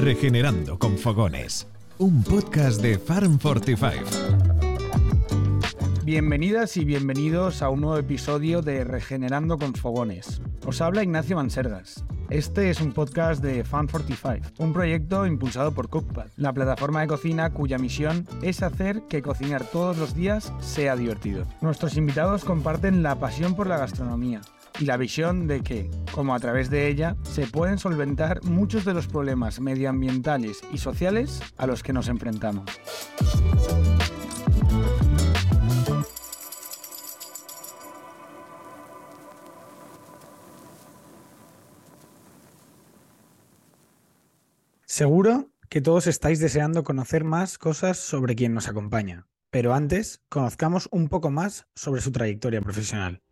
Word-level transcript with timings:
Regenerando 0.00 0.78
con 0.78 0.96
Fogones, 0.96 1.66
un 1.98 2.24
podcast 2.24 2.80
de 2.80 2.98
Farm 2.98 3.38
45. 3.38 3.98
Bienvenidas 6.04 6.78
y 6.78 6.86
bienvenidos 6.86 7.60
a 7.60 7.68
un 7.68 7.82
nuevo 7.82 7.98
episodio 7.98 8.62
de 8.62 8.84
Regenerando 8.84 9.58
con 9.58 9.74
Fogones. 9.74 10.40
Os 10.64 10.80
habla 10.80 11.02
Ignacio 11.02 11.36
Mansergas. 11.36 12.02
Este 12.30 12.70
es 12.70 12.80
un 12.80 12.92
podcast 12.94 13.42
de 13.42 13.62
Fan45, 13.62 14.52
un 14.56 14.72
proyecto 14.72 15.26
impulsado 15.26 15.72
por 15.72 15.90
Cookpad, 15.90 16.28
la 16.36 16.54
plataforma 16.54 17.02
de 17.02 17.08
cocina 17.08 17.50
cuya 17.50 17.76
misión 17.76 18.26
es 18.40 18.62
hacer 18.62 19.02
que 19.02 19.20
cocinar 19.20 19.64
todos 19.64 19.98
los 19.98 20.14
días 20.14 20.50
sea 20.60 20.96
divertido. 20.96 21.44
Nuestros 21.60 21.98
invitados 21.98 22.46
comparten 22.46 23.02
la 23.02 23.16
pasión 23.20 23.54
por 23.54 23.66
la 23.66 23.76
gastronomía, 23.76 24.40
y 24.80 24.86
la 24.86 24.96
visión 24.96 25.46
de 25.46 25.62
que, 25.62 25.90
como 26.12 26.34
a 26.34 26.40
través 26.40 26.70
de 26.70 26.88
ella, 26.88 27.16
se 27.22 27.46
pueden 27.46 27.78
solventar 27.78 28.42
muchos 28.44 28.84
de 28.84 28.94
los 28.94 29.06
problemas 29.06 29.60
medioambientales 29.60 30.62
y 30.72 30.78
sociales 30.78 31.40
a 31.58 31.66
los 31.66 31.82
que 31.82 31.92
nos 31.92 32.08
enfrentamos. 32.08 32.64
Seguro 44.86 45.50
que 45.68 45.80
todos 45.80 46.06
estáis 46.06 46.40
deseando 46.40 46.84
conocer 46.84 47.24
más 47.24 47.58
cosas 47.58 47.98
sobre 47.98 48.34
quien 48.34 48.54
nos 48.54 48.68
acompaña, 48.68 49.28
pero 49.50 49.72
antes 49.72 50.20
conozcamos 50.28 50.88
un 50.90 51.08
poco 51.08 51.30
más 51.30 51.66
sobre 51.74 52.00
su 52.00 52.12
trayectoria 52.12 52.60
profesional. 52.60 53.22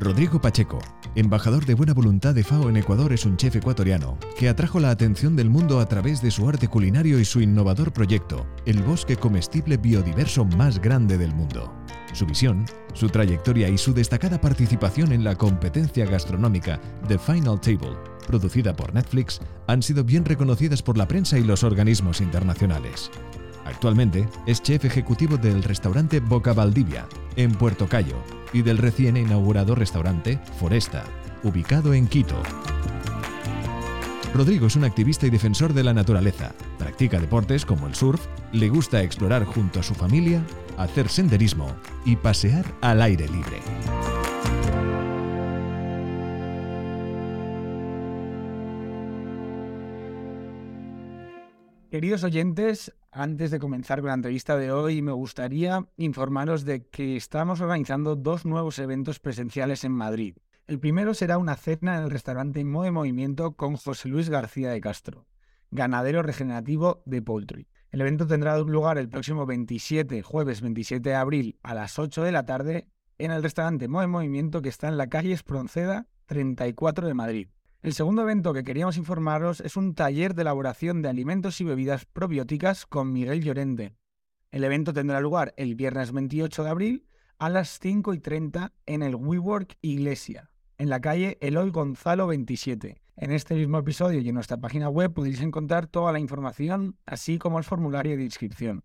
Rodrigo 0.00 0.40
Pacheco, 0.40 0.78
embajador 1.16 1.66
de 1.66 1.74
buena 1.74 1.92
voluntad 1.92 2.32
de 2.32 2.44
FAO 2.44 2.68
en 2.68 2.76
Ecuador, 2.76 3.12
es 3.12 3.26
un 3.26 3.36
chef 3.36 3.56
ecuatoriano 3.56 4.16
que 4.38 4.48
atrajo 4.48 4.78
la 4.78 4.90
atención 4.90 5.34
del 5.34 5.50
mundo 5.50 5.80
a 5.80 5.86
través 5.86 6.22
de 6.22 6.30
su 6.30 6.48
arte 6.48 6.68
culinario 6.68 7.18
y 7.18 7.24
su 7.24 7.40
innovador 7.40 7.92
proyecto, 7.92 8.46
el 8.64 8.80
bosque 8.84 9.16
comestible 9.16 9.76
biodiverso 9.76 10.44
más 10.44 10.80
grande 10.80 11.18
del 11.18 11.34
mundo. 11.34 11.74
Su 12.12 12.26
visión, 12.26 12.64
su 12.94 13.08
trayectoria 13.08 13.68
y 13.68 13.76
su 13.76 13.92
destacada 13.92 14.40
participación 14.40 15.10
en 15.10 15.24
la 15.24 15.34
competencia 15.34 16.06
gastronómica 16.06 16.80
The 17.08 17.18
Final 17.18 17.60
Table, 17.60 17.96
producida 18.24 18.76
por 18.76 18.94
Netflix, 18.94 19.40
han 19.66 19.82
sido 19.82 20.04
bien 20.04 20.24
reconocidas 20.24 20.80
por 20.80 20.96
la 20.96 21.08
prensa 21.08 21.40
y 21.40 21.42
los 21.42 21.64
organismos 21.64 22.20
internacionales. 22.20 23.10
Actualmente 23.68 24.26
es 24.46 24.62
chef 24.62 24.86
ejecutivo 24.86 25.36
del 25.36 25.62
restaurante 25.62 26.20
Boca 26.20 26.54
Valdivia, 26.54 27.06
en 27.36 27.52
Puerto 27.52 27.86
Cayo, 27.86 28.16
y 28.54 28.62
del 28.62 28.78
recién 28.78 29.18
inaugurado 29.18 29.74
restaurante 29.74 30.40
Foresta, 30.58 31.04
ubicado 31.42 31.92
en 31.92 32.06
Quito. 32.06 32.42
Rodrigo 34.34 34.68
es 34.68 34.76
un 34.76 34.84
activista 34.84 35.26
y 35.26 35.30
defensor 35.30 35.74
de 35.74 35.84
la 35.84 35.92
naturaleza. 35.92 36.54
Practica 36.78 37.20
deportes 37.20 37.66
como 37.66 37.86
el 37.86 37.94
surf, 37.94 38.24
le 38.52 38.70
gusta 38.70 39.02
explorar 39.02 39.44
junto 39.44 39.80
a 39.80 39.82
su 39.82 39.94
familia, 39.94 40.42
hacer 40.78 41.10
senderismo 41.10 41.70
y 42.06 42.16
pasear 42.16 42.64
al 42.80 43.02
aire 43.02 43.28
libre. 43.28 43.60
Queridos 51.90 52.22
oyentes, 52.22 52.94
antes 53.10 53.50
de 53.50 53.58
comenzar 53.58 54.00
con 54.00 54.08
la 54.08 54.14
entrevista 54.14 54.58
de 54.58 54.70
hoy, 54.70 55.00
me 55.00 55.12
gustaría 55.12 55.88
informaros 55.96 56.66
de 56.66 56.86
que 56.86 57.16
estamos 57.16 57.62
organizando 57.62 58.14
dos 58.14 58.44
nuevos 58.44 58.78
eventos 58.78 59.20
presenciales 59.20 59.84
en 59.84 59.92
Madrid. 59.92 60.36
El 60.66 60.80
primero 60.80 61.14
será 61.14 61.38
una 61.38 61.56
cena 61.56 61.96
en 61.96 62.04
el 62.04 62.10
restaurante 62.10 62.62
Mode 62.62 62.90
Movimiento 62.90 63.52
con 63.52 63.76
José 63.76 64.10
Luis 64.10 64.28
García 64.28 64.68
de 64.68 64.82
Castro, 64.82 65.28
ganadero 65.70 66.22
regenerativo 66.22 67.02
de 67.06 67.22
Poultry. 67.22 67.68
El 67.90 68.02
evento 68.02 68.26
tendrá 68.26 68.58
lugar 68.58 68.98
el 68.98 69.08
próximo 69.08 69.46
27, 69.46 70.20
jueves 70.20 70.60
27 70.60 71.08
de 71.08 71.14
abril 71.14 71.58
a 71.62 71.72
las 71.72 71.98
8 71.98 72.22
de 72.22 72.32
la 72.32 72.44
tarde 72.44 72.86
en 73.16 73.30
el 73.30 73.42
restaurante 73.42 73.88
Mode 73.88 74.08
Movimiento 74.08 74.60
que 74.60 74.68
está 74.68 74.88
en 74.88 74.98
la 74.98 75.08
calle 75.08 75.32
Espronceda 75.32 76.06
34 76.26 77.06
de 77.06 77.14
Madrid. 77.14 77.48
El 77.80 77.94
segundo 77.94 78.22
evento 78.22 78.52
que 78.52 78.64
queríamos 78.64 78.96
informaros 78.96 79.60
es 79.60 79.76
un 79.76 79.94
taller 79.94 80.34
de 80.34 80.42
elaboración 80.42 81.00
de 81.00 81.10
alimentos 81.10 81.60
y 81.60 81.64
bebidas 81.64 82.06
probióticas 82.06 82.86
con 82.86 83.12
Miguel 83.12 83.44
Llorente. 83.44 83.94
El 84.50 84.64
evento 84.64 84.92
tendrá 84.92 85.20
lugar 85.20 85.54
el 85.56 85.76
viernes 85.76 86.10
28 86.10 86.64
de 86.64 86.70
abril 86.70 87.06
a 87.38 87.48
las 87.48 87.78
5 87.78 88.14
y 88.14 88.18
30 88.18 88.72
en 88.86 89.02
el 89.04 89.14
WeWork 89.14 89.76
Iglesia, 89.80 90.50
en 90.76 90.88
la 90.88 91.00
calle 91.00 91.38
Eloy 91.40 91.70
Gonzalo 91.70 92.26
27. 92.26 93.00
En 93.16 93.30
este 93.30 93.54
mismo 93.54 93.78
episodio 93.78 94.18
y 94.18 94.28
en 94.28 94.34
nuestra 94.34 94.56
página 94.56 94.88
web 94.88 95.12
podéis 95.12 95.40
encontrar 95.40 95.86
toda 95.86 96.10
la 96.10 96.18
información, 96.18 96.96
así 97.06 97.38
como 97.38 97.58
el 97.58 97.64
formulario 97.64 98.16
de 98.16 98.24
inscripción. 98.24 98.82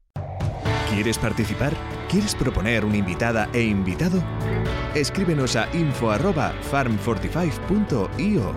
¿Quieres 0.91 1.17
participar? 1.17 1.73
¿Quieres 2.13 2.35
proponer 2.35 2.85
una 2.85 2.97
invitada 2.97 3.49
e 3.53 3.63
invitado? 3.63 4.23
Escríbenos 4.93 5.55
a 5.55 5.67
info@farm45.io. 5.75 8.55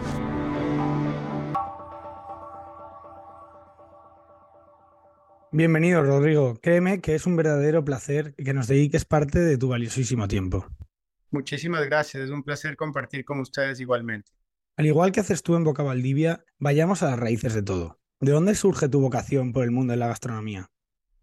Bienvenido, 5.53 6.03
Rodrigo. 6.03 6.59
Créeme 6.61 7.01
que 7.01 7.15
es 7.15 7.25
un 7.25 7.37
verdadero 7.37 7.83
placer 7.83 8.35
que 8.35 8.53
nos 8.53 8.69
dediques 8.69 9.07
parte 9.07 9.39
de 9.39 9.57
tu 9.57 9.69
valiosísimo 9.69 10.29
tiempo. 10.29 10.67
Muchísimas 11.31 11.83
gracias, 11.87 12.25
es 12.25 12.31
un 12.31 12.43
placer 12.43 12.77
compartir 12.77 13.25
con 13.25 13.41
ustedes 13.41 13.81
igualmente. 13.81 14.33
Al 14.77 14.85
igual 14.85 15.13
que 15.13 15.21
haces 15.21 15.43
tú 15.43 15.57
en 15.57 15.65
Boca 15.65 15.83
Valdivia, 15.83 16.45
vayamos 16.59 17.03
a 17.03 17.07
las 17.07 17.19
raíces 17.19 17.55
de 17.55 17.63
todo. 17.63 17.99
¿De 18.21 18.33
dónde 18.33 18.55
surge 18.55 18.91
tu 18.91 19.01
vocación 19.01 19.55
por 19.55 19.65
el 19.65 19.71
mundo 19.71 19.93
de 19.93 19.97
la 19.97 20.09
gastronomía? 20.09 20.71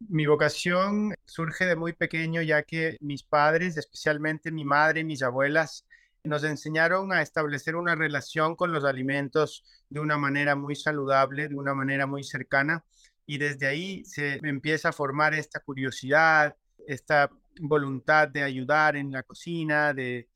Mi 0.09 0.25
vocación 0.25 1.13
surge 1.25 1.65
de 1.65 1.75
muy 1.75 1.93
pequeño, 1.93 2.41
ya 2.41 2.63
que 2.63 2.97
mis 2.99 3.23
padres, 3.23 3.77
especialmente 3.77 4.51
mi 4.51 4.65
madre 4.65 5.01
y 5.01 5.03
mis 5.03 5.23
abuelas, 5.23 5.85
nos 6.23 6.43
enseñaron 6.43 7.11
a 7.11 7.21
establecer 7.21 7.75
una 7.75 7.95
relación 7.95 8.55
con 8.55 8.71
los 8.71 8.85
alimentos 8.85 9.63
de 9.89 9.99
una 9.99 10.17
manera 10.17 10.55
muy 10.55 10.75
saludable, 10.75 11.49
de 11.49 11.55
una 11.55 11.73
manera 11.73 12.07
muy 12.07 12.23
cercana 12.23 12.83
y 13.25 13.37
desde 13.37 13.67
ahí 13.67 14.03
se 14.05 14.39
empieza 14.43 14.89
a 14.89 14.93
formar 14.93 15.33
esta 15.33 15.59
curiosidad, 15.59 16.55
esta 16.87 17.29
voluntad 17.61 18.27
de 18.27 18.43
ayudar 18.43 18.95
en 18.95 19.11
la 19.11 19.23
cocina, 19.23 19.93
de 19.93 20.27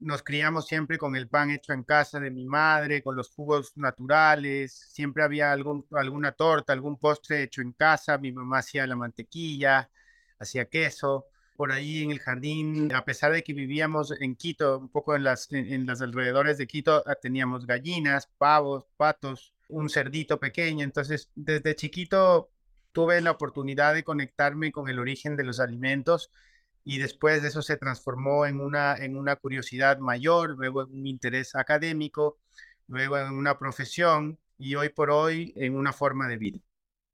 nos 0.00 0.22
criamos 0.22 0.66
siempre 0.66 0.98
con 0.98 1.16
el 1.16 1.28
pan 1.28 1.50
hecho 1.50 1.72
en 1.72 1.82
casa 1.82 2.20
de 2.20 2.30
mi 2.30 2.44
madre, 2.44 3.02
con 3.02 3.16
los 3.16 3.30
jugos 3.30 3.76
naturales, 3.76 4.72
siempre 4.92 5.22
había 5.22 5.52
algún, 5.52 5.86
alguna 5.92 6.32
torta, 6.32 6.72
algún 6.72 6.98
postre 6.98 7.42
hecho 7.42 7.62
en 7.62 7.72
casa, 7.72 8.18
mi 8.18 8.32
mamá 8.32 8.58
hacía 8.58 8.86
la 8.86 8.96
mantequilla, 8.96 9.90
hacía 10.38 10.66
queso. 10.66 11.26
Por 11.56 11.70
ahí 11.70 12.02
en 12.02 12.10
el 12.10 12.18
jardín, 12.18 12.92
a 12.94 13.04
pesar 13.04 13.32
de 13.32 13.42
que 13.42 13.52
vivíamos 13.52 14.12
en 14.20 14.36
Quito, 14.36 14.78
un 14.78 14.88
poco 14.88 15.14
en 15.14 15.24
las, 15.24 15.52
en, 15.52 15.86
los 15.86 16.00
alrededores 16.00 16.58
de 16.58 16.66
Quito, 16.66 17.02
ah, 17.06 17.14
teníamos 17.14 17.66
gallinas, 17.66 18.26
pavos, 18.38 18.86
patos, 18.96 19.54
un 19.68 19.88
cerdito 19.90 20.40
pequeño. 20.40 20.82
Entonces, 20.82 21.30
desde 21.34 21.76
chiquito 21.76 22.50
tuve 22.92 23.20
la 23.20 23.30
oportunidad 23.32 23.94
de 23.94 24.02
conectarme 24.02 24.72
con 24.72 24.88
el 24.88 24.98
origen 24.98 25.36
de 25.36 25.44
los 25.44 25.60
alimentos 25.60 26.30
y 26.84 26.98
después 26.98 27.42
de 27.42 27.48
eso 27.48 27.62
se 27.62 27.76
transformó 27.76 28.46
en 28.46 28.60
una, 28.60 28.96
en 28.96 29.16
una 29.16 29.36
curiosidad 29.36 29.98
mayor, 29.98 30.56
luego 30.56 30.82
en 30.82 30.92
un 30.92 31.06
interés 31.06 31.54
académico, 31.54 32.38
luego 32.88 33.18
en 33.18 33.32
una 33.32 33.58
profesión 33.58 34.38
y 34.58 34.74
hoy 34.74 34.88
por 34.88 35.10
hoy 35.10 35.52
en 35.56 35.76
una 35.76 35.92
forma 35.92 36.28
de 36.28 36.36
vida. 36.36 36.58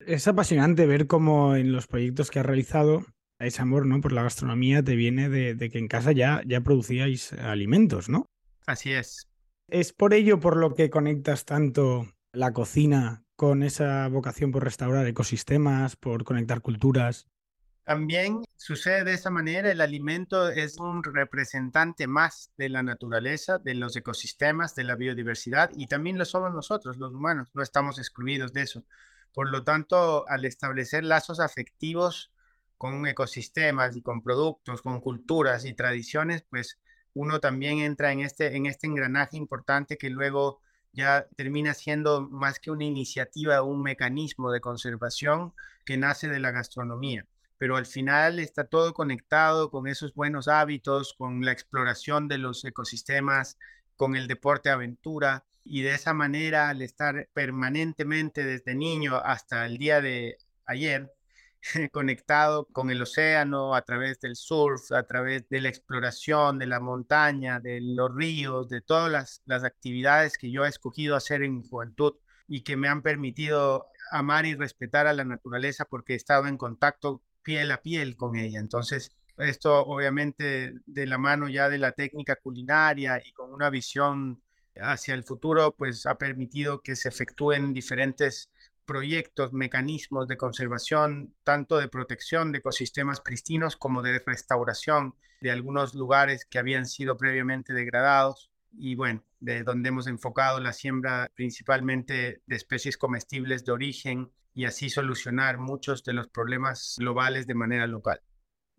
Es 0.01 0.29
apasionante 0.29 0.87
ver 0.87 1.07
cómo 1.07 1.57
en 1.57 1.73
los 1.73 1.87
proyectos 1.87 2.31
que 2.31 2.41
has 2.41 2.47
realizado 2.47 3.05
ese 3.39 3.63
amor 3.63 3.87
¿no? 3.87 4.01
por 4.01 4.13
la 4.13 4.23
gastronomía 4.23 4.83
te 4.83 4.97
viene 4.97 5.29
de, 5.29 5.55
de 5.55 5.71
que 5.71 5.79
en 5.79 5.89
casa 5.89 6.13
ya, 6.13 6.43
ya 6.47 6.61
producíais 6.61 7.33
alimentos, 7.35 8.09
¿no? 8.09 8.27
Así 8.67 8.93
es. 8.93 9.29
Es 9.69 9.93
por 9.93 10.15
ello 10.15 10.41
por 10.41 10.57
lo 10.57 10.75
que 10.75 10.91
conectas 10.91 11.45
tanto 11.45 12.07
la 12.33 12.53
cocina 12.53 13.23
con 13.37 13.63
esa 13.63 14.09
vocación 14.09 14.51
por 14.51 14.65
restaurar 14.65 15.07
ecosistemas, 15.07 15.97
por 15.97 16.25
conectar 16.25 16.61
culturas. 16.61 17.29
También 17.89 18.43
sucede 18.59 19.03
de 19.03 19.15
esa 19.15 19.31
manera, 19.31 19.73
el 19.73 19.81
alimento 19.81 20.51
es 20.51 20.77
un 20.77 21.03
representante 21.03 22.07
más 22.07 22.53
de 22.59 22.69
la 22.69 22.83
naturaleza, 22.83 23.57
de 23.57 23.75
los 23.75 23.97
ecosistemas, 23.97 24.75
de 24.75 24.85
la 24.85 24.95
biodiversidad 24.95 25.71
y 25.75 25.87
también 25.87 26.19
lo 26.19 26.27
somos 26.27 26.53
nosotros, 26.53 26.99
los 26.99 27.15
humanos, 27.15 27.49
no 27.55 27.63
estamos 27.63 27.99
excluidos 27.99 28.53
de 28.53 28.61
eso. 28.61 28.85
Por 29.33 29.49
lo 29.49 29.65
tanto, 29.65 30.29
al 30.29 30.45
establecer 30.45 31.03
lazos 31.03 31.41
afectivos 31.41 32.31
con 32.77 33.07
ecosistemas 33.07 33.97
y 33.97 34.03
con 34.03 34.21
productos, 34.21 34.83
con 34.83 35.01
culturas 35.01 35.65
y 35.65 35.73
tradiciones, 35.73 36.45
pues 36.51 36.79
uno 37.15 37.41
también 37.41 37.79
entra 37.79 38.13
en 38.13 38.21
este, 38.21 38.55
en 38.55 38.67
este 38.67 38.87
engranaje 38.87 39.39
importante 39.39 39.97
que 39.97 40.11
luego 40.11 40.61
ya 40.93 41.27
termina 41.37 41.73
siendo 41.73 42.21
más 42.21 42.61
que 42.61 42.71
una 42.71 42.85
iniciativa, 42.85 43.63
un 43.63 43.81
mecanismo 43.81 44.53
de 44.53 44.61
conservación 44.61 45.55
que 45.87 45.97
nace 45.97 46.29
de 46.29 46.39
la 46.39 46.51
gastronomía. 46.51 47.25
Pero 47.59 47.77
al 47.77 47.87
final 47.87 48.39
está 48.39 48.65
todo 48.65 48.95
conectado 48.95 49.71
con 49.71 49.87
esos 49.89 50.15
buenos 50.15 50.49
hábitos, 50.49 51.15
con 51.19 51.45
la 51.45 51.53
exploración 51.53 52.29
de 52.29 52.39
los 52.39 52.65
ecosistemas, 52.65 53.59
con 53.97 54.17
el 54.17 54.29
deporte 54.29 54.71
aventura 54.71 55.45
y 55.65 55.83
de 55.83 55.95
esa 55.95 56.15
manera 56.15 56.71
al 56.71 56.83
estar 56.83 57.29
permanentemente 57.35 58.45
desde 58.45 58.75
niño 58.75 59.17
hasta 59.17 59.67
el 59.67 59.77
día 59.77 60.01
de 60.01 60.39
ayer 60.67 61.13
conectado 61.93 62.67
con 62.73 62.91
el 62.91 63.03
océano 63.03 63.75
a 63.75 63.83
través 63.83 64.21
del 64.21 64.37
surf, 64.37 64.93
a 64.93 65.03
través 65.05 65.49
de 65.49 65.61
la 65.61 65.69
exploración 65.69 66.59
de 66.59 66.67
la 66.67 66.81
montaña, 66.81 67.61
de 67.61 67.81
los 67.81 68.15
ríos, 68.15 68.69
de 68.69 68.81
todas 68.81 69.11
las, 69.11 69.43
las 69.47 69.65
actividades 69.65 70.39
que 70.39 70.51
yo 70.51 70.65
he 70.65 70.69
escogido 70.69 71.17
hacer 71.17 71.43
en 71.43 71.57
mi 71.57 71.69
juventud 71.69 72.15
y 72.47 72.63
que 72.63 72.77
me 72.77 72.89
han 72.89 73.03
permitido 73.03 73.89
amar 74.11 74.47
y 74.47 74.55
respetar 74.55 75.07
a 75.07 75.13
la 75.13 75.25
naturaleza 75.25 75.85
porque 75.85 76.15
he 76.15 76.17
estado 76.17 76.47
en 76.47 76.57
contacto 76.57 77.23
piel 77.49 77.73
a 77.73 77.81
piel 77.81 78.15
con 78.15 78.37
ella. 78.37 78.61
Entonces, 78.61 79.11
esto 79.39 79.83
obviamente 79.87 80.75
de 80.85 81.07
la 81.07 81.17
mano 81.17 81.49
ya 81.49 81.71
de 81.71 81.79
la 81.79 81.93
técnica 81.93 82.37
culinaria 82.37 83.23
y 83.25 83.33
con 83.33 83.55
una 83.55 83.71
visión 83.71 84.43
hacia 84.77 85.15
el 85.15 85.25
futuro, 85.25 85.75
pues 85.75 86.05
ha 86.05 86.19
permitido 86.19 86.83
que 86.83 86.95
se 86.95 87.09
efectúen 87.09 87.73
diferentes 87.73 88.51
proyectos, 88.85 89.55
mecanismos 89.55 90.29
de 90.29 90.37
conservación, 90.37 91.35
tanto 91.43 91.79
de 91.79 91.89
protección 91.89 92.53
de 92.53 92.59
ecosistemas 92.59 93.23
pristinos 93.23 93.77
como 93.77 94.03
de 94.03 94.19
restauración 94.19 95.15
de 95.41 95.51
algunos 95.51 95.95
lugares 95.95 96.45
que 96.45 96.59
habían 96.59 96.85
sido 96.85 97.17
previamente 97.17 97.73
degradados 97.73 98.51
y 98.73 98.95
bueno, 98.95 99.25
de 99.41 99.63
donde 99.63 99.89
hemos 99.89 100.07
enfocado 100.07 100.61
la 100.61 100.73
siembra 100.73 101.31
principalmente 101.35 102.43
de 102.47 102.57
especies 102.57 102.97
comestibles 102.97 103.65
de 103.65 103.73
origen 103.73 104.31
y 104.55 104.65
así 104.65 104.91
solucionar 104.91 105.59
muchos 105.59 106.03
de 106.05 106.13
los 106.13 106.29
problemas 106.29 106.97
globales 106.99 107.47
de 107.47 107.55
manera 107.55 107.87
local. 107.87 108.21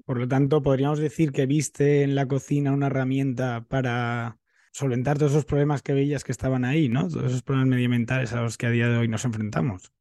Por 0.06 0.20
lo 0.20 0.28
tanto, 0.28 0.62
podríamos 0.62 1.00
decir 1.00 1.32
que 1.32 1.46
viste 1.46 2.04
en 2.04 2.16
la 2.16 2.28
cocina 2.28 2.72
una 2.72 2.88
herramienta 2.88 3.66
para 3.68 4.40
solventar 4.72 5.18
todos 5.18 5.32
esos 5.32 5.46
problemas 5.46 5.82
que 5.82 5.94
veías 5.94 6.24
que 6.24 6.32
estaban 6.32 6.66
ahí, 6.66 6.90
¿no? 6.90 7.08
Todos 7.08 7.26
esos 7.26 7.44
problemas 7.44 7.70
medioambientales 7.70 8.34
a 8.34 8.42
los 8.42 8.58
que 8.58 8.68
a 8.68 8.72
día 8.72 8.88
de 8.88 8.98
hoy 8.98 9.08
nos 9.08 9.26
enfrentamos. 9.26 9.92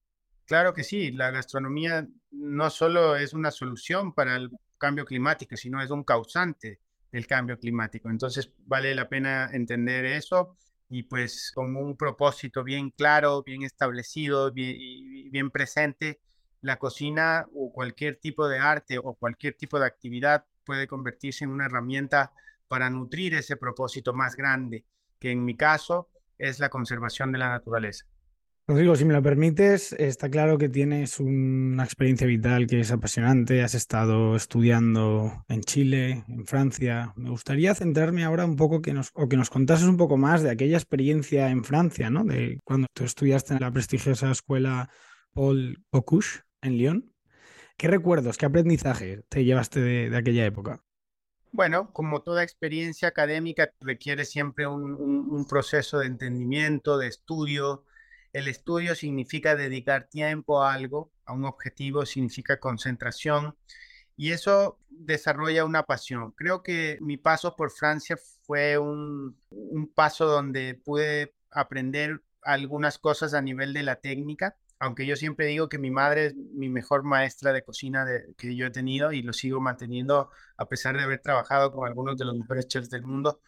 Claro 0.47 0.73
que 0.73 0.85
sí, 0.85 1.11
la 1.11 1.31
gastronomía 1.31 2.09
no 2.31 2.71
solo 2.71 3.17
es 3.17 3.35
una 3.35 3.51
solución 3.51 4.15
para 4.15 4.37
el 4.37 4.51
cambio 4.79 5.05
climático, 5.05 5.57
sino 5.57 5.83
es 5.83 5.91
un 5.91 6.05
causante 6.05 6.81
del 7.13 7.27
cambio 7.27 7.59
climático. 7.59 8.11
Entonces 8.11 8.53
vale 8.67 8.95
la 8.95 9.09
pena 9.09 9.51
entender 9.53 10.05
eso 10.05 10.57
y 10.89 11.05
pues 11.05 11.53
con 11.55 11.77
un 11.77 11.97
propósito 11.97 12.65
bien 12.65 12.91
claro, 12.91 13.43
bien 13.43 13.63
establecido 13.63 14.53
y 14.55 15.29
bien 15.31 15.51
presente, 15.51 16.21
la 16.61 16.79
cocina 16.79 17.47
o 17.55 17.73
cualquier 17.73 18.17
tipo 18.17 18.49
de 18.49 18.59
arte 18.59 18.99
o 18.99 19.15
cualquier 19.15 19.55
tipo 19.55 19.79
de 19.79 19.87
actividad 19.87 20.45
puede 20.65 20.87
convertirse 20.87 21.45
en 21.45 21.51
una 21.51 21.67
herramienta 21.67 22.33
para 22.69 22.91
nutrir 22.91 23.35
ese 23.35 23.57
propósito 23.57 24.13
más 24.13 24.37
grande, 24.37 24.85
que 25.19 25.31
en 25.31 25.45
mi 25.45 25.57
caso 25.57 26.09
es 26.37 26.59
la 26.59 26.69
conservación 26.69 27.33
de 27.33 27.39
la 27.39 27.49
naturaleza. 27.49 28.07
Rodrigo, 28.69 28.95
si 28.97 29.07
me 29.07 29.15
lo 29.15 29.23
permites, 29.23 29.95
está 29.95 30.29
claro 30.29 30.59
que 30.59 30.69
tienes 30.69 31.21
una 31.21 31.85
experiencia 31.85 32.27
vital 32.27 32.67
que 32.67 32.81
es 32.81 32.93
apasionante, 32.93 33.63
has 33.63 33.75
estado 33.75 34.37
estudiando 34.37 35.43
en 35.49 35.63
Chile, 35.63 36.23
en 36.29 36.45
Francia. 36.45 37.15
Me 37.17 37.31
gustaría 37.31 37.75
centrarme 37.75 38.25
ahora 38.25 38.45
un 38.45 38.57
poco 38.57 38.83
que 38.83 38.93
nos, 38.93 39.11
o 39.15 39.27
que 39.27 39.39
nos 39.39 39.49
contases 39.49 39.89
un 39.89 39.97
poco 39.97 40.19
más 40.19 40.43
de 40.43 40.51
aquella 40.51 40.77
experiencia 40.77 41.49
en 41.49 41.65
Francia, 41.65 42.11
¿no? 42.11 42.25
De 42.25 42.61
cuando 42.63 42.89
tú 42.93 43.05
estudiaste 43.05 43.55
en 43.55 43.61
la 43.61 43.73
prestigiosa 43.73 44.31
escuela 44.31 44.91
Paul 45.33 45.83
Bocuse 45.91 46.43
en 46.61 46.77
Lyon. 46.77 47.15
¿Qué 47.79 47.89
recuerdos, 47.89 48.37
qué 48.37 48.45
aprendizaje 48.45 49.23
te 49.31 49.47
llevaste 49.47 49.81
de 49.81 50.15
aquella 50.15 50.45
época? 50.45 50.83
Bueno, 51.53 51.93
como 51.93 52.23
toda 52.23 52.43
experiencia 52.43 53.09
académica 53.09 53.73
requiere 53.81 54.25
siempre 54.25 54.67
un, 54.67 55.47
proceso 55.49 55.99
de 55.99 56.07
entendimiento, 56.07 56.99
de 56.99 57.09
estudio. 57.09 57.85
El 58.39 58.47
estudio 58.47 58.95
significa 58.95 59.57
dedicar 59.57 60.05
tiempo 60.05 60.63
a 60.63 60.73
algo, 60.73 61.11
a 61.25 61.33
un 61.33 61.45
objetivo, 61.45 62.07
significa 62.07 62.61
concentración 62.61 63.57
y 64.17 64.31
eso 64.31 64.79
desarrolla 64.91 65.65
una 65.65 65.83
pasión. 65.83 66.31
Creo 66.37 66.63
que 66.63 66.99
mi 67.01 67.17
paso 67.17 67.57
por 67.57 67.73
Francia 67.73 68.17
fue 68.43 68.79
un, 68.79 69.37
paso 69.93 70.27
donde 70.27 70.75
pude 70.75 71.35
aprender 71.51 72.23
algunas 72.43 72.99
cosas 72.99 73.35
a 73.35 73.43
nivel 73.43 73.73
de 73.73 73.83
la 73.83 73.97
técnica, 73.97 74.57
aunque 74.79 75.05
yo 75.05 75.17
siempre 75.17 75.47
digo 75.47 75.69
que 75.69 75.79
mi 75.79 75.91
madre 75.91 76.27
es 76.27 76.37
mi 76.37 76.69
mejor 76.69 77.03
maestra 77.03 77.53
de 77.53 77.65
cocina 77.65 78.07
que 78.37 78.55
yo 78.55 78.67
he 78.67 78.71
tenido 78.71 79.11
y 79.11 79.23
lo 79.23 79.33
sigo 79.33 79.61
manteniendo 79.61 80.31
a 80.57 80.69
pesar 80.69 80.97
de 80.97 81.03
haber 81.03 81.19
trabajado 81.19 81.73
con 81.73 81.89
algunos 81.89 82.17
de 82.17 82.25
los 82.25 82.37
mejores 82.37 82.69
chefs 82.69 82.89
del 82.89 83.03
mundo, 83.03 83.41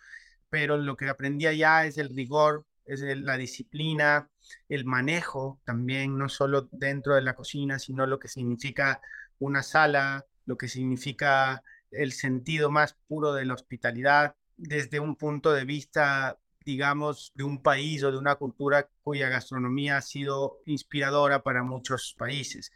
pero 0.48 0.76
lo 0.76 0.96
que 0.96 1.08
aprendí 1.08 1.46
allá 1.46 1.86
es 1.86 1.96
el 1.96 2.08
rigor, 2.08 2.66
es 2.84 3.02
la 3.02 3.36
disciplina, 3.36 4.28
el 4.68 4.84
manejo 4.84 5.60
también, 5.64 6.18
no 6.18 6.28
solo 6.28 6.68
dentro 6.72 7.14
de 7.14 7.22
la 7.22 7.34
cocina, 7.34 7.78
sino 7.78 8.06
lo 8.06 8.18
que 8.18 8.28
significa 8.28 9.00
una 9.38 9.62
sala, 9.62 10.26
lo 10.46 10.56
que 10.56 10.68
significa 10.68 11.62
el 11.90 12.12
sentido 12.12 12.70
más 12.70 12.94
puro 13.08 13.32
de 13.34 13.44
la 13.44 13.54
hospitalidad 13.54 14.36
desde 14.56 15.00
un 15.00 15.16
punto 15.16 15.52
de 15.52 15.64
vista 15.64 16.38
digamos, 16.64 17.32
de 17.34 17.44
un 17.44 17.62
país 17.62 18.02
o 18.04 18.12
de 18.12 18.18
una 18.18 18.36
cultura 18.36 18.88
cuya 19.02 19.28
gastronomía 19.28 19.96
ha 19.96 20.02
sido 20.02 20.60
inspiradora 20.66 21.42
para 21.42 21.62
muchos 21.62 22.14
países. 22.16 22.70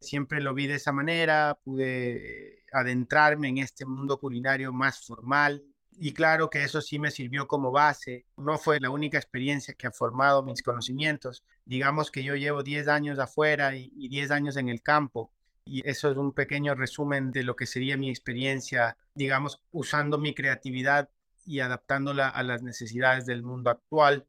Siempre 0.00 0.40
lo 0.40 0.54
vi 0.54 0.66
de 0.66 0.74
esa 0.74 0.92
manera, 0.92 1.58
pude 1.64 2.64
adentrarme 2.72 3.48
en 3.48 3.58
este 3.58 3.84
mundo 3.84 4.18
culinario 4.18 4.72
más 4.72 5.04
formal 5.06 5.62
y 5.98 6.12
claro 6.12 6.50
que 6.50 6.64
eso 6.64 6.80
sí 6.80 6.98
me 6.98 7.10
sirvió 7.10 7.46
como 7.46 7.70
base. 7.70 8.26
No 8.36 8.58
fue 8.58 8.80
la 8.80 8.90
única 8.90 9.18
experiencia 9.18 9.74
que 9.74 9.86
ha 9.86 9.92
formado 9.92 10.42
mis 10.42 10.62
conocimientos. 10.62 11.44
Digamos 11.64 12.10
que 12.10 12.24
yo 12.24 12.34
llevo 12.34 12.62
10 12.62 12.88
años 12.88 13.18
afuera 13.18 13.76
y, 13.76 13.92
y 13.96 14.08
10 14.08 14.30
años 14.30 14.56
en 14.56 14.68
el 14.68 14.82
campo 14.82 15.30
y 15.64 15.88
eso 15.88 16.10
es 16.10 16.16
un 16.16 16.32
pequeño 16.32 16.74
resumen 16.74 17.30
de 17.30 17.44
lo 17.44 17.56
que 17.56 17.66
sería 17.66 17.96
mi 17.96 18.10
experiencia, 18.10 18.96
digamos, 19.14 19.62
usando 19.70 20.18
mi 20.18 20.34
creatividad 20.34 21.08
y 21.44 21.60
adaptándola 21.60 22.28
a 22.28 22.42
las 22.42 22.62
necesidades 22.62 23.26
del 23.26 23.42
mundo 23.42 23.70
actual, 23.70 24.26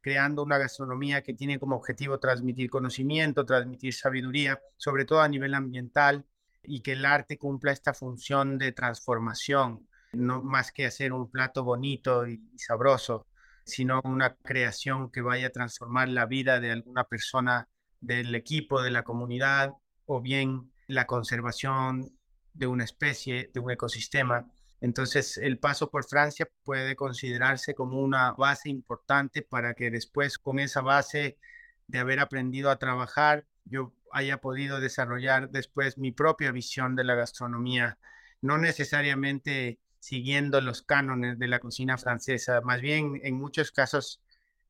creando 0.00 0.42
una 0.42 0.58
gastronomía 0.58 1.22
que 1.22 1.34
tiene 1.34 1.58
como 1.58 1.76
objetivo 1.76 2.18
transmitir 2.18 2.70
conocimiento, 2.70 3.44
transmitir 3.44 3.94
sabiduría, 3.94 4.60
sobre 4.76 5.04
todo 5.04 5.20
a 5.20 5.28
nivel 5.28 5.54
ambiental, 5.54 6.24
y 6.62 6.80
que 6.80 6.92
el 6.92 7.04
arte 7.04 7.38
cumpla 7.38 7.72
esta 7.72 7.94
función 7.94 8.58
de 8.58 8.72
transformación, 8.72 9.86
no 10.12 10.42
más 10.42 10.72
que 10.72 10.86
hacer 10.86 11.12
un 11.12 11.30
plato 11.30 11.64
bonito 11.64 12.26
y 12.26 12.40
sabroso, 12.56 13.26
sino 13.64 14.00
una 14.04 14.36
creación 14.36 15.10
que 15.10 15.20
vaya 15.20 15.48
a 15.48 15.50
transformar 15.50 16.08
la 16.08 16.26
vida 16.26 16.60
de 16.60 16.70
alguna 16.70 17.04
persona 17.04 17.68
del 18.00 18.34
equipo, 18.34 18.82
de 18.82 18.90
la 18.90 19.02
comunidad, 19.02 19.72
o 20.06 20.20
bien 20.20 20.72
la 20.86 21.06
conservación 21.06 22.16
de 22.54 22.66
una 22.66 22.84
especie, 22.84 23.50
de 23.52 23.60
un 23.60 23.70
ecosistema. 23.70 24.46
Entonces, 24.80 25.36
el 25.38 25.58
paso 25.58 25.90
por 25.90 26.04
Francia 26.04 26.48
puede 26.64 26.96
considerarse 26.96 27.74
como 27.74 28.00
una 28.00 28.32
base 28.32 28.68
importante 28.68 29.42
para 29.42 29.74
que 29.74 29.90
después, 29.90 30.38
con 30.38 30.58
esa 30.58 30.80
base 30.80 31.38
de 31.86 31.98
haber 31.98 32.20
aprendido 32.20 32.70
a 32.70 32.78
trabajar, 32.78 33.46
yo 33.64 33.92
haya 34.12 34.38
podido 34.38 34.80
desarrollar 34.80 35.50
después 35.50 35.98
mi 35.98 36.12
propia 36.12 36.52
visión 36.52 36.94
de 36.94 37.04
la 37.04 37.14
gastronomía, 37.14 37.98
no 38.40 38.58
necesariamente 38.58 39.80
siguiendo 40.06 40.60
los 40.60 40.82
cánones 40.82 41.36
de 41.36 41.48
la 41.48 41.58
cocina 41.58 41.98
francesa, 41.98 42.60
más 42.60 42.80
bien 42.80 43.20
en 43.24 43.34
muchos 43.34 43.72
casos 43.72 44.22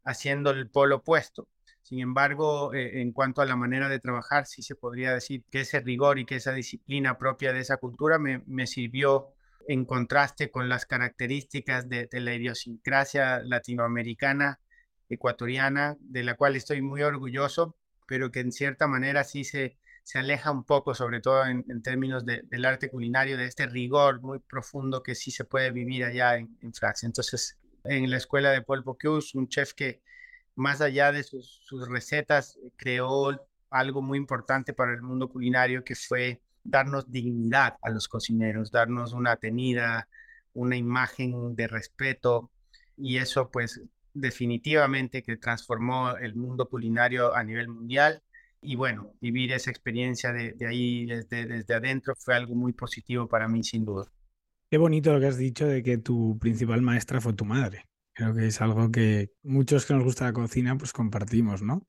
haciendo 0.03 0.51
el 0.51 0.71
polo 0.71 0.97
opuesto. 0.97 1.47
Sin 1.83 2.01
embargo, 2.01 2.73
eh, 2.73 3.03
en 3.03 3.13
cuanto 3.13 3.43
a 3.43 3.45
la 3.45 3.55
manera 3.55 3.91
de 3.91 4.01
trabajar, 4.01 4.47
sí 4.47 4.63
se 4.63 4.77
podría 4.77 5.13
decir 5.13 5.45
que 5.51 5.61
ese 5.61 5.81
rigor 5.81 6.19
y 6.19 6.25
que 6.25 6.37
esa 6.37 6.53
disciplina 6.53 7.19
propia 7.19 7.53
de 7.53 7.61
esa 7.61 7.77
cultura 7.77 8.19
me, 8.19 8.43
me 8.47 8.67
sirvió 8.67 9.35
en 9.69 9.85
contraste 9.85 10.51
con 10.51 10.71
las 10.71 10.87
características 10.87 11.87
de, 11.87 12.09
la 12.13 12.35
idiosincrasia 12.35 13.41
latinoamericana, 13.41 14.59
ecuatoriana, 15.11 15.99
de 16.01 16.25
la 16.25 16.35
cual 16.37 16.57
estoy 16.57 16.81
muy 16.81 17.03
orgulloso, 17.03 17.77
pero 18.09 18.31
que 18.31 18.41
en 18.41 18.53
cierta 18.53 18.87
manera 18.87 19.23
sí 19.23 19.45
se, 19.45 19.77
se 20.07 20.21
aleja 20.21 20.53
un 20.53 20.63
poco, 20.63 20.95
sobre 20.95 21.21
todo 21.21 21.45
en, 21.47 21.83
términos 21.83 22.25
del 22.25 22.65
arte 22.65 22.89
culinario, 22.89 23.37
de 23.37 23.47
este 23.47 23.67
rigor 23.67 24.23
muy 24.23 24.39
profundo 24.39 25.03
que 25.03 25.17
sí 25.17 25.33
se 25.33 25.45
puede 25.45 25.73
vivir 25.73 26.05
allá 26.05 26.37
en, 26.37 26.73
Francia. 26.73 27.09
Entonces, 27.09 27.59
en 27.83 28.09
la 28.09 28.17
escuela 28.17 28.53
de 28.53 28.63
Paul 28.63 28.83
Bocuse, 28.83 29.37
un 29.37 29.49
chef 29.49 29.73
que 29.73 30.01
más 30.55 30.81
allá 30.81 31.11
de 31.11 31.25
sus, 31.25 31.61
sus 31.65 31.89
recetas, 31.89 32.57
creó 32.77 33.37
algo 33.69 34.01
muy 34.01 34.17
importante 34.17 34.73
para 34.73 34.93
el 34.93 35.03
mundo 35.03 35.29
culinario, 35.29 35.83
que 35.83 35.97
fue 35.97 36.41
darnos 36.63 37.11
dignidad 37.11 37.77
a 37.83 37.91
los 37.91 38.07
cocineros, 38.07 38.71
darnos 38.71 39.13
una 39.13 39.35
tenida, 39.35 40.09
una 40.55 40.77
imagen 40.77 41.57
de 41.57 41.67
respeto 41.67 42.53
y 42.97 43.17
eso 43.17 43.51
pues 43.51 43.83
definitivamente 44.15 45.25
que 45.25 45.37
transformó 45.37 46.17
el 46.17 46.37
mundo 46.37 46.69
culinario 46.69 47.35
a 47.35 47.43
nivel 47.43 47.67
mundial 47.67 48.23
y 48.61 48.77
bueno, 48.77 49.13
vivir 49.21 49.53
esa 49.53 49.71
experiencia 49.71 50.33
de, 50.33 50.55
ahí 50.67 51.07
desde, 51.07 51.75
adentro 51.75 52.15
fue 52.19 52.35
algo 52.35 52.55
muy 52.55 52.73
positivo 52.73 53.29
para 53.29 53.49
mí 53.49 53.63
sin 53.63 53.85
duda. 53.85 54.11
Qué 54.71 54.79
bonito 54.79 55.13
lo 55.13 55.21
que 55.21 55.27
has 55.27 55.39
dicho 55.39 55.67
de 55.67 55.83
que 55.83 55.99
tu 55.99 56.39
principal 56.39 56.83
maestra 56.83 57.21
fue 57.21 57.33
tu 57.33 57.45
madre. 57.45 57.85
Creo 58.13 58.35
que 58.35 58.47
es 58.47 58.61
algo 58.61 58.91
que 58.91 59.31
muchos 59.43 59.85
que 59.85 59.95
nos 59.95 60.03
gusta 60.03 60.25
la 60.25 60.33
cocina, 60.33 60.77
pues 60.77 60.93
compartimos, 60.93 61.63
¿no? 61.63 61.87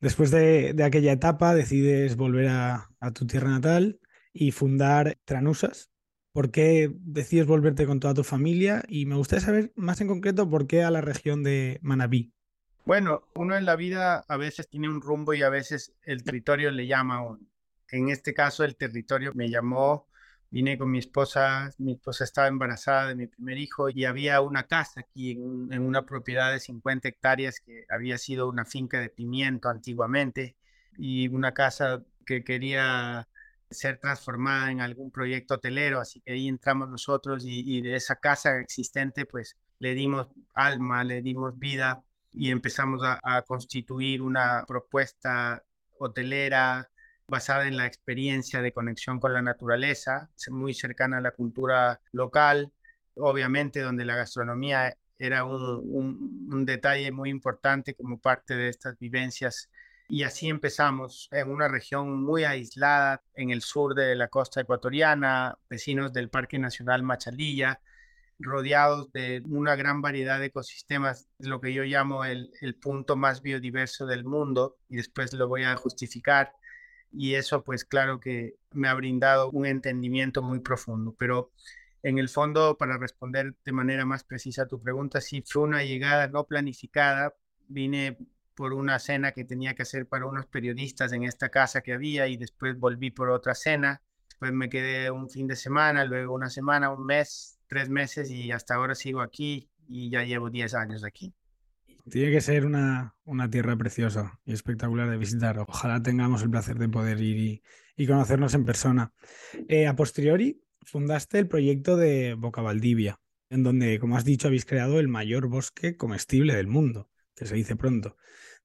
Después 0.00 0.30
de, 0.30 0.74
aquella 0.82 1.12
etapa, 1.12 1.54
decides 1.54 2.16
volver 2.16 2.48
a, 2.48 2.88
tu 3.14 3.26
tierra 3.26 3.50
natal 3.50 4.00
y 4.32 4.50
fundar 4.50 5.18
Tranusas. 5.24 5.90
¿Por 6.32 6.50
qué 6.50 6.90
decides 7.00 7.46
volverte 7.46 7.86
con 7.86 8.00
toda 8.00 8.14
tu 8.14 8.24
familia? 8.24 8.84
Y 8.88 9.06
me 9.06 9.16
gustaría 9.16 9.44
saber 9.44 9.72
más 9.76 10.00
en 10.00 10.08
concreto 10.08 10.50
por 10.50 10.66
qué 10.66 10.82
a 10.82 10.90
la 10.90 11.00
región 11.00 11.42
de 11.42 11.78
Manabí. 11.82 12.32
Bueno, 12.86 13.24
uno 13.34 13.56
en 13.56 13.64
la 13.66 13.74
vida 13.74 14.24
a 14.28 14.36
veces 14.36 14.68
tiene 14.68 14.88
un 14.88 15.00
rumbo 15.00 15.34
y 15.34 15.42
a 15.42 15.48
veces 15.50 15.92
el 16.04 16.22
territorio 16.22 16.70
le 16.70 16.86
llama 16.86 17.16
a 17.16 17.22
uno. 17.22 17.40
En 17.90 18.10
este 18.10 18.32
caso, 18.32 18.62
el 18.62 18.76
territorio 18.76 19.32
me 19.34 19.50
llamó 19.50 20.06
Vine 20.50 20.78
con 20.78 20.90
mi 20.92 20.98
esposa, 21.00 21.72
mi 21.78 21.94
esposa 21.94 22.22
estaba 22.22 22.46
embarazada 22.46 23.08
de 23.08 23.16
mi 23.16 23.26
primer 23.26 23.58
hijo 23.58 23.90
y 23.90 24.04
había 24.04 24.40
una 24.40 24.68
casa 24.68 25.00
aquí 25.00 25.32
en, 25.32 25.80
una 25.80 26.06
propiedad 26.06 26.52
de 26.52 26.60
50 26.60 27.08
hectáreas 27.08 27.58
que 27.60 27.84
había 27.90 28.18
sido 28.18 28.48
una 28.48 28.64
finca 28.64 29.00
de 29.00 29.10
pimiento 29.10 29.68
antiguamente 29.68 30.56
y 30.96 31.26
una 31.28 31.52
casa 31.54 32.04
que 32.24 32.44
quería 32.44 33.28
ser 33.68 33.98
transformada 33.98 34.70
en 34.70 34.80
algún 34.80 35.10
proyecto 35.10 35.54
hotelero, 35.54 36.00
así 36.00 36.20
que 36.20 36.32
ahí 36.32 36.46
entramos 36.48 36.88
nosotros 36.88 37.42
y, 37.44 37.82
de 37.82 37.96
esa 37.96 38.16
casa 38.16 38.60
existente 38.60 39.26
pues 39.26 39.56
le 39.80 39.94
dimos 39.94 40.28
alma, 40.54 41.02
le 41.02 41.22
dimos 41.22 41.58
vida 41.58 42.04
y 42.36 42.50
empezamos 42.50 43.00
a 43.02 43.42
constituir 43.42 44.22
una 44.22 44.64
propuesta 44.68 45.62
hotelera 45.98 46.88
basada 47.28 47.66
en 47.66 47.76
la 47.76 47.86
experiencia 47.86 48.62
de 48.62 48.72
conexión 48.72 49.18
con 49.18 49.32
la 49.32 49.42
naturaleza, 49.42 50.30
muy 50.50 50.74
cercana 50.74 51.18
a 51.18 51.20
la 51.20 51.32
cultura 51.32 52.00
local, 52.12 52.72
obviamente 53.16 53.80
donde 53.80 54.04
la 54.04 54.16
gastronomía 54.16 54.96
era 55.18 55.44
un, 55.44 56.64
detalle 56.66 57.10
muy 57.10 57.30
importante 57.30 57.94
como 57.94 58.18
parte 58.18 58.54
de 58.54 58.68
estas 58.68 58.98
vivencias. 58.98 59.70
Y 60.08 60.22
así 60.22 60.48
empezamos 60.48 61.28
en 61.32 61.50
una 61.50 61.68
región 61.68 62.22
muy 62.22 62.44
aislada 62.44 63.22
en 63.34 63.50
el 63.50 63.62
sur 63.62 63.94
de 63.94 64.14
la 64.14 64.28
costa 64.28 64.60
ecuatoriana, 64.60 65.58
vecinos 65.68 66.12
del 66.12 66.28
Parque 66.28 66.58
Nacional 66.58 67.02
Machalilla, 67.02 67.80
rodeados 68.38 69.10
de 69.12 69.42
una 69.48 69.76
gran 69.76 70.02
variedad 70.02 70.38
de 70.38 70.46
ecosistemas, 70.46 71.28
lo 71.38 71.60
que 71.60 71.72
yo 71.72 71.84
llamo 71.84 72.24
el 72.24 72.76
punto 72.80 73.16
más 73.16 73.42
biodiverso 73.42 74.06
del 74.06 74.24
mundo, 74.24 74.76
y 74.88 74.96
después 74.96 75.32
lo 75.32 75.48
voy 75.48 75.64
a 75.64 75.76
justificar 75.76 76.52
y 77.12 77.34
eso 77.34 77.64
pues 77.64 77.84
claro 77.84 78.20
que 78.20 78.56
me 78.72 78.88
ha 78.88 78.94
brindado 78.94 79.50
un 79.50 79.66
entendimiento 79.66 80.42
muy 80.42 80.60
profundo, 80.60 81.14
pero 81.18 81.50
en 82.02 82.18
el 82.18 82.28
fondo 82.28 82.76
para 82.76 82.98
responder 82.98 83.54
de 83.64 83.72
manera 83.72 84.04
más 84.04 84.24
precisa 84.24 84.62
a 84.62 84.68
tu 84.68 84.80
pregunta, 84.80 85.20
sí 85.20 85.42
fue 85.46 85.62
una 85.62 85.82
llegada 85.82 86.28
no 86.28 86.44
planificada, 86.44 87.34
vine 87.68 88.18
por 88.54 88.72
una 88.72 88.98
cena 88.98 89.32
que 89.32 89.44
tenía 89.44 89.74
que 89.74 89.82
hacer 89.82 90.06
para 90.06 90.26
unos 90.26 90.46
periodistas 90.46 91.12
en 91.12 91.24
esta 91.24 91.48
casa 91.48 91.82
que 91.82 91.92
había 91.92 92.26
y 92.28 92.36
después 92.36 92.78
volví 92.78 93.10
por 93.10 93.30
otra 93.30 93.54
cena, 93.54 94.02
después 94.28 94.52
me 94.52 94.68
quedé 94.68 95.10
un 95.10 95.28
fin 95.30 95.46
de 95.46 95.56
semana, 95.56 96.04
luego 96.04 96.34
una 96.34 96.50
semana, 96.50 96.90
un 96.90 97.04
mes, 97.04 97.55
tres 97.66 97.88
meses 97.88 98.30
y 98.30 98.52
hasta 98.52 98.74
ahora 98.74 98.94
sigo 98.94 99.20
aquí 99.20 99.68
y 99.88 100.10
ya 100.10 100.24
llevo 100.24 100.50
10 100.50 100.74
años 100.74 101.04
aquí. 101.04 101.34
Tiene 102.10 102.30
que 102.30 102.40
ser 102.40 102.64
una, 102.64 103.14
tierra 103.50 103.76
preciosa 103.76 104.38
y 104.44 104.52
espectacular 104.52 105.10
de 105.10 105.16
visitar. 105.16 105.58
Ojalá 105.58 106.02
tengamos 106.02 106.42
el 106.42 106.50
placer 106.50 106.78
de 106.78 106.88
poder 106.88 107.20
ir 107.20 107.62
y, 107.96 108.06
conocernos 108.06 108.54
en 108.54 108.64
persona. 108.64 109.12
Eh, 109.68 109.86
a 109.86 109.96
posteriori, 109.96 110.62
fundaste 110.82 111.38
el 111.38 111.48
proyecto 111.48 111.96
de 111.96 112.34
Boca 112.34 112.60
Valdivia, 112.60 113.18
en 113.50 113.64
donde, 113.64 113.98
como 113.98 114.16
has 114.16 114.24
dicho, 114.24 114.46
habéis 114.46 114.64
creado 114.64 115.00
el 115.00 115.08
mayor 115.08 115.48
bosque 115.48 115.96
comestible 115.96 116.54
del 116.54 116.68
mundo, 116.68 117.10
que 117.34 117.46
se 117.46 117.56
dice 117.56 117.74
pronto. 117.74 118.16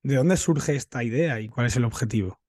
¿De 0.04 0.16
dónde 0.16 0.38
surge 0.38 0.76
esta 0.76 1.04
idea 1.04 1.40
y 1.40 1.48
cuál 1.48 1.68
es 1.68 1.76
el 1.76 1.86
objetivo? 1.86 2.41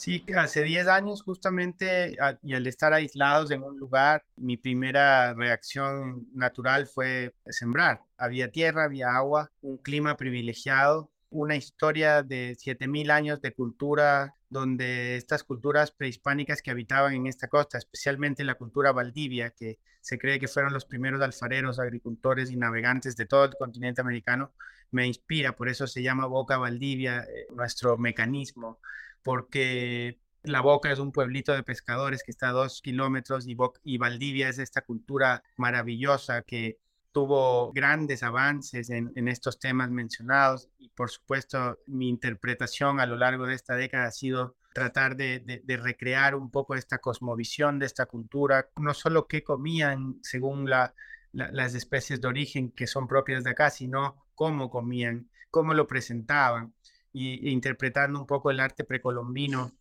Sí, 0.00 0.24
hace 0.34 0.62
10 0.62 0.88
años 0.88 1.20
justamente 1.20 2.16
y 2.42 2.54
al 2.54 2.66
estar 2.66 2.94
aislados 2.94 3.50
en 3.50 3.62
un 3.62 3.78
lugar, 3.78 4.24
mi 4.34 4.56
primera 4.56 5.34
reacción 5.34 6.26
natural 6.32 6.86
fue 6.86 7.34
sembrar. 7.44 8.00
Había 8.16 8.50
tierra, 8.50 8.84
había 8.84 9.14
agua, 9.14 9.52
un 9.60 9.76
clima 9.76 10.16
privilegiado, 10.16 11.10
una 11.28 11.54
historia 11.54 12.22
de 12.22 12.56
7000 12.58 13.10
años 13.10 13.42
de 13.42 13.52
cultura 13.52 14.34
donde 14.48 15.16
estas 15.16 15.44
culturas 15.44 15.90
prehispánicas 15.90 16.62
que 16.62 16.70
habitaban 16.70 17.12
en 17.12 17.26
esta 17.26 17.48
costa, 17.48 17.76
especialmente 17.76 18.42
la 18.42 18.54
cultura 18.54 18.92
valdivia, 18.92 19.50
que 19.50 19.80
se 20.00 20.18
cree 20.18 20.40
que 20.40 20.48
fueron 20.48 20.72
los 20.72 20.86
primeros 20.86 21.20
alfareros, 21.20 21.78
agricultores 21.78 22.50
y 22.50 22.56
navegantes 22.56 23.16
de 23.16 23.26
todo 23.26 23.44
el 23.44 23.54
continente 23.54 24.00
americano, 24.00 24.54
me 24.92 25.06
inspira, 25.06 25.54
por 25.54 25.68
eso 25.68 25.86
se 25.86 26.02
llama 26.02 26.24
Boca 26.24 26.56
Valdivia, 26.56 27.20
eh, 27.24 27.46
nuestro 27.54 27.98
mecanismo 27.98 28.80
porque 29.22 30.18
La 30.42 30.60
Boca 30.60 30.90
es 30.90 30.98
un 30.98 31.12
pueblito 31.12 31.52
de 31.52 31.62
pescadores 31.62 32.22
que 32.22 32.30
está 32.30 32.50
a 32.50 32.52
dos 32.52 32.80
kilómetros 32.82 33.46
y, 33.46 33.56
y 33.84 33.98
Valdivia 33.98 34.48
es 34.48 34.58
esta 34.58 34.82
cultura 34.82 35.42
maravillosa 35.56 36.42
que 36.42 36.78
tuvo 37.12 37.72
grandes 37.72 38.22
avances 38.22 38.90
en, 38.90 39.28
estos 39.28 39.58
temas 39.58 39.90
mencionados. 39.90 40.68
Y 40.78 40.88
por 40.90 41.10
supuesto 41.10 41.78
mi 41.86 42.08
interpretación 42.08 43.00
a 43.00 43.06
lo 43.06 43.16
largo 43.16 43.46
de 43.46 43.54
esta 43.54 43.74
década 43.74 44.06
ha 44.06 44.12
sido 44.12 44.56
tratar 44.72 45.16
de, 45.16 45.62
recrear 45.66 46.34
un 46.34 46.50
poco 46.50 46.74
esta 46.74 46.98
cosmovisión 46.98 47.78
de 47.78 47.86
esta 47.86 48.06
cultura, 48.06 48.68
no 48.76 48.94
solo 48.94 49.26
qué 49.26 49.42
comían 49.42 50.18
según 50.22 50.70
las 50.70 51.74
especies 51.74 52.20
de 52.20 52.28
origen 52.28 52.70
que 52.70 52.86
son 52.86 53.08
propias 53.08 53.42
de 53.42 53.50
acá, 53.50 53.70
sino 53.70 54.24
cómo 54.34 54.70
comían, 54.70 55.28
cómo 55.50 55.74
lo 55.74 55.88
presentaban 55.88 56.72
y, 57.12 57.50
interpretando 57.50 58.20
un 58.20 58.26
poco 58.26 58.50
el 58.50 58.60
arte 58.60 58.84
precolombino 58.84 59.72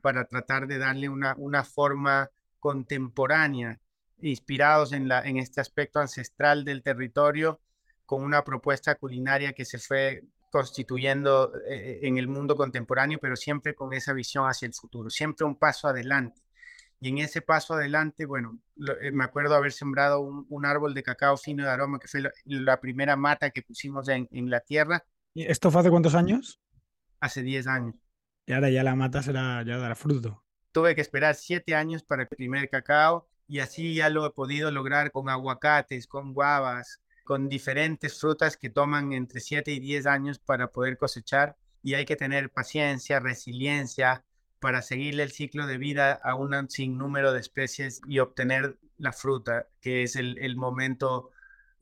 para 0.00 0.24
tratar 0.24 0.66
de 0.66 0.78
darle 0.78 1.08
una, 1.08 1.34
una 1.36 1.64
forma 1.64 2.30
contemporánea, 2.58 3.80
inspirados 4.20 4.92
en, 4.92 5.08
la, 5.08 5.22
en 5.22 5.36
este 5.38 5.60
aspecto 5.60 5.98
ancestral 5.98 6.64
del 6.64 6.82
territorio, 6.82 7.60
con 8.06 8.22
una 8.22 8.44
propuesta 8.44 8.94
culinaria 8.96 9.52
que 9.52 9.64
se 9.64 9.78
fue 9.78 10.24
constituyendo 10.50 11.52
eh, 11.68 12.00
en 12.02 12.18
el 12.18 12.28
mundo 12.28 12.56
contemporáneo, 12.56 13.18
pero 13.20 13.36
siempre 13.36 13.74
con 13.74 13.92
esa 13.92 14.12
visión 14.12 14.46
hacia 14.46 14.66
el 14.66 14.74
futuro, 14.74 15.08
siempre 15.10 15.46
un 15.46 15.56
paso 15.56 15.88
adelante. 15.88 16.42
Y 17.00 17.08
en 17.08 17.18
ese 17.18 17.40
paso 17.40 17.74
adelante, 17.74 18.26
bueno, 18.26 18.58
eh, 19.00 19.10
me 19.12 19.24
acuerdo 19.24 19.54
haber 19.54 19.72
sembrado 19.72 20.20
un, 20.20 20.66
árbol 20.66 20.92
de 20.92 21.02
cacao 21.02 21.36
fino 21.36 21.64
de 21.64 21.70
aroma, 21.70 21.98
que 21.98 22.08
fue 22.08 22.22
la, 22.44 22.80
primera 22.80 23.16
mata 23.16 23.50
que 23.50 23.62
pusimos 23.62 24.08
en, 24.08 24.28
en 24.32 24.50
la 24.50 24.60
tierra, 24.60 25.04
¿Esto 25.34 25.70
fue 25.70 25.80
hace 25.80 25.90
cuántos 25.90 26.14
años? 26.14 26.60
Hace 27.20 27.42
10 27.42 27.66
años. 27.66 27.94
Y 28.46 28.52
ahora 28.52 28.70
ya 28.70 28.82
la 28.82 28.96
mata 28.96 29.22
será, 29.22 29.62
ya 29.64 29.78
dará 29.78 29.94
fruto. 29.94 30.42
Tuve 30.72 30.94
que 30.94 31.00
esperar 31.00 31.34
7 31.34 31.74
años 31.74 32.02
para 32.02 32.22
el 32.22 32.28
primer 32.28 32.68
cacao 32.68 33.28
y 33.46 33.60
así 33.60 33.94
ya 33.94 34.10
lo 34.10 34.26
he 34.26 34.30
podido 34.30 34.70
lograr 34.70 35.12
con 35.12 35.28
aguacates, 35.28 36.06
con 36.06 36.32
guavas, 36.32 37.00
con 37.24 37.48
diferentes 37.48 38.18
frutas 38.18 38.56
que 38.56 38.70
toman 38.70 39.12
entre 39.12 39.40
7 39.40 39.70
y 39.72 39.80
10 39.80 40.06
años 40.06 40.38
para 40.38 40.72
poder 40.72 40.98
cosechar 40.98 41.56
y 41.82 41.94
hay 41.94 42.04
que 42.04 42.16
tener 42.16 42.50
paciencia, 42.50 43.20
resiliencia 43.20 44.24
para 44.58 44.82
seguirle 44.82 45.22
el 45.22 45.30
ciclo 45.30 45.66
de 45.66 45.78
vida 45.78 46.12
a 46.12 46.34
un 46.34 46.68
sinnúmero 46.68 47.32
de 47.32 47.40
especies 47.40 48.00
y 48.06 48.18
obtener 48.18 48.78
la 48.98 49.12
fruta, 49.12 49.68
que 49.80 50.02
es 50.02 50.16
el, 50.16 50.38
el 50.38 50.56
momento 50.56 51.30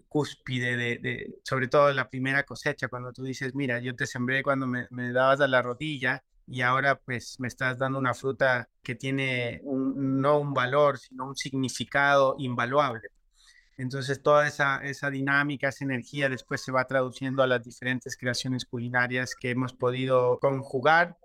cúspide 0.08 0.76
de, 0.76 1.34
sobre 1.44 1.68
todo 1.68 1.92
la 1.92 2.08
primera 2.08 2.44
cosecha, 2.44 2.88
cuando 2.88 3.12
tú 3.12 3.24
dices, 3.24 3.54
mira, 3.54 3.80
yo 3.80 3.94
te 3.94 4.06
sembré 4.06 4.42
cuando 4.42 4.66
me, 4.66 5.12
dabas 5.12 5.40
a 5.40 5.48
la 5.48 5.62
rodilla 5.62 6.24
y 6.46 6.62
ahora 6.62 6.98
pues 6.98 7.38
me 7.40 7.48
estás 7.48 7.78
dando 7.78 7.98
una 7.98 8.14
fruta 8.14 8.68
que 8.82 8.94
tiene 8.94 9.60
no 9.64 10.38
un 10.40 10.54
valor, 10.54 10.98
sino 10.98 11.26
un 11.26 11.36
significado 11.36 12.36
invaluable. 12.38 13.08
Entonces 13.76 14.22
toda 14.22 14.48
esa, 14.48 14.78
esa 14.82 15.10
dinámica, 15.10 15.68
esa 15.68 15.84
energía 15.84 16.28
después 16.28 16.62
se 16.62 16.72
va 16.72 16.86
traduciendo 16.86 17.42
a 17.42 17.46
las 17.46 17.62
diferentes 17.62 18.16
creaciones 18.16 18.64
culinarias 18.64 19.34
que 19.38 19.50
hemos 19.50 19.72
podido 19.72 20.38
conjugar 20.40 21.16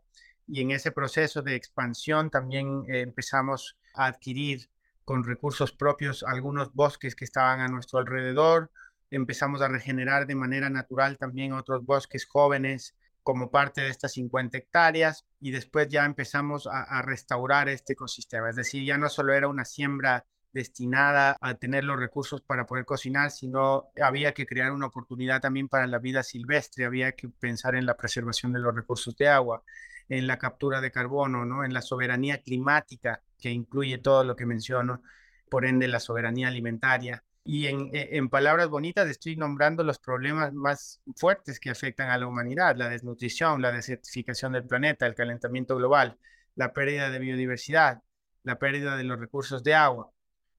y 0.47 0.61
en 0.61 0.71
ese 0.71 0.91
proceso 0.91 1.41
de 1.41 1.55
expansión 1.55 2.29
también 2.29 2.83
eh, 2.87 3.01
empezamos 3.01 3.77
a 3.93 4.07
adquirir 4.07 4.69
con 5.05 5.24
recursos 5.24 5.72
propios 5.72 6.24
algunos 6.24 6.74
bosques 6.74 7.15
que 7.15 7.25
estaban 7.25 7.60
a 7.60 7.67
nuestro 7.67 8.00
alrededor. 8.00 8.72
Empezamos 9.12 9.62
a 9.62 9.67
regenerar 9.67 10.25
de 10.27 10.36
manera 10.36 10.69
natural 10.69 11.17
también 11.17 11.53
otros 11.53 11.86
bosques 11.86 12.25
jóvenes 12.25 12.95
como 13.24 13.50
parte 13.50 13.81
de 13.81 13.89
estas 13.89 14.13
50 14.13 14.57
hectáreas 14.57 15.25
y 15.39 15.51
después 15.51 15.88
ya 15.88 16.05
empezamos 16.05 16.67
a, 16.67 17.01
restaurar 17.01 17.69
este 17.69 17.93
ecosistema. 17.93 18.50
Es 18.50 18.55
decir, 18.55 18.86
ya 18.86 18.98
no 18.98 19.10
solo 19.10 19.33
era 19.33 19.48
una 19.48 19.65
siembra 19.65 20.25
destinada 20.51 21.38
a 21.41 21.55
tener 21.55 21.83
los 21.83 21.98
recursos 21.98 22.41
para 22.41 22.65
poder 22.65 22.86
cocinar, 22.86 23.31
sino 23.31 23.89
había 24.01 24.33
que 24.33 24.45
crear 24.45 24.72
una 24.72 24.86
oportunidad 24.88 25.41
también 25.41 25.67
para 25.67 25.88
la 25.88 25.98
vida 25.98 26.22
silvestre, 26.22 26.86
había 26.86 27.13
que 27.13 27.29
pensar 27.29 27.75
en 27.75 27.88
la 27.88 27.98
preservación 27.98 28.53
de 28.53 28.60
los 28.60 28.75
recursos 28.75 29.15
de 29.15 29.29
agua, 29.29 29.63
en 30.10 30.27
la 30.27 30.38
captura 30.38 30.81
de 30.81 30.91
carbono, 30.91 31.45
¿no? 31.45 31.63
en 31.63 31.74
la 31.74 31.81
soberanía 31.81 32.41
climática 32.41 33.22
que 33.39 33.50
incluye 33.51 33.98
todo 33.98 34.24
lo 34.24 34.36
que 34.36 34.45
menciono, 34.45 35.01
por 35.50 35.65
ende 35.65 35.88
la 35.88 36.00
soberanía 36.00 36.48
alimentaria. 36.48 37.24
Y 37.45 37.67
en, 37.67 37.89
e, 37.93 38.17
en, 38.17 38.29
palabras 38.29 38.69
bonitas 38.69 39.10
estoy 39.10 39.36
nombrando 39.36 39.83
los 39.83 40.00
problemas 40.00 40.53
más 40.53 41.01
fuertes 41.15 41.60
que 41.60 41.69
afectan 41.69 42.10
a 42.10 42.17
la 42.17 42.27
humanidad, 42.27 42.75
la 42.77 42.89
desnutrición, 42.89 43.62
la 43.62 43.72
desertificación 43.72 44.53
del 44.53 44.65
planeta, 44.65 45.05
el 45.05 45.15
calentamiento 45.15 45.75
global, 45.75 46.17
la 46.55 46.74
pérdida 46.74 47.10
de 47.10 47.19
biodiversidad, 47.19 48.01
la 48.43 48.60
pérdida 48.60 48.95
de 48.95 49.03
los 49.03 49.19
recursos 49.19 49.63
de 49.63 49.75
agua, 49.75 50.12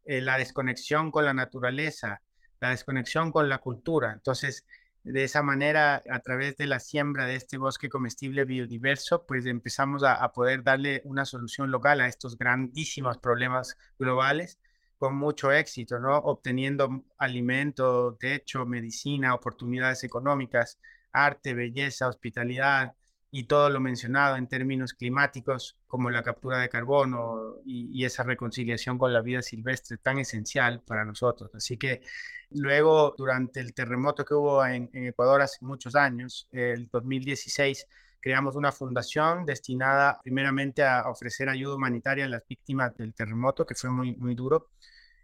eh, 0.04 0.20
la 0.20 0.36
desconexión 0.36 1.10
con 1.10 1.24
la 1.24 1.34
naturaleza, 1.34 2.20
la 2.60 2.70
desconexión 2.70 3.32
con 3.32 3.48
la 3.48 3.58
cultura. 3.58 4.12
Entonces, 4.12 4.66
de 5.04 5.24
esa 5.24 5.42
manera, 5.42 6.02
a 6.10 6.20
través 6.20 6.56
de 6.56 6.66
la 6.66 6.80
siembra 6.80 7.26
de 7.26 7.36
este 7.36 7.58
bosque 7.58 7.90
comestible 7.90 8.44
biodiverso, 8.46 9.26
pues 9.26 9.44
empezamos 9.46 10.02
a, 10.02 10.32
poder 10.32 10.62
darle 10.64 11.02
una 11.04 11.26
solución 11.26 11.70
local 11.70 12.00
a 12.00 12.08
estos 12.08 12.38
grandísimos 12.38 13.18
problemas 13.18 13.76
globales 13.98 14.58
con 14.98 15.14
mucho 15.16 15.52
éxito, 15.52 15.98
¿no? 15.98 16.16
Obteniendo 16.16 17.04
alimento, 17.18 18.16
techo, 18.18 18.64
medicina, 18.64 19.34
oportunidades 19.34 20.04
económicas, 20.04 20.78
arte, 21.12 21.52
belleza, 21.52 22.08
hospitalidad 22.08 22.94
y 23.36 23.44
todo 23.44 23.68
lo 23.68 23.80
mencionado 23.80 24.36
en 24.36 24.46
términos 24.46 24.94
climáticos 24.94 25.76
como 25.88 26.08
la 26.08 26.22
captura 26.22 26.58
de 26.58 26.68
carbono 26.68 27.56
y, 27.66 28.04
esa 28.04 28.22
reconciliación 28.22 28.96
con 28.96 29.12
la 29.12 29.22
vida 29.22 29.42
silvestre 29.42 29.96
tan 29.96 30.20
esencial 30.20 30.82
para 30.86 31.04
nosotros. 31.04 31.52
Así 31.52 31.76
que 31.76 32.02
luego, 32.50 33.12
durante 33.18 33.58
el 33.58 33.74
terremoto 33.74 34.24
que 34.24 34.34
hubo 34.34 34.64
en, 34.64 34.88
en 34.92 35.08
Ecuador 35.08 35.42
hace 35.42 35.64
muchos 35.64 35.96
años, 35.96 36.46
el 36.52 36.88
2016, 36.92 37.88
creamos 38.20 38.54
una 38.54 38.70
fundación 38.70 39.44
destinada 39.44 40.20
primeramente 40.22 40.84
a 40.84 41.08
ofrecer 41.08 41.48
ayuda 41.48 41.74
humanitaria 41.74 42.26
a 42.26 42.28
las 42.28 42.46
víctimas 42.46 42.96
del 42.96 43.14
terremoto, 43.14 43.66
que 43.66 43.74
fue 43.74 43.90
muy, 43.90 44.14
muy 44.14 44.36
duro, 44.36 44.68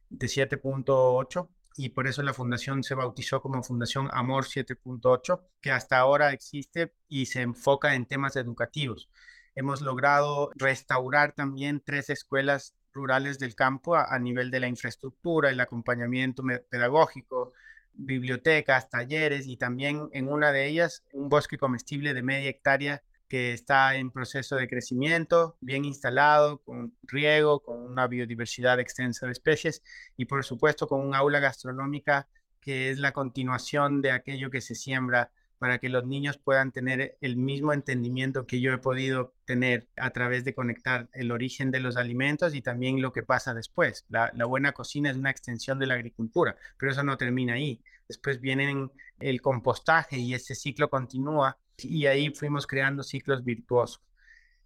de 0.08 0.26
7.8 0.26 1.48
y 1.76 1.90
por 1.90 2.06
eso 2.06 2.22
la 2.22 2.34
fundación 2.34 2.82
se 2.82 2.94
bautizó 2.94 3.40
como 3.40 3.62
Fundación 3.62 4.08
Amor 4.12 4.44
7.8, 4.44 5.40
que 5.60 5.70
hasta 5.70 5.98
ahora 5.98 6.32
existe 6.32 6.92
y 7.08 7.26
se 7.26 7.42
enfoca 7.42 7.94
en 7.94 8.06
temas 8.06 8.36
educativos. 8.36 9.08
Hemos 9.54 9.80
logrado 9.80 10.50
restaurar 10.54 11.32
también 11.32 11.82
tres 11.84 12.10
escuelas 12.10 12.74
rurales 12.92 13.38
del 13.38 13.54
campo 13.54 13.96
a, 13.96 14.14
a 14.14 14.18
nivel 14.18 14.50
de 14.50 14.60
la 14.60 14.68
infraestructura, 14.68 15.50
el 15.50 15.60
acompañamiento 15.60 16.42
pedagógico, 16.68 17.52
bibliotecas, 17.92 18.88
talleres 18.88 19.46
y 19.46 19.56
también 19.56 20.08
en 20.12 20.28
una 20.28 20.52
de 20.52 20.66
ellas 20.66 21.04
un 21.12 21.28
bosque 21.28 21.58
comestible 21.58 22.14
de 22.14 22.22
media 22.22 22.50
hectárea 22.50 23.02
que 23.30 23.52
está 23.52 23.94
en 23.94 24.10
proceso 24.10 24.56
de 24.56 24.68
crecimiento, 24.68 25.56
bien 25.60 25.84
instalado, 25.84 26.58
con 26.58 26.92
riego, 27.04 27.60
con 27.60 27.80
una 27.80 28.08
biodiversidad 28.08 28.80
extensa 28.80 29.26
de 29.26 29.32
especies 29.32 29.82
y 30.16 30.24
por 30.24 30.44
supuesto 30.44 30.88
con 30.88 31.00
un 31.00 31.14
aula 31.14 31.38
gastronómica 31.38 32.26
que 32.60 32.90
es 32.90 32.98
la 32.98 33.12
continuación 33.12 34.02
de 34.02 34.10
aquello 34.10 34.50
que 34.50 34.60
se 34.60 34.74
siembra 34.74 35.30
para 35.60 35.78
que 35.78 35.90
los 35.90 36.06
niños 36.06 36.38
puedan 36.38 36.72
tener 36.72 37.18
el 37.20 37.36
mismo 37.36 37.72
entendimiento 37.72 38.46
que 38.46 38.60
yo 38.60 38.72
he 38.72 38.78
podido 38.78 39.34
tener 39.44 39.88
a 39.96 40.10
través 40.10 40.42
de 40.42 40.54
conectar 40.54 41.08
el 41.12 41.30
origen 41.30 41.70
de 41.70 41.80
los 41.80 41.96
alimentos 41.98 42.54
y 42.54 42.62
también 42.62 43.00
lo 43.02 43.12
que 43.12 43.22
pasa 43.22 43.54
después. 43.54 44.06
La, 44.08 44.32
buena 44.46 44.72
cocina 44.72 45.10
es 45.10 45.16
una 45.16 45.30
extensión 45.30 45.78
de 45.78 45.86
la 45.86 45.94
agricultura, 45.94 46.56
pero 46.78 46.90
eso 46.90 47.04
no 47.04 47.18
termina 47.18 47.54
ahí. 47.54 47.80
Después 48.10 48.40
viene 48.40 48.88
el 49.20 49.40
compostaje 49.40 50.18
y 50.18 50.34
ese 50.34 50.56
ciclo 50.56 50.90
continúa 50.90 51.56
y 51.76 52.06
ahí 52.06 52.30
fuimos 52.34 52.66
creando 52.66 53.04
ciclos 53.04 53.44
virtuosos. 53.44 54.02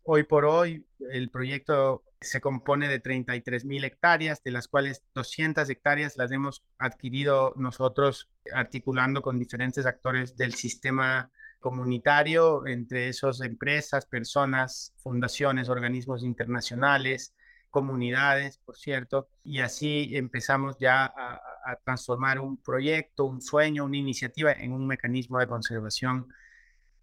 Hoy 0.02 0.22
por 0.22 0.46
hoy 0.46 0.86
el 1.10 1.28
proyecto 1.28 2.04
se 2.22 2.40
compone 2.40 2.88
de 2.88 3.00
33 3.00 3.66
mil 3.66 3.84
hectáreas, 3.84 4.42
de 4.42 4.50
las 4.50 4.66
cuales 4.66 5.02
200 5.14 5.68
hectáreas 5.68 6.16
las 6.16 6.32
hemos 6.32 6.64
adquirido 6.78 7.52
nosotros 7.56 8.30
articulando 8.50 9.20
con 9.20 9.38
diferentes 9.38 9.84
actores 9.84 10.38
del 10.38 10.54
sistema 10.54 11.30
comunitario, 11.60 12.66
entre 12.66 13.10
esos 13.10 13.42
empresas, 13.42 14.06
personas, 14.06 14.94
fundaciones, 14.96 15.68
organismos 15.68 16.22
internacionales, 16.22 17.34
comunidades, 17.74 18.58
por 18.58 18.76
cierto, 18.76 19.26
y 19.42 19.58
así 19.58 20.10
empezamos 20.12 20.78
ya 20.78 21.06
a, 21.06 21.40
a, 21.66 21.76
transformar 21.84 22.38
un 22.38 22.56
proyecto, 22.56 23.24
un 23.24 23.42
sueño, 23.42 23.84
una 23.84 23.96
iniciativa 23.96 24.52
en 24.52 24.70
un 24.72 24.86
mecanismo 24.86 25.40
de 25.40 25.48
conservación. 25.48 26.28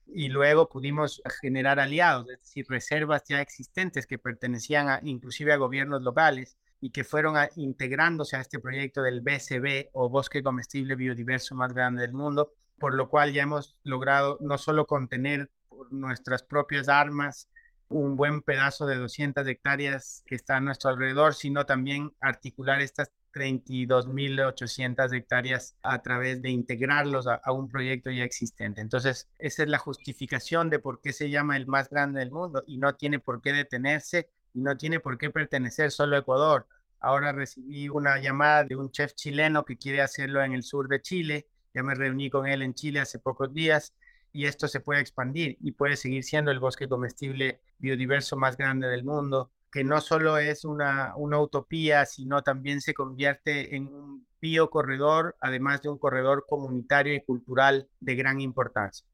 Y 0.07 0.29
luego 0.29 0.69
pudimos 0.69 1.21
generar 1.41 1.81
aliados, 1.81 2.29
es 2.29 2.39
decir, 2.39 2.65
reservas 2.69 3.23
ya 3.27 3.41
existentes 3.41 4.07
que 4.07 4.17
pertenecían 4.17 4.87
a, 4.87 5.01
inclusive 5.03 5.51
a 5.51 5.57
gobiernos 5.57 6.03
locales 6.03 6.57
y 6.79 6.91
que 6.91 7.03
fueron 7.03 7.35
integrándose 7.57 8.37
a 8.37 8.39
este 8.39 8.57
proyecto 8.59 9.01
del 9.01 9.19
BCB 9.19 9.89
o 9.91 10.07
Bosque 10.07 10.41
Comestible 10.41 10.95
Biodiverso 10.95 11.53
más 11.53 11.73
grande 11.73 12.03
del 12.03 12.13
mundo, 12.13 12.53
por 12.79 12.93
lo 12.93 13.09
cual 13.09 13.33
ya 13.33 13.43
hemos 13.43 13.75
logrado 13.83 14.37
no 14.39 14.57
solo 14.57 14.87
contener 14.87 15.51
nuestras 15.89 16.43
propias 16.43 16.87
armas 16.87 17.49
un 17.91 18.15
buen 18.15 18.41
pedazo 18.41 18.85
de 18.85 18.95
200 18.95 19.45
hectáreas 19.47 20.23
que 20.25 20.35
está 20.35 20.57
a 20.57 20.61
nuestro 20.61 20.89
alrededor, 20.89 21.33
sino 21.33 21.65
también 21.65 22.13
articular 22.19 22.81
estas 22.81 23.11
32.800 23.33 25.13
hectáreas 25.13 25.75
a 25.83 26.01
través 26.01 26.41
de 26.41 26.49
integrarlos 26.49 27.27
a, 27.27 27.51
un 27.51 27.69
proyecto 27.69 28.11
ya 28.11 28.23
existente. 28.23 28.81
Entonces, 28.81 29.29
esa 29.39 29.63
es 29.63 29.69
la 29.69 29.77
justificación 29.77 30.69
de 30.69 30.79
por 30.79 31.01
qué 31.01 31.13
se 31.13 31.29
llama 31.29 31.57
el 31.57 31.67
más 31.67 31.89
grande 31.89 32.19
del 32.19 32.31
mundo 32.31 32.63
y 32.67 32.77
no 32.77 32.95
tiene 32.95 33.19
por 33.19 33.41
qué 33.41 33.53
detenerse 33.53 34.29
y 34.53 34.61
no 34.61 34.75
tiene 34.77 34.99
por 34.99 35.17
qué 35.17 35.29
pertenecer 35.29 35.91
solo 35.91 36.15
a 36.15 36.19
Ecuador. 36.19 36.67
Ahora 36.99 37.31
recibí 37.31 37.89
una 37.89 38.19
llamada 38.19 38.63
de 38.63 38.75
un 38.75 38.91
chef 38.91 39.13
chileno 39.13 39.65
que 39.65 39.77
quiere 39.77 40.01
hacerlo 40.01 40.43
en 40.43 40.53
el 40.53 40.63
sur 40.63 40.87
de 40.87 41.01
Chile. 41.01 41.47
Ya 41.73 41.83
me 41.83 41.95
reuní 41.95 42.29
con 42.29 42.47
él 42.47 42.61
en 42.61 42.73
Chile 42.73 42.99
hace 42.99 43.17
pocos 43.17 43.53
días 43.53 43.93
y 44.33 44.45
esto 44.45 44.67
se 44.67 44.79
puede 44.79 45.01
expandir 45.01 45.57
y 45.61 45.71
puede 45.71 45.95
seguir 45.97 46.23
siendo 46.23 46.51
el 46.51 46.59
bosque 46.59 46.87
comestible 46.87 47.61
biodiverso 47.77 48.37
más 48.37 48.57
grande 48.57 48.87
del 48.87 49.03
mundo 49.03 49.51
que 49.71 49.83
no 49.83 50.01
solo 50.01 50.37
es 50.37 50.65
una, 50.65 51.13
una 51.15 51.39
utopía, 51.39 52.05
sino 52.05 52.43
también 52.43 52.81
se 52.81 52.93
convierte 52.93 53.75
en 53.75 53.87
un 53.87 54.27
biocorredor, 54.41 55.35
además 55.39 55.81
de 55.81 55.89
un 55.89 55.97
corredor 55.97 56.45
comunitario 56.47 57.13
y 57.13 57.23
cultural 57.23 57.87
de 57.99 58.15
gran 58.15 58.41
importancia. 58.41 59.07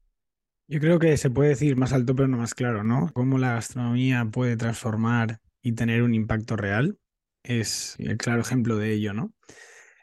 Yo 0.66 0.80
creo 0.80 0.98
que 0.98 1.16
se 1.16 1.30
puede 1.30 1.50
decir 1.50 1.76
más 1.76 1.92
alto 1.92 2.14
pero 2.14 2.28
no 2.28 2.38
más 2.38 2.54
claro, 2.54 2.82
¿no? 2.82 3.10
Cómo 3.14 3.38
la 3.38 3.54
gastronomía 3.54 4.26
puede 4.30 4.56
transformar 4.56 5.40
y 5.62 5.72
tener 5.72 6.02
un 6.02 6.14
impacto 6.14 6.56
real 6.56 6.98
es 7.42 7.94
el 7.98 8.16
claro 8.18 8.40
ejemplo 8.40 8.76
de 8.76 8.92
ello, 8.92 9.14
¿no? 9.14 9.32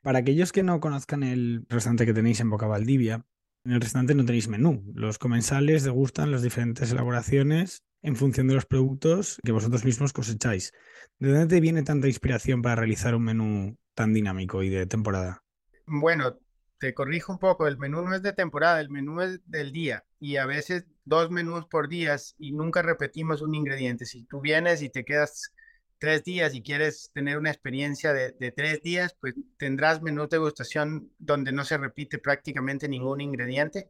Para 0.01 0.19
aquellos 0.19 0.51
que 0.51 0.63
no 0.63 0.79
conozcan 0.79 1.23
el 1.23 1.65
restaurante 1.67 2.05
que 2.05 2.13
tenéis 2.13 2.39
en 2.39 2.49
Boca 2.49 2.67
Valdivia, 2.67 3.25
en 3.65 3.71
el 3.71 3.81
restaurante 3.81 4.13
no 4.13 4.25
tenéis 4.25 4.47
menú. 4.47 4.83
Los 4.93 5.17
comensales 5.17 5.83
degustan 5.83 6.31
las 6.31 6.43
diferentes 6.43 6.91
elaboraciones 6.91 7.83
en 8.03 8.15
función 8.15 8.47
de 8.47 8.53
los 8.53 8.65
productos 8.65 9.39
que 9.43 9.51
vosotros 9.51 9.83
mismos 9.83 10.13
cosecháis. 10.13 10.71
¿De 11.17 11.31
dónde 11.31 11.47
te 11.47 11.59
viene 11.59 11.81
tanta 11.81 12.07
inspiración 12.07 12.61
para 12.61 12.75
realizar 12.75 13.15
un 13.15 13.23
menú 13.23 13.77
tan 13.95 14.13
dinámico 14.13 14.61
y 14.61 14.69
de 14.69 14.85
temporada? 14.85 15.43
Bueno, 15.87 16.37
te 16.77 16.93
corrijo 16.93 17.31
un 17.33 17.39
poco, 17.39 17.67
el 17.67 17.77
menú 17.77 18.03
no 18.03 18.13
es 18.13 18.21
de 18.21 18.33
temporada, 18.33 18.79
el 18.79 18.91
menú 18.91 19.21
es 19.21 19.39
del 19.47 19.71
día 19.71 20.05
y 20.19 20.37
a 20.37 20.45
veces 20.45 20.85
dos 21.03 21.31
menús 21.31 21.65
por 21.65 21.89
día 21.89 22.15
y 22.37 22.51
nunca 22.51 22.83
repetimos 22.83 23.41
un 23.41 23.55
ingrediente. 23.55 24.05
Si 24.05 24.25
tú 24.25 24.41
vienes 24.41 24.83
y 24.83 24.89
te 24.89 25.05
quedas 25.05 25.53
tres 25.99 26.23
días 26.23 26.53
y 26.53 26.61
quieres 26.61 27.11
tener 27.13 27.37
una 27.37 27.51
experiencia 27.51 28.13
de, 28.13 28.51
tres 28.55 28.81
días, 28.81 29.15
pues 29.19 29.35
tendrás 29.57 30.01
menú 30.01 30.23
de 30.23 30.29
degustación 30.37 31.11
donde 31.17 31.51
no 31.51 31.63
se 31.65 31.77
repite 31.77 32.17
prácticamente 32.17 32.87
ningún 32.87 33.21
ingrediente. 33.21 33.89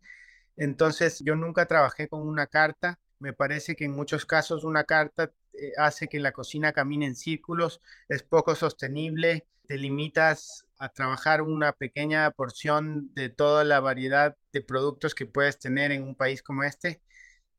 Entonces 0.57 1.19
yo 1.23 1.35
nunca 1.35 1.65
trabajé 1.65 2.07
con 2.07 2.21
una 2.27 2.47
carta 2.47 2.99
me 3.19 3.33
parece 3.33 3.75
que 3.75 3.85
en 3.85 3.91
muchos 3.91 4.25
casos 4.25 4.63
una 4.63 4.83
carta 4.83 5.31
eh, 5.53 5.71
hace 5.77 6.07
que 6.07 6.19
la 6.19 6.31
cocina 6.31 6.73
camine 6.73 7.05
en 7.05 7.15
círculos, 7.15 7.81
es 8.09 8.23
poco 8.23 8.55
sostenible, 8.55 9.45
te 9.67 9.77
limitas 9.77 10.65
a 10.77 10.89
trabajar 10.89 11.41
una 11.41 11.71
pequeña 11.71 12.29
porción 12.31 13.13
de 13.13 13.29
toda 13.29 13.63
la 13.63 13.79
variedad 13.79 14.37
de 14.51 14.61
productos 14.61 15.15
que 15.15 15.25
puedes 15.25 15.57
tener 15.59 15.91
en 15.91 16.03
un 16.03 16.15
país 16.15 16.43
como 16.43 16.63
este. 16.63 17.01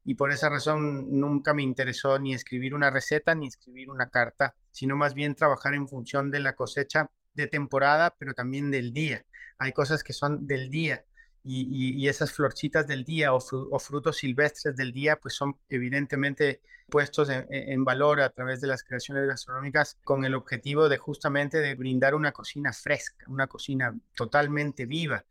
Y 0.09 0.15
por 0.15 0.31
esa 0.31 0.49
razón 0.49 1.19
nunca 1.19 1.53
me 1.53 1.65
interesó 1.65 2.17
ni 2.21 2.33
escribir 2.33 2.75
una 2.75 2.91
receta 2.91 3.35
ni 3.35 3.49
escribir 3.49 3.91
una 3.91 4.09
carta, 4.09 4.55
sino 4.71 4.95
más 4.95 5.15
bien 5.15 5.35
trabajar 5.35 5.75
en 5.75 5.89
función 5.89 6.31
de 6.31 6.39
la 6.39 6.55
cosecha 6.55 7.11
de 7.35 7.49
temporada, 7.49 8.15
pero 8.17 8.33
también 8.33 8.71
del 8.71 8.93
día. 8.93 9.27
Hay 9.59 9.73
cosas 9.73 10.05
que 10.05 10.13
son 10.13 10.47
del 10.47 10.71
día 10.71 11.05
y, 11.43 12.07
esas 12.09 12.33
florcitas 12.33 12.87
del 12.87 13.05
día 13.05 13.35
o, 13.35 13.41
frutos 13.41 14.19
silvestres 14.19 14.77
del 14.77 14.93
día, 14.93 15.17
pues 15.17 15.35
son 15.35 15.59
evidentemente 15.69 16.61
puestos 16.89 17.29
en, 17.29 17.85
valor 17.85 18.21
a 18.21 18.31
través 18.31 18.61
de 18.61 18.69
las 18.69 18.85
creaciones 18.85 19.27
gastronómicas 19.27 19.99
con 20.05 20.25
el 20.25 20.37
objetivo 20.37 20.89
de 20.89 20.99
justamente 20.99 21.59
de 21.59 21.75
brindar 21.75 22.15
una 22.15 22.31
cocina 22.31 22.73
fresca, 22.73 23.27
una 23.29 23.49
cocina 23.49 23.93
totalmente 24.15 24.87
viva, 24.87 25.25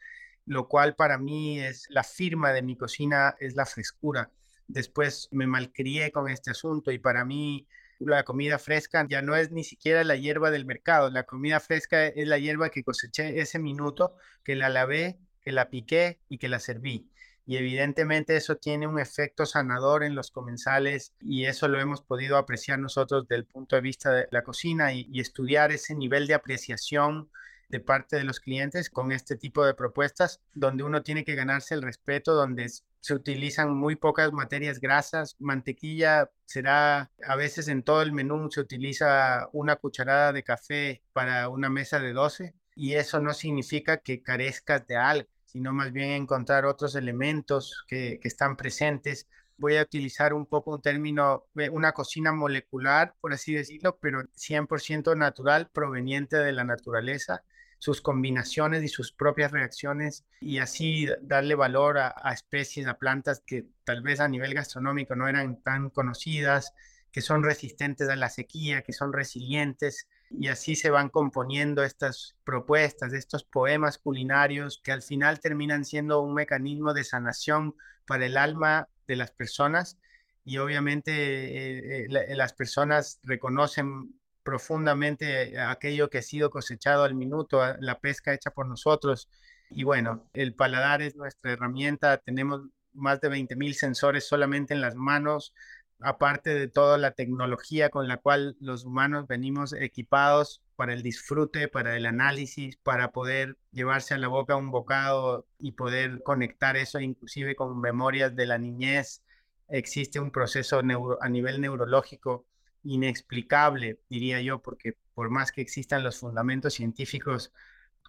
lo 0.45 0.67
cual 0.67 0.95
para 0.95 1.17
mí 1.17 1.61
es 1.61 1.85
la 1.89 2.03
firma 2.03 2.51
de 2.51 2.61
mi 2.61 2.75
cocina, 2.75 3.35
es 3.39 3.55
la 3.55 3.65
frescura. 3.65 4.29
Después 4.67 5.29
me 5.31 5.47
malcrié 5.47 6.11
con 6.11 6.29
este 6.29 6.51
asunto 6.51 6.91
y 6.91 6.99
para 6.99 7.25
mí 7.25 7.67
la 7.99 8.23
comida 8.23 8.59
fresca 8.59 9.05
ya 9.09 9.21
no 9.21 9.35
es 9.35 9.51
ni 9.51 9.63
siquiera 9.63 10.03
la 10.03 10.15
hierba 10.15 10.51
del 10.51 10.65
mercado, 10.65 11.09
la 11.09 11.23
comida 11.23 11.59
fresca 11.59 12.07
es 12.07 12.27
la 12.27 12.37
hierba 12.37 12.69
que 12.69 12.83
coseché 12.83 13.39
ese 13.39 13.59
minuto, 13.59 14.15
que 14.43 14.55
la 14.55 14.69
lavé, 14.69 15.17
que 15.41 15.51
la 15.51 15.69
piqué 15.69 16.19
y 16.27 16.37
que 16.37 16.49
la 16.49 16.59
serví. 16.59 17.09
Y 17.47 17.57
evidentemente 17.57 18.35
eso 18.35 18.57
tiene 18.57 18.87
un 18.87 18.99
efecto 18.99 19.45
sanador 19.45 20.03
en 20.03 20.15
los 20.15 20.31
comensales 20.31 21.13
y 21.21 21.45
eso 21.45 21.67
lo 21.67 21.79
hemos 21.79 22.01
podido 22.01 22.37
apreciar 22.37 22.79
nosotros 22.79 23.27
del 23.27 23.45
punto 23.45 23.75
de 23.75 23.83
vista 23.83 24.11
de 24.11 24.27
la 24.31 24.41
cocina 24.41 24.93
y, 24.93 25.07
y 25.11 25.19
estudiar 25.19 25.71
ese 25.71 25.93
nivel 25.93 26.25
de 26.25 26.33
apreciación 26.33 27.29
de 27.69 27.79
parte 27.79 28.15
de 28.15 28.23
los 28.23 28.39
clientes 28.39 28.89
con 28.89 29.11
este 29.11 29.35
tipo 29.35 29.65
de 29.65 29.73
propuestas, 29.73 30.41
donde 30.53 30.83
uno 30.83 31.03
tiene 31.03 31.23
que 31.23 31.35
ganarse 31.35 31.73
el 31.73 31.81
respeto, 31.81 32.33
donde 32.33 32.69
se 33.05 33.13
utilizan 33.13 33.75
muy 33.75 33.95
pocas 33.95 34.33
materias 34.33 34.79
grasas, 34.79 35.35
mantequilla 35.39 36.31
será 36.45 37.11
a 37.23 37.35
veces 37.35 37.67
en 37.67 37.83
todo 37.83 38.01
el 38.01 38.11
menú 38.11 38.49
se 38.49 38.61
utiliza 38.61 39.47
una 39.53 39.75
cucharada 39.75 40.33
de 40.33 40.43
café 40.43 41.03
para 41.13 41.49
una 41.49 41.69
mesa 41.69 41.99
de 41.99 42.13
12 42.13 42.55
y 42.75 42.95
eso 42.95 43.19
no 43.19 43.33
significa 43.33 43.97
que 43.97 44.21
carezcas 44.21 44.85
de 44.87 44.97
algo, 44.97 45.29
sino 45.45 45.71
más 45.71 45.91
bien 45.91 46.11
encontrar 46.11 46.65
otros 46.65 46.95
elementos 46.95 47.85
que, 47.87 48.19
que 48.19 48.27
están 48.27 48.57
presentes. 48.57 49.27
Voy 49.57 49.77
a 49.77 49.83
utilizar 49.83 50.33
un 50.33 50.45
poco 50.47 50.71
un 50.71 50.81
término, 50.81 51.45
eh, 51.55 51.69
una 51.69 51.93
cocina 51.93 52.33
molecular, 52.33 53.15
por 53.21 53.33
así 53.33 53.53
decirlo, 53.53 53.97
pero 54.01 54.23
100% 54.35 55.15
natural, 55.15 55.69
proveniente 55.71 56.37
de 56.37 56.51
la 56.51 56.63
naturaleza, 56.63 57.43
sus 57.79 58.01
combinaciones 58.01 58.83
y 58.83 58.87
sus 58.87 59.11
propias 59.11 59.51
reacciones 59.51 60.25
y 60.39 60.59
así 60.59 61.07
darle 61.21 61.55
valor 61.55 61.97
a, 61.97 62.13
especies, 62.33 62.87
a 62.87 62.97
plantas 62.97 63.43
que 63.45 63.65
tal 63.83 64.01
vez 64.01 64.19
a 64.19 64.27
nivel 64.27 64.53
gastronómico 64.53 65.15
no 65.15 65.27
eran 65.27 65.61
tan 65.61 65.89
conocidas, 65.89 66.73
que 67.11 67.21
son 67.21 67.43
resistentes 67.43 68.09
a 68.09 68.15
la 68.15 68.29
sequía, 68.29 68.81
que 68.81 68.91
son 68.91 69.13
resilientes 69.13 70.07
y 70.29 70.47
así 70.47 70.75
se 70.75 70.89
van 70.89 71.09
componiendo 71.09 71.83
estas 71.83 72.35
propuestas, 72.43 73.13
estos 73.13 73.43
poemas 73.43 73.97
culinarios 73.97 74.81
que 74.83 74.91
al 74.91 75.01
final 75.01 75.39
terminan 75.39 75.85
siendo 75.85 76.21
un 76.21 76.33
mecanismo 76.33 76.93
de 76.93 77.03
sanación 77.03 77.75
para 78.05 78.25
el 78.25 78.37
alma 78.37 78.89
de 79.07 79.15
las 79.15 79.31
personas 79.31 79.97
y 80.43 80.57
obviamente 80.57 81.11
eh, 81.11 82.05
eh, 82.05 82.35
las 82.35 82.53
personas 82.53 83.19
reconocen 83.23 84.13
profundamente 84.45 85.59
aquello 85.59 86.09
que 86.11 86.19
ha 86.19 86.21
sido 86.21 86.51
cosechado 86.51 87.03
al 87.03 87.15
minuto, 87.15 87.61
la 87.79 87.99
pesca 87.99 88.31
hecha 88.31 88.51
por 88.51 88.67
nosotros. 88.67 89.27
Y 89.71 89.83
bueno, 89.83 90.29
el 90.33 90.53
paladar 90.53 91.01
es 91.01 91.15
nuestra 91.15 91.53
herramienta. 91.53 92.19
Tenemos 92.19 92.61
más 92.93 93.19
de 93.21 93.29
20.000 93.29 93.73
sensores 93.73 94.27
solamente 94.27 94.75
en 94.75 94.81
las 94.81 94.95
manos, 94.95 95.53
aparte 95.99 96.53
de 96.53 96.67
toda 96.67 96.99
la 96.99 97.11
tecnología 97.11 97.89
con 97.89 98.07
la 98.07 98.17
cual 98.17 98.55
los 98.59 98.85
humanos 98.85 99.25
venimos 99.27 99.73
equipados 99.73 100.61
para 100.75 100.93
el 100.93 101.01
disfrute, 101.01 101.67
para 101.67 101.97
el 101.97 102.05
análisis, 102.05 102.77
para 102.77 103.11
poder 103.11 103.57
llevarse 103.71 104.13
a 104.13 104.19
la 104.19 104.27
boca 104.27 104.55
un 104.55 104.69
bocado 104.69 105.47
y 105.57 105.71
poder 105.71 106.21
conectar 106.21 106.77
eso 106.77 106.99
inclusive 106.99 107.55
con 107.55 107.81
memorias 107.81 108.35
de 108.35 108.45
la 108.45 108.59
niñez. 108.59 109.23
Existe 109.69 110.19
un 110.19 110.29
proceso 110.29 110.81
a 111.19 111.29
nivel 111.29 111.61
neurológico 111.61 112.45
inexplicable, 112.85 113.99
diría 114.09 114.41
yo, 114.41 114.61
porque 114.61 114.93
por 115.13 115.29
más 115.29 115.51
que 115.51 115.61
existan 115.61 116.03
los 116.03 116.19
fundamentos 116.19 116.75
científicos, 116.75 117.51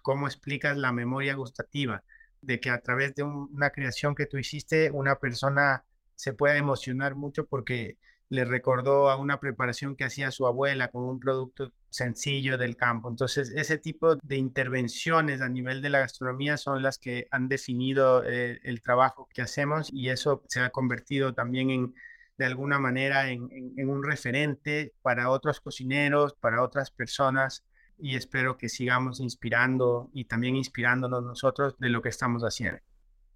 ¿cómo 0.01 0.27
explicas 0.27 0.77
la 0.77 0.93
memoria 0.93 1.35
gustativa? 1.35 2.03
De 2.41 2.59
que 2.59 2.69
a 2.69 2.81
través 2.81 3.15
de 3.15 3.23
una 3.23 3.71
creación 3.71 4.15
que 4.15 4.25
tú 4.27 4.37
hiciste, 4.37 4.91
una 4.91 5.19
persona 5.19 5.83
se 6.15 6.33
pueda 6.33 6.57
emocionar 6.57 7.15
mucho 7.15 7.45
porque 7.45 7.97
le 8.29 8.43
recordó 8.45 9.09
a 9.09 9.15
una 9.15 9.39
preparación 9.39 9.95
que 9.95 10.03
hacía 10.03 10.31
su 10.31 10.47
abuela 10.47 10.89
con 10.89 11.03
un 11.03 11.19
producto 11.19 11.71
sencillo 11.89 12.57
del 12.57 12.75
campo. 12.75 13.09
Entonces, 13.09 13.51
ese 13.55 13.77
tipo 13.77 14.15
de 14.17 14.35
intervenciones 14.35 15.41
a 15.41 15.49
nivel 15.49 15.81
de 15.81 15.89
la 15.89 15.99
gastronomía 15.99 16.57
son 16.57 16.83
las 16.83 16.97
que 16.97 17.27
han 17.31 17.47
definido 17.47 18.23
eh, 18.25 18.59
el 18.63 18.81
trabajo 18.81 19.29
que 19.33 19.41
hacemos 19.41 19.89
y 19.93 20.09
eso 20.09 20.43
se 20.49 20.59
ha 20.59 20.69
convertido 20.71 21.33
también 21.33 21.69
en 21.69 21.95
de 22.37 22.45
alguna 22.45 22.79
manera 22.79 23.29
en, 23.31 23.49
un 23.89 24.03
referente 24.03 24.93
para 25.01 25.29
otros 25.29 25.59
cocineros, 25.59 26.33
para 26.39 26.63
otras 26.63 26.91
personas 26.91 27.65
y 27.99 28.15
espero 28.15 28.57
que 28.57 28.69
sigamos 28.69 29.19
inspirando 29.19 30.09
y 30.13 30.25
también 30.25 30.55
inspirándonos 30.55 31.23
nosotros 31.23 31.75
de 31.79 31.89
lo 31.89 32.01
que 32.03 32.09
estamos 32.09 32.43
haciendo. 32.43 32.79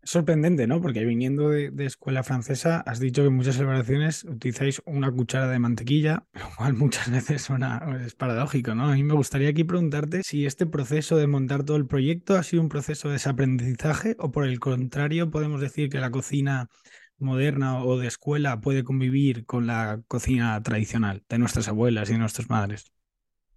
sorprendente, 0.04 0.68
¿no? 0.68 0.82
Porque 0.82 1.04
viniendo 1.04 1.50
de, 1.50 1.72
escuela 1.86 2.24
francesa, 2.24 2.82
has 2.82 3.00
dicho 3.00 3.24
que 3.24 3.30
en 3.30 3.36
muchas 3.36 3.56
celebraciones 3.56 4.24
utilizáis 4.24 4.82
una 4.86 5.12
cuchara 5.12 5.48
de 5.48 5.58
mantequilla, 5.58 6.28
lo 6.34 6.48
cual 6.58 6.76
muchas 6.76 7.10
veces 7.10 7.42
suena, 7.42 7.84
es 8.06 8.14
paradójico, 8.14 8.76
¿no? 8.76 8.86
A 8.86 8.94
mí 8.94 9.04
me 9.04 9.16
gustaría 9.16 9.50
aquí 9.50 9.64
preguntarte 9.64 10.22
si 10.24 10.46
este 10.46 10.68
proceso 10.68 11.18
de 11.18 11.26
montar 11.26 11.64
todo 11.64 11.78
el 11.78 11.88
proyecto 11.88 12.36
ha 12.36 12.44
sido 12.44 12.62
un 12.62 12.70
proceso 12.70 13.08
de 13.08 13.14
desaprendizaje 13.14 14.16
o 14.20 14.32
por 14.32 14.46
el 14.46 14.60
contrario 14.60 15.32
podemos 15.32 15.60
decir 15.60 15.90
que 15.90 16.00
la 16.00 16.12
cocina 16.12 16.70
moderna 17.22 17.84
o 17.84 17.98
de 17.98 18.08
escuela 18.08 18.62
puede 18.62 18.84
convivir 18.84 19.46
con 19.46 19.68
la 19.68 20.02
cocina 20.08 20.62
tradicional 20.64 21.24
de 21.30 21.38
nuestras 21.40 21.68
abuelas 21.68 22.10
y 22.10 22.14
de 22.14 22.20
nuestras 22.20 22.50
madres? 22.50 22.92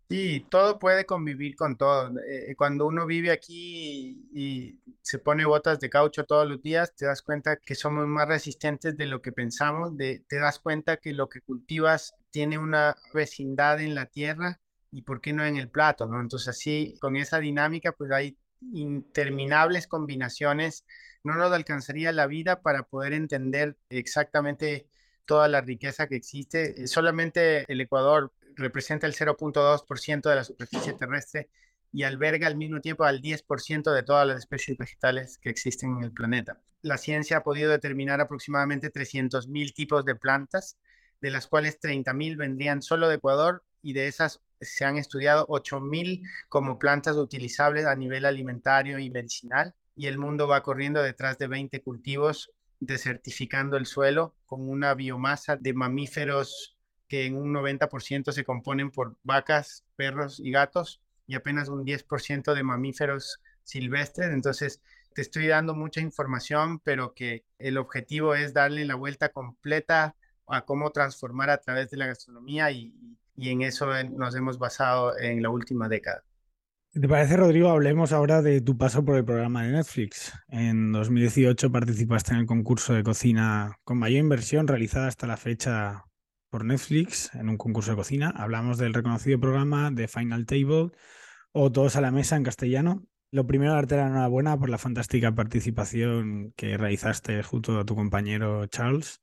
Sí, 0.08 0.46
todo 0.50 0.78
puede 0.78 1.06
convivir 1.06 1.56
con 1.56 1.76
todo. 1.76 2.12
Eh, 2.28 2.54
cuando 2.56 2.86
uno 2.86 3.06
vive 3.06 3.30
aquí 3.30 4.28
y, 4.32 4.78
se 5.02 5.18
pone 5.18 5.44
botas 5.46 5.80
de 5.80 5.90
caucho 5.90 6.24
todos 6.24 6.46
los 6.48 6.62
días, 6.62 6.94
te 6.94 7.06
das 7.06 7.22
cuenta 7.22 7.56
que 7.56 7.74
somos 7.74 8.06
más 8.06 8.28
resistentes 8.28 8.96
de 8.96 9.06
lo 9.06 9.22
que 9.22 9.32
pensamos, 9.32 9.96
de, 9.96 10.24
te 10.28 10.36
das 10.36 10.58
cuenta 10.58 10.98
que 10.98 11.12
lo 11.12 11.28
que 11.28 11.40
cultivas 11.40 12.14
tiene 12.30 12.58
una 12.58 12.96
vecindad 13.12 13.80
en 13.80 13.94
la 13.94 14.06
tierra 14.06 14.60
y 14.90 15.02
por 15.02 15.20
qué 15.20 15.32
no 15.32 15.44
en 15.44 15.56
el 15.56 15.70
plato, 15.70 16.06
¿no? 16.06 16.20
Entonces 16.20 16.48
así, 16.48 16.94
con 17.00 17.16
esa 17.16 17.38
dinámica, 17.40 17.92
pues 17.92 18.10
hay 18.12 18.36
interminables 18.72 19.86
combinaciones 19.86 20.84
no 21.24 21.34
nos 21.34 21.52
alcanzaría 21.52 22.12
la 22.12 22.26
vida 22.26 22.62
para 22.62 22.84
poder 22.84 23.14
entender 23.14 23.76
exactamente 23.88 24.86
toda 25.24 25.48
la 25.48 25.62
riqueza 25.62 26.06
que 26.06 26.16
existe. 26.16 26.82
Eh, 26.82 26.86
solamente 26.86 27.64
el 27.72 27.80
Ecuador 27.80 28.32
representa 28.56 29.06
el 29.06 29.14
0.2% 29.14 30.28
de 30.28 30.36
la 30.36 30.44
superficie 30.44 30.92
terrestre 30.92 31.48
y 31.92 32.02
alberga 32.02 32.46
al 32.46 32.56
mismo 32.56 32.80
tiempo 32.80 33.04
al 33.04 33.22
10% 33.22 33.92
de 33.92 34.02
todas 34.02 34.26
las 34.26 34.38
especies 34.38 34.76
vegetales 34.76 35.38
que 35.38 35.48
existen 35.48 35.96
en 35.96 36.04
el 36.04 36.12
planeta. 36.12 36.60
La 36.82 36.98
ciencia 36.98 37.38
ha 37.38 37.42
podido 37.42 37.70
determinar 37.70 38.20
aproximadamente 38.20 38.92
300.000 38.92 39.72
tipos 39.72 40.04
de 40.04 40.14
plantas, 40.14 40.76
de 41.20 41.30
las 41.30 41.46
cuales 41.46 41.80
30.000 41.80 42.36
vendrían 42.36 42.82
solo 42.82 43.08
de 43.08 43.14
Ecuador 43.14 43.64
y 43.80 43.94
de 43.94 44.08
esas 44.08 44.42
se 44.60 44.84
han 44.84 44.98
estudiado 44.98 45.46
8.000 45.46 46.22
como 46.48 46.78
plantas 46.78 47.16
utilizables 47.16 47.86
a 47.86 47.96
nivel 47.96 48.26
alimentario 48.26 48.98
y 48.98 49.08
medicinal 49.10 49.74
y 49.96 50.06
el 50.06 50.18
mundo 50.18 50.48
va 50.48 50.62
corriendo 50.62 51.02
detrás 51.02 51.38
de 51.38 51.46
20 51.46 51.80
cultivos 51.82 52.52
desertificando 52.80 53.76
el 53.76 53.86
suelo 53.86 54.34
con 54.46 54.68
una 54.68 54.94
biomasa 54.94 55.56
de 55.56 55.72
mamíferos 55.72 56.76
que 57.08 57.26
en 57.26 57.36
un 57.36 57.52
90% 57.52 58.32
se 58.32 58.44
componen 58.44 58.90
por 58.90 59.16
vacas, 59.22 59.84
perros 59.96 60.40
y 60.40 60.50
gatos 60.50 61.00
y 61.26 61.34
apenas 61.34 61.68
un 61.68 61.84
10% 61.84 62.54
de 62.54 62.62
mamíferos 62.62 63.40
silvestres. 63.62 64.30
Entonces, 64.32 64.82
te 65.14 65.22
estoy 65.22 65.46
dando 65.46 65.74
mucha 65.74 66.00
información, 66.00 66.80
pero 66.80 67.14
que 67.14 67.44
el 67.58 67.78
objetivo 67.78 68.34
es 68.34 68.52
darle 68.52 68.84
la 68.84 68.96
vuelta 68.96 69.30
completa 69.30 70.16
a 70.46 70.64
cómo 70.64 70.90
transformar 70.90 71.50
a 71.50 71.58
través 71.58 71.90
de 71.90 71.96
la 71.96 72.06
gastronomía 72.06 72.70
y, 72.70 72.92
y 73.36 73.50
en 73.50 73.62
eso 73.62 73.86
nos 74.04 74.34
hemos 74.34 74.58
basado 74.58 75.16
en 75.18 75.42
la 75.42 75.50
última 75.50 75.88
década. 75.88 76.24
¿Te 77.00 77.08
parece, 77.08 77.36
Rodrigo? 77.36 77.70
Hablemos 77.70 78.12
ahora 78.12 78.40
de 78.40 78.60
tu 78.60 78.78
paso 78.78 79.04
por 79.04 79.16
el 79.16 79.24
programa 79.24 79.64
de 79.64 79.72
Netflix. 79.72 80.32
En 80.46 80.92
2018 80.92 81.72
participaste 81.72 82.34
en 82.34 82.38
el 82.38 82.46
concurso 82.46 82.94
de 82.94 83.02
cocina 83.02 83.80
con 83.82 83.98
mayor 83.98 84.20
inversión 84.20 84.68
realizada 84.68 85.08
hasta 85.08 85.26
la 85.26 85.36
fecha 85.36 86.04
por 86.50 86.64
Netflix, 86.64 87.34
en 87.34 87.48
un 87.48 87.56
concurso 87.56 87.90
de 87.90 87.96
cocina. 87.96 88.32
Hablamos 88.36 88.78
del 88.78 88.94
reconocido 88.94 89.40
programa 89.40 89.90
de 89.90 90.06
Final 90.06 90.46
Table 90.46 90.92
o 91.50 91.72
Todos 91.72 91.96
a 91.96 92.00
la 92.00 92.12
Mesa 92.12 92.36
en 92.36 92.44
castellano. 92.44 93.02
Lo 93.32 93.44
primero, 93.44 93.72
darte 93.72 93.96
la 93.96 94.06
enhorabuena 94.06 94.56
por 94.56 94.70
la 94.70 94.78
fantástica 94.78 95.34
participación 95.34 96.52
que 96.54 96.76
realizaste 96.76 97.42
junto 97.42 97.76
a 97.76 97.84
tu 97.84 97.96
compañero 97.96 98.66
Charles. 98.66 99.20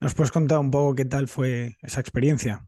¿Nos 0.00 0.14
puedes 0.14 0.32
contar 0.32 0.60
un 0.60 0.70
poco 0.70 0.94
qué 0.94 1.04
tal 1.04 1.28
fue 1.28 1.76
esa 1.82 2.00
experiencia? 2.00 2.66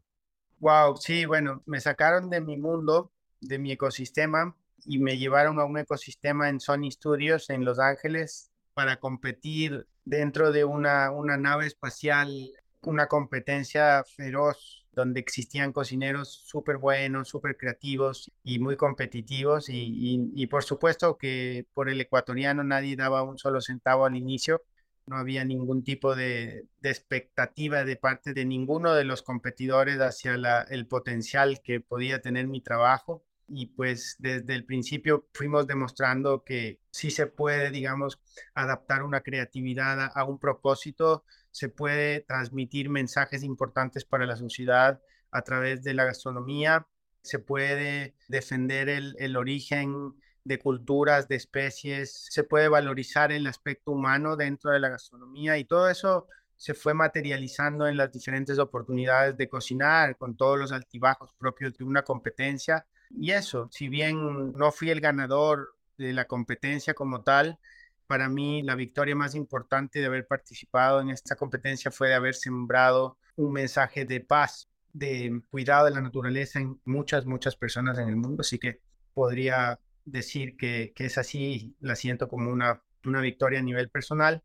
Wow, 0.59 0.97
sí, 0.97 1.25
bueno, 1.25 1.63
me 1.65 1.81
sacaron 1.81 2.29
de 2.29 2.41
mi 2.41 2.57
mundo 2.57 3.11
de 3.41 3.59
mi 3.59 3.71
ecosistema 3.71 4.55
y 4.85 4.99
me 4.99 5.17
llevaron 5.17 5.59
a 5.59 5.65
un 5.65 5.77
ecosistema 5.77 6.49
en 6.49 6.59
Sony 6.59 6.91
Studios 6.91 7.49
en 7.49 7.65
Los 7.65 7.79
Ángeles 7.79 8.51
para 8.73 8.97
competir 8.97 9.87
dentro 10.03 10.51
de 10.51 10.65
una, 10.65 11.11
una 11.11 11.37
nave 11.37 11.65
espacial, 11.65 12.51
una 12.81 13.07
competencia 13.07 14.03
feroz 14.03 14.85
donde 14.95 15.19
existían 15.19 15.73
cocineros 15.73 16.29
súper 16.45 16.77
buenos, 16.77 17.27
súper 17.27 17.57
creativos 17.57 18.31
y 18.43 18.59
muy 18.59 18.77
competitivos. 18.77 19.69
Y, 19.69 20.31
y, 20.33 20.47
por 20.47 20.63
supuesto 20.63 21.17
que 21.17 21.65
por 21.73 21.89
el 21.89 21.99
ecuatoriano 21.99 22.63
nadie 22.63 22.95
daba 22.95 23.23
un 23.23 23.37
solo 23.37 23.59
centavo 23.59 24.05
al 24.05 24.15
inicio. 24.15 24.61
No 25.07 25.17
había 25.17 25.45
ningún 25.45 25.83
tipo 25.83 26.15
de, 26.15 26.67
expectativa 26.81 27.83
de 27.83 27.95
parte 27.95 28.33
de 28.33 28.45
ninguno 28.45 28.93
de 28.93 29.03
los 29.03 29.21
competidores 29.21 29.99
hacia 29.99 30.33
el 30.69 30.87
potencial 30.87 31.61
que 31.63 31.79
podía 31.79 32.21
tener 32.21 32.47
mi 32.47 32.61
trabajo. 32.61 33.23
Y 33.47 33.67
pues 33.67 34.15
desde 34.17 34.55
el 34.55 34.65
principio 34.65 35.27
fuimos 35.33 35.67
demostrando 35.67 36.43
que 36.43 36.79
sí 36.89 37.11
se 37.11 37.27
puede, 37.27 37.69
digamos, 37.69 38.19
adaptar 38.55 39.03
una 39.03 39.21
creatividad 39.21 40.11
a, 40.15 40.23
un 40.23 40.39
propósito, 40.39 41.23
se 41.51 41.69
puede 41.69 42.21
transmitir 42.21 42.89
mensajes 42.89 43.43
importantes 43.43 44.03
para 44.03 44.25
la 44.25 44.35
sociedad 44.35 44.99
a 45.29 45.41
través 45.43 45.83
de 45.83 45.93
la 45.93 46.05
gastronomía, 46.05 46.87
se 47.21 47.37
puede 47.37 48.15
defender 48.27 48.89
el, 48.89 49.37
origen 49.37 50.15
de 50.45 50.59
culturas, 50.59 51.27
de 51.27 51.35
especies, 51.35 52.27
se 52.29 52.43
puede 52.43 52.69
valorizar 52.69 53.31
el 53.31 53.47
aspecto 53.47 53.91
humano 53.91 54.37
dentro 54.37 54.71
de 54.71 54.79
la 54.79 54.89
gastronomía 54.89 55.57
y 55.57 55.65
todo 55.65 55.89
eso 55.89 56.27
se 56.55 56.73
fue 56.73 56.93
materializando 56.93 57.87
en 57.87 57.97
las 57.97 58.11
diferentes 58.11 58.59
oportunidades 58.59 59.35
de 59.35 59.49
cocinar 59.49 60.15
con 60.17 60.37
todos 60.37 60.57
los 60.57 60.71
altibajos 60.71 61.33
propios 61.33 61.75
de 61.77 61.83
una 61.83 62.03
competencia. 62.03 62.85
Y 63.09 63.31
eso, 63.31 63.67
si 63.71 63.89
bien 63.89 64.53
no 64.53 64.71
fui 64.71 64.89
el 64.91 65.01
ganador 65.01 65.75
de 65.97 66.13
la 66.13 66.25
competencia 66.25 66.93
como 66.93 67.23
tal, 67.23 67.59
para 68.07 68.29
mí 68.29 68.61
la 68.61 68.75
victoria 68.75 69.15
más 69.15 69.35
importante 69.35 69.99
de 69.99 70.05
haber 70.05 70.27
participado 70.27 71.01
en 71.01 71.09
esta 71.09 71.35
competencia 71.35 71.91
fue 71.91 72.09
de 72.09 72.13
haber 72.13 72.35
sembrado 72.35 73.17
un 73.35 73.51
mensaje 73.51 74.05
de 74.05 74.21
paz, 74.21 74.69
de 74.93 75.41
cuidado 75.49 75.85
de 75.85 75.91
la 75.91 76.01
naturaleza 76.01 76.59
en 76.59 76.79
muchas, 76.85 77.25
muchas 77.25 77.55
personas 77.55 77.97
en 77.97 78.09
el 78.09 78.15
mundo. 78.15 78.41
Así 78.41 78.59
que 78.59 78.79
podría 79.13 79.79
decir 80.05 80.55
que, 80.55 80.93
que 80.95 81.05
es 81.05 81.17
así, 81.17 81.75
la 81.79 81.95
siento 81.95 82.27
como 82.27 82.51
una, 82.51 82.81
una 83.05 83.21
victoria 83.21 83.59
a 83.59 83.63
nivel 83.63 83.89
personal. 83.89 84.43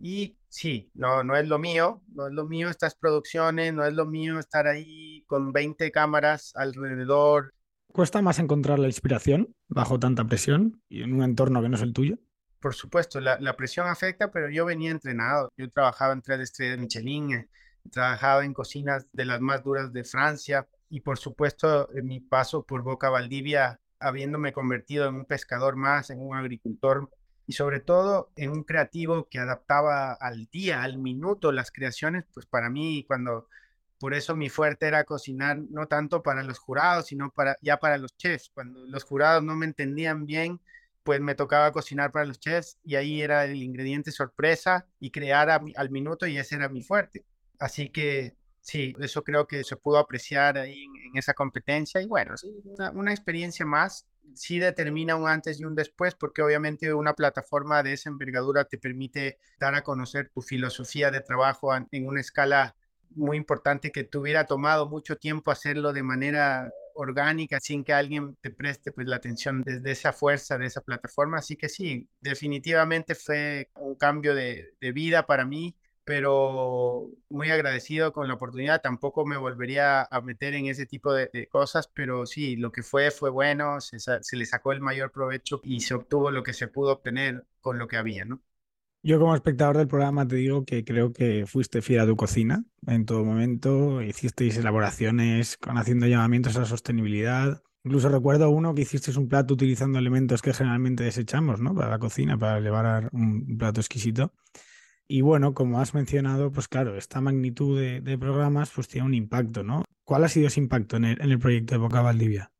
Y 0.00 0.36
sí, 0.48 0.90
no, 0.94 1.24
no 1.24 1.36
es 1.36 1.48
lo 1.48 1.58
mío, 1.58 2.02
no 2.08 2.28
es 2.28 2.32
lo 2.32 2.46
mío 2.46 2.68
estas 2.68 2.94
producciones, 2.94 3.72
no 3.72 3.84
es 3.84 3.94
lo 3.94 4.06
mío 4.06 4.38
estar 4.38 4.66
ahí 4.66 5.24
con 5.26 5.52
20 5.52 5.90
cámaras 5.90 6.52
alrededor. 6.54 7.54
¿Cuesta 7.88 8.22
más 8.22 8.38
encontrar 8.38 8.78
la 8.78 8.86
inspiración 8.86 9.54
bajo 9.68 9.98
tanta 9.98 10.24
presión 10.24 10.82
y 10.88 11.02
en 11.02 11.14
un 11.14 11.22
entorno 11.22 11.62
que 11.62 11.68
no 11.68 11.76
es 11.76 11.82
el 11.82 11.92
tuyo? 11.92 12.18
Por 12.60 12.74
supuesto, 12.74 13.20
la, 13.20 13.38
la 13.40 13.56
presión 13.56 13.86
afecta, 13.86 14.30
pero 14.30 14.50
yo 14.50 14.64
venía 14.66 14.90
entrenado. 14.90 15.52
Yo 15.56 15.70
trabajaba 15.70 16.12
en 16.12 16.22
tres 16.22 16.40
estrellas 16.40 16.78
Michelin, 16.78 17.48
trabajaba 17.90 18.44
en 18.44 18.52
cocinas 18.52 19.06
de 19.12 19.24
las 19.24 19.40
más 19.40 19.62
duras 19.62 19.92
de 19.92 20.04
Francia 20.04 20.68
y 20.90 21.00
por 21.00 21.18
supuesto 21.18 21.88
mi 22.02 22.20
paso 22.20 22.64
por 22.64 22.82
Boca 22.82 23.10
Valdivia 23.10 23.80
habiéndome 24.00 24.52
convertido 24.52 25.08
en 25.08 25.16
un 25.16 25.24
pescador 25.24 25.76
más, 25.76 26.10
en 26.10 26.20
un 26.20 26.36
agricultor 26.36 27.10
y 27.46 27.52
sobre 27.52 27.80
todo 27.80 28.30
en 28.36 28.50
un 28.50 28.64
creativo 28.64 29.28
que 29.28 29.38
adaptaba 29.38 30.12
al 30.12 30.46
día, 30.46 30.82
al 30.82 30.98
minuto 30.98 31.50
las 31.52 31.70
creaciones, 31.70 32.24
pues 32.34 32.46
para 32.46 32.68
mí 32.70 33.04
cuando 33.06 33.48
por 33.98 34.14
eso 34.14 34.36
mi 34.36 34.48
fuerte 34.48 34.86
era 34.86 35.04
cocinar 35.04 35.58
no 35.70 35.86
tanto 35.88 36.22
para 36.22 36.42
los 36.42 36.58
jurados, 36.58 37.06
sino 37.06 37.30
para 37.30 37.56
ya 37.62 37.78
para 37.78 37.98
los 37.98 38.16
chefs. 38.16 38.50
Cuando 38.54 38.84
los 38.86 39.02
jurados 39.02 39.42
no 39.42 39.56
me 39.56 39.66
entendían 39.66 40.24
bien, 40.26 40.60
pues 41.02 41.20
me 41.20 41.34
tocaba 41.34 41.72
cocinar 41.72 42.12
para 42.12 42.26
los 42.26 42.38
chefs 42.38 42.78
y 42.84 42.96
ahí 42.96 43.22
era 43.22 43.44
el 43.44 43.62
ingrediente 43.62 44.12
sorpresa 44.12 44.86
y 45.00 45.10
crear 45.10 45.50
al 45.50 45.90
minuto 45.90 46.26
y 46.26 46.38
ese 46.38 46.56
era 46.56 46.68
mi 46.68 46.82
fuerte. 46.82 47.24
Así 47.58 47.88
que 47.88 48.36
Sí, 48.68 48.94
eso 49.00 49.24
creo 49.24 49.46
que 49.46 49.64
se 49.64 49.76
pudo 49.76 49.96
apreciar 49.96 50.58
ahí 50.58 50.84
en, 50.84 51.16
esa 51.16 51.32
competencia 51.32 52.02
y 52.02 52.06
bueno, 52.06 52.34
una, 52.64 52.90
una, 52.90 53.10
experiencia 53.12 53.64
más. 53.64 54.06
Sí 54.34 54.58
determina 54.58 55.16
un 55.16 55.26
antes 55.26 55.58
y 55.58 55.64
un 55.64 55.74
después 55.74 56.14
porque 56.14 56.42
obviamente 56.42 56.92
una 56.92 57.14
plataforma 57.14 57.82
de 57.82 57.94
esa 57.94 58.10
envergadura 58.10 58.66
te 58.66 58.76
permite 58.76 59.38
dar 59.58 59.74
a 59.74 59.82
conocer 59.82 60.28
tu 60.28 60.42
filosofía 60.42 61.10
de 61.10 61.22
trabajo 61.22 61.74
en 61.74 62.06
una 62.06 62.20
escala 62.20 62.76
muy 63.12 63.38
importante 63.38 63.90
que 63.90 64.04
te 64.04 64.18
hubiera 64.18 64.44
tomado 64.44 64.86
mucho 64.86 65.16
tiempo 65.16 65.50
hacerlo 65.50 65.94
de 65.94 66.02
manera 66.02 66.70
orgánica 66.92 67.60
sin 67.60 67.84
que 67.84 67.94
alguien 67.94 68.36
te 68.42 68.50
preste 68.50 68.92
pues 68.92 69.06
la 69.06 69.16
atención 69.16 69.62
desde 69.62 69.92
esa 69.92 70.12
fuerza 70.12 70.58
de 70.58 70.66
esa 70.66 70.82
plataforma. 70.82 71.38
Así 71.38 71.56
que 71.56 71.70
sí, 71.70 72.06
definitivamente 72.20 73.14
fue 73.14 73.70
un 73.76 73.94
cambio 73.94 74.34
de, 74.34 74.74
de 74.78 74.92
vida 74.92 75.24
para 75.24 75.46
mí 75.46 75.74
pero 76.08 77.10
muy 77.28 77.50
agradecido 77.50 78.14
con 78.14 78.28
la 78.28 78.34
oportunidad. 78.34 78.80
Tampoco 78.80 79.26
me 79.26 79.36
volvería 79.36 80.08
a 80.10 80.22
meter 80.22 80.54
en 80.54 80.64
ese 80.64 80.86
tipo 80.86 81.12
de, 81.12 81.46
cosas, 81.50 81.86
pero 81.92 82.24
sí, 82.24 82.56
lo 82.56 82.72
que 82.72 82.82
fue 82.82 83.10
fue 83.10 83.28
bueno, 83.28 83.78
se, 83.82 83.98
le 84.32 84.46
sacó 84.46 84.72
el 84.72 84.80
mayor 84.80 85.12
provecho 85.12 85.60
y 85.62 85.80
se 85.80 85.92
obtuvo 85.92 86.30
lo 86.30 86.42
que 86.42 86.54
se 86.54 86.66
pudo 86.66 86.92
obtener 86.92 87.44
con 87.60 87.78
lo 87.78 87.88
que 87.88 87.98
había, 87.98 88.24
¿no? 88.24 88.40
Yo 89.02 89.18
como 89.18 89.34
espectador 89.34 89.76
del 89.76 89.86
programa 89.86 90.26
te 90.26 90.36
digo 90.36 90.64
que 90.64 90.82
creo 90.82 91.12
que 91.12 91.44
fuiste 91.46 91.82
fiel 91.82 92.00
a 92.00 92.06
tu 92.06 92.16
cocina 92.16 92.64
en 92.86 93.04
todo 93.04 93.22
momento, 93.22 94.00
hicisteis 94.00 94.56
elaboraciones 94.56 95.58
con 95.58 95.76
haciendo 95.76 96.06
llamamientos 96.06 96.56
a 96.56 96.60
la 96.60 96.64
sostenibilidad. 96.64 97.62
Incluso 97.84 98.08
recuerdo 98.08 98.48
uno 98.48 98.74
que 98.74 98.82
hicisteis 98.82 99.18
un 99.18 99.28
plato 99.28 99.52
utilizando 99.52 99.98
elementos 99.98 100.40
que 100.40 100.54
generalmente 100.54 101.04
desechamos, 101.04 101.60
¿no? 101.60 101.74
Para 101.74 101.90
la 101.90 101.98
cocina, 101.98 102.38
para 102.38 102.56
elevar 102.56 103.10
un 103.12 103.58
plato 103.58 103.82
exquisito. 103.82 104.32
Y 105.10 105.22
bueno, 105.22 105.54
como 105.54 105.80
has 105.80 105.94
mencionado, 105.94 106.52
pues 106.52 106.68
claro, 106.68 106.94
esta 106.94 107.22
magnitud 107.22 107.80
de, 107.80 108.18
programas 108.18 108.70
pues 108.70 108.88
tiene 108.88 109.06
un 109.06 109.14
impacto, 109.14 109.62
¿no? 109.62 109.82
¿Cuál 110.04 110.24
ha 110.24 110.28
sido 110.28 110.48
ese 110.48 110.60
impacto 110.60 110.96
en 110.96 111.06
el, 111.06 111.38
proyecto 111.38 111.74
de 111.74 111.78
Boca 111.78 112.02
Valdivia? 112.02 112.52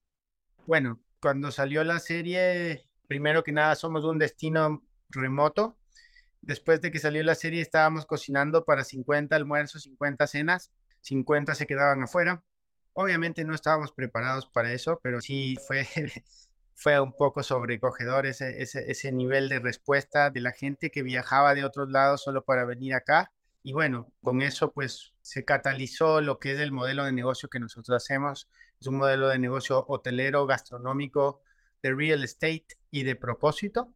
Bueno, 0.67 0.99
cuando 1.21 1.51
salió 1.51 1.85
la 1.85 1.99
serie, 1.99 2.87
primero 3.07 3.45
que 3.45 3.53
nada 3.53 3.75
somos 3.75 4.05
un 4.05 4.19
destino 4.19 4.83
remoto. 5.11 5.77
Después 6.41 6.81
de 6.81 6.91
que 6.91 6.99
salió 6.99 7.23
la 7.23 7.35
serie 7.35 7.61
estábamos 7.61 8.07
cocinando 8.07 8.65
para 8.65 8.83
50 8.83 9.37
almuerzos, 9.37 9.83
50 9.83 10.27
cenas, 10.27 10.73
50 11.03 11.55
se 11.55 11.67
quedaban 11.67 12.03
afuera. 12.03 12.43
Obviamente 12.95 13.45
no 13.45 13.55
estábamos 13.55 13.93
preparados 13.93 14.47
para 14.47 14.73
eso, 14.73 15.01
pero 15.03 15.21
sí 15.21 15.59
fue 15.67 15.87
fue 16.79 17.01
un 17.01 17.13
poco 17.13 17.43
sobrecogedor 17.43 18.27
ese, 18.27 18.63
ese, 18.63 19.11
nivel 19.11 19.49
de 19.49 19.59
respuesta 19.59 20.31
de 20.31 20.41
la 20.41 20.53
gente 20.53 20.93
que 20.93 21.03
viajaba 21.03 21.57
de 21.57 21.65
otros 21.65 21.91
lados 21.91 22.23
solo 22.23 22.45
para 22.45 22.65
venir 22.65 22.95
acá. 22.95 23.33
Y 23.65 23.73
bueno, 23.73 24.13
con 24.23 24.43
eso 24.43 24.71
pues 24.73 25.13
se 25.21 25.45
catalizó 25.45 26.21
lo 26.21 26.39
que 26.39 26.53
es 26.53 26.61
el 26.61 26.71
modelo 26.71 27.05
de 27.05 27.11
negocio 27.11 27.49
que 27.49 27.59
nosotros 27.59 27.97
hacemos. 27.97 28.49
Es 28.81 28.87
un 28.87 28.97
modelo 28.97 29.27
de 29.29 29.41
negocio 29.41 29.85
hotelero, 29.89 30.47
gastronómico, 30.47 31.43
de 31.83 31.95
real 31.95 32.23
estate 32.23 32.69
y 32.93 33.03
de 33.03 33.17
propósito. 33.17 33.93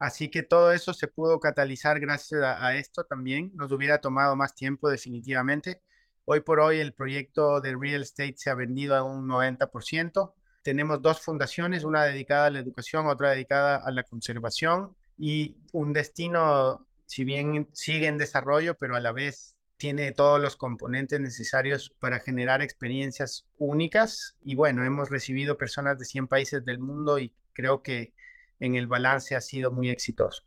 Así 0.00 0.28
que 0.28 0.42
todo 0.42 0.72
eso 0.72 0.94
se 0.94 1.06
pudo 1.06 1.38
catalizar 1.38 2.00
gracias 2.00 2.42
a, 2.42 2.66
a 2.66 2.74
esto 2.74 3.04
también. 3.04 3.52
Nos 3.54 3.70
hubiera 3.70 4.00
tomado 4.00 4.34
más 4.34 4.56
tiempo 4.56 4.90
definitivamente. 4.90 5.82
Hoy 6.24 6.40
por 6.40 6.58
hoy 6.58 6.80
el 6.80 6.94
proyecto 6.94 7.60
de 7.60 7.76
real 7.76 8.02
estate 8.02 8.34
se 8.36 8.50
ha 8.50 8.54
vendido 8.54 8.96
a 8.96 9.04
un 9.04 9.28
90% 9.28 10.34
tenemos 10.68 11.00
dos 11.00 11.22
fundaciones, 11.22 11.82
una 11.82 12.04
dedicada 12.04 12.44
a 12.44 12.50
la 12.50 12.58
educación, 12.58 13.06
otra 13.06 13.30
dedicada 13.30 13.76
a 13.78 13.90
la 13.90 14.02
conservación 14.02 14.94
y 15.16 15.56
un 15.72 15.94
destino, 15.94 16.86
si 17.06 17.24
bien 17.24 17.70
sigue 17.72 18.06
en 18.06 18.18
desarrollo, 18.18 18.74
pero 18.74 18.94
a 18.94 19.00
la 19.00 19.12
vez 19.12 19.56
tiene 19.78 20.12
todos 20.12 20.38
los 20.42 20.56
componentes 20.56 21.20
necesarios 21.20 21.96
para 22.00 22.20
generar 22.20 22.60
experiencias 22.60 23.46
únicas. 23.56 24.36
Y 24.42 24.56
bueno, 24.56 24.84
hemos 24.84 25.08
recibido 25.08 25.56
personas 25.56 25.98
de 25.98 26.04
100 26.04 26.28
países 26.28 26.62
del 26.66 26.80
mundo 26.80 27.18
y 27.18 27.32
creo 27.54 27.82
que 27.82 28.12
en 28.60 28.74
el 28.74 28.88
balance 28.88 29.36
ha 29.36 29.40
sido 29.40 29.70
muy 29.72 29.88
exitoso. 29.88 30.42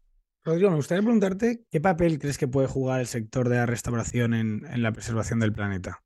Rodrigo, 0.46 0.70
me 0.70 0.76
gustaría 0.76 1.02
preguntarte 1.02 1.66
qué 1.72 1.82
papel 1.82 2.20
crees 2.20 2.38
que 2.38 2.48
puede 2.48 2.68
jugar 2.68 3.00
el 3.00 3.08
sector 3.08 3.50
de 3.50 3.56
la 3.56 3.66
restauración 3.66 4.36
en, 4.36 4.68
en 4.68 4.84
la 4.84 4.92
preservación 4.92 5.40
del 5.40 5.52
planeta. 5.52 6.04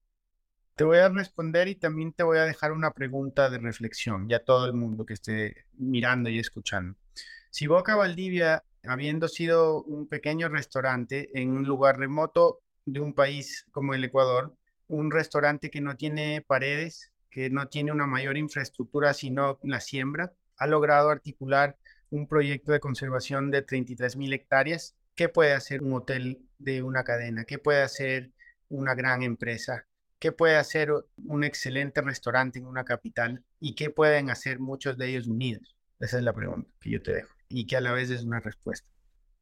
Te 0.75 0.83
voy 0.83 0.97
a 0.97 1.07
responder 1.07 1.69
y 1.69 1.75
también 1.75 2.11
te 2.11 2.23
voy 2.23 2.37
a 2.37 2.43
dejar 2.43 2.73
una 2.73 2.91
pregunta 2.91 3.49
de 3.49 3.59
reflexión, 3.59 4.27
ya 4.27 4.43
todo 4.43 4.65
el 4.65 4.73
mundo 4.73 5.05
que 5.05 5.13
esté 5.13 5.65
mirando 5.77 6.29
y 6.29 6.37
escuchando. 6.37 6.97
Si 7.49 7.65
Boca 7.65 7.95
Valdivia, 7.95 8.61
habiendo 8.83 9.29
sido 9.29 9.83
un 9.83 10.09
pequeño 10.09 10.49
restaurante 10.49 11.29
en 11.33 11.51
un 11.51 11.63
lugar 11.63 11.97
remoto 11.97 12.59
de 12.83 12.99
un 12.99 13.13
país 13.13 13.65
como 13.71 13.93
el 13.93 14.03
Ecuador, 14.03 14.53
un 14.89 15.11
restaurante 15.11 15.69
que 15.69 15.79
no 15.79 15.95
tiene 15.95 16.43
paredes, 16.45 17.13
que 17.29 17.49
no 17.49 17.69
tiene 17.69 17.93
una 17.93 18.05
mayor 18.05 18.35
infraestructura 18.35 19.13
sino 19.13 19.59
la 19.63 19.79
siembra, 19.79 20.33
ha 20.57 20.67
logrado 20.67 21.09
articular 21.09 21.77
un 22.09 22.27
proyecto 22.27 22.73
de 22.73 22.81
conservación 22.81 23.49
de 23.49 23.61
33 23.61 24.17
mil 24.17 24.33
hectáreas. 24.33 24.93
¿Qué 25.15 25.29
puede 25.29 25.53
hacer 25.53 25.81
un 25.83 25.93
hotel 25.93 26.41
de 26.57 26.83
una 26.83 27.05
cadena? 27.05 27.45
¿Qué 27.45 27.59
puede 27.59 27.81
hacer 27.81 28.33
una 28.67 28.93
gran 28.93 29.23
empresa? 29.23 29.87
¿Qué 30.25 30.31
puede 30.31 30.55
hacer 30.55 30.91
un 31.27 31.43
excelente 31.43 32.01
restaurante 32.01 32.57
en 32.57 32.65
una 32.65 32.83
capital 32.83 33.43
y 33.59 33.75
qué 33.75 33.91
pueden 33.91 34.31
hacer 34.31 34.59
muchos 34.59 34.97
de 34.97 35.09
ellos 35.09 35.27
unidos? 35.27 35.77
Esa 35.99 36.17
es 36.17 36.23
la 36.23 36.33
pregunta 36.33 36.67
que 36.81 36.89
yo 36.89 36.99
te 36.99 37.13
dejo 37.13 37.29
y 37.47 37.67
que 37.67 37.77
a 37.77 37.81
la 37.81 37.91
vez 37.91 38.09
es 38.09 38.23
una 38.23 38.39
respuesta. 38.39 38.89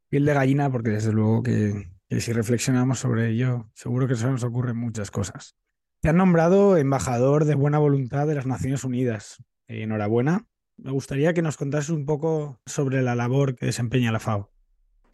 Piel 0.10 0.26
de 0.26 0.34
gallina, 0.34 0.70
porque 0.70 0.90
desde 0.90 1.14
luego 1.14 1.42
que, 1.42 1.90
si 2.20 2.34
reflexionamos 2.34 3.00
sobre 3.00 3.30
ello, 3.30 3.72
seguro 3.74 4.10
que 4.10 4.16
se 4.16 4.28
nos 4.28 4.44
ocurren 4.44 4.76
muchas 4.76 5.10
cosas. 5.10 5.56
Te 6.02 6.10
han 6.10 6.18
nombrado 6.18 6.76
embajador 6.76 7.46
de 7.46 7.56
buena 7.56 7.78
voluntad 7.78 8.28
de 8.28 8.36
las 8.36 8.46
Naciones 8.46 8.84
Unidas. 8.84 9.42
Enhorabuena. 9.70 10.50
Me 10.76 10.92
gustaría 10.92 11.34
que 11.34 11.42
nos 11.42 11.56
contases 11.56 11.92
un 11.92 12.06
poco 12.06 12.60
sobre 12.66 13.02
la 13.04 13.16
labor 13.16 13.56
que 13.56 13.68
desempeña 13.68 14.12
la 14.12 14.20
FAO. 14.20 14.52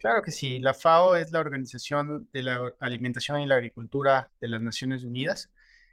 Claro 0.00 0.22
que 0.22 0.32
sí. 0.32 0.58
La 0.58 0.74
FAO 0.74 1.14
es 1.14 1.30
la 1.30 1.38
Organización 1.38 2.28
de 2.32 2.42
la 2.42 2.72
Alimentación 2.80 3.40
y 3.40 3.46
la 3.46 3.54
Agricultura 3.54 4.32
de 4.40 4.48
las 4.48 4.62
Naciones 4.62 5.04
Unidas. 5.04 5.48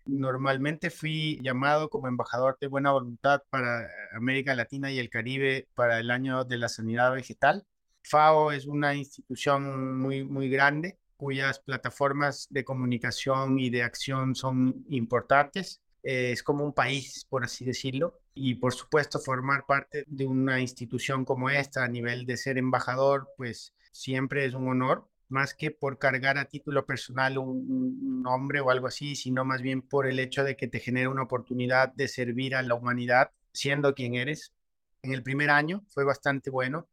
Normalmente 0.08 0.90
fui 0.90 1.40
llamado 1.42 1.90
como 1.90 2.08
embajador 2.08 2.58
de 2.60 2.68
buena 2.68 2.92
voluntad 2.92 3.44
para 3.50 3.90
América 4.14 4.56
Latina 4.56 4.92
y 4.92 5.00
el 5.00 5.10
Caribe 5.10 5.68
para 5.76 6.00
el 6.00 6.12
año 6.12 6.46
de 6.46 6.58
la 6.58 6.70
sanidad 6.70 7.14
vegetal. 7.14 7.66
FAO 8.04 8.52
es 8.52 8.66
una 8.68 8.96
institución 8.96 9.98
muy, 10.00 10.24
muy 10.24 10.50
grande 10.50 10.98
cuyas 11.18 11.60
plataformas 11.60 12.48
de 12.50 12.64
comunicación 12.64 13.60
y 13.60 13.70
de 13.70 13.84
acción 13.84 14.36
son 14.36 14.86
importantes. 14.90 15.82
es 16.04 16.42
como 16.44 16.64
un 16.64 16.74
país, 16.74 17.26
por 17.30 17.44
así 17.44 17.66
decirlo. 17.66 18.20
Y 18.34 18.56
por 18.56 18.74
supuesto, 18.74 19.20
formar 19.20 19.66
parte 19.66 20.04
de 20.08 20.26
una 20.26 20.62
institución 20.62 21.26
como 21.26 21.50
esta 21.50 21.84
a 21.84 21.88
nivel 21.88 22.26
de 22.26 22.38
ser 22.38 22.58
embajador, 22.58 23.30
pues 23.36 23.74
siempre 23.92 24.46
es 24.46 24.54
un 24.54 24.70
honor 24.70 25.10
más 25.30 25.54
que 25.54 25.72
por 25.72 26.00
cargar 26.00 26.38
a 26.38 26.46
título 26.46 26.86
personal 26.86 27.38
un, 27.38 28.22
nombre 28.22 28.60
o 28.60 28.70
algo 28.70 28.88
así, 28.88 29.16
sino 29.16 29.46
más 29.46 29.62
bien 29.62 29.82
por 29.82 30.08
el 30.08 30.20
hecho 30.20 30.44
de 30.44 30.56
que 30.56 30.68
te 30.68 30.80
genera 30.80 31.10
una 31.10 31.24
oportunidad 31.24 31.94
de 31.94 32.08
servir 32.08 32.56
a 32.56 32.62
la 32.62 32.76
humanidad 32.76 33.32
siendo 33.54 33.96
quien 33.96 34.16
eres. 34.16 34.54
En 35.02 35.14
el 35.14 35.24
primer 35.24 35.50
año 35.50 35.84
fue 35.88 36.04
bastante 36.04 36.50
bueno. 36.50 36.88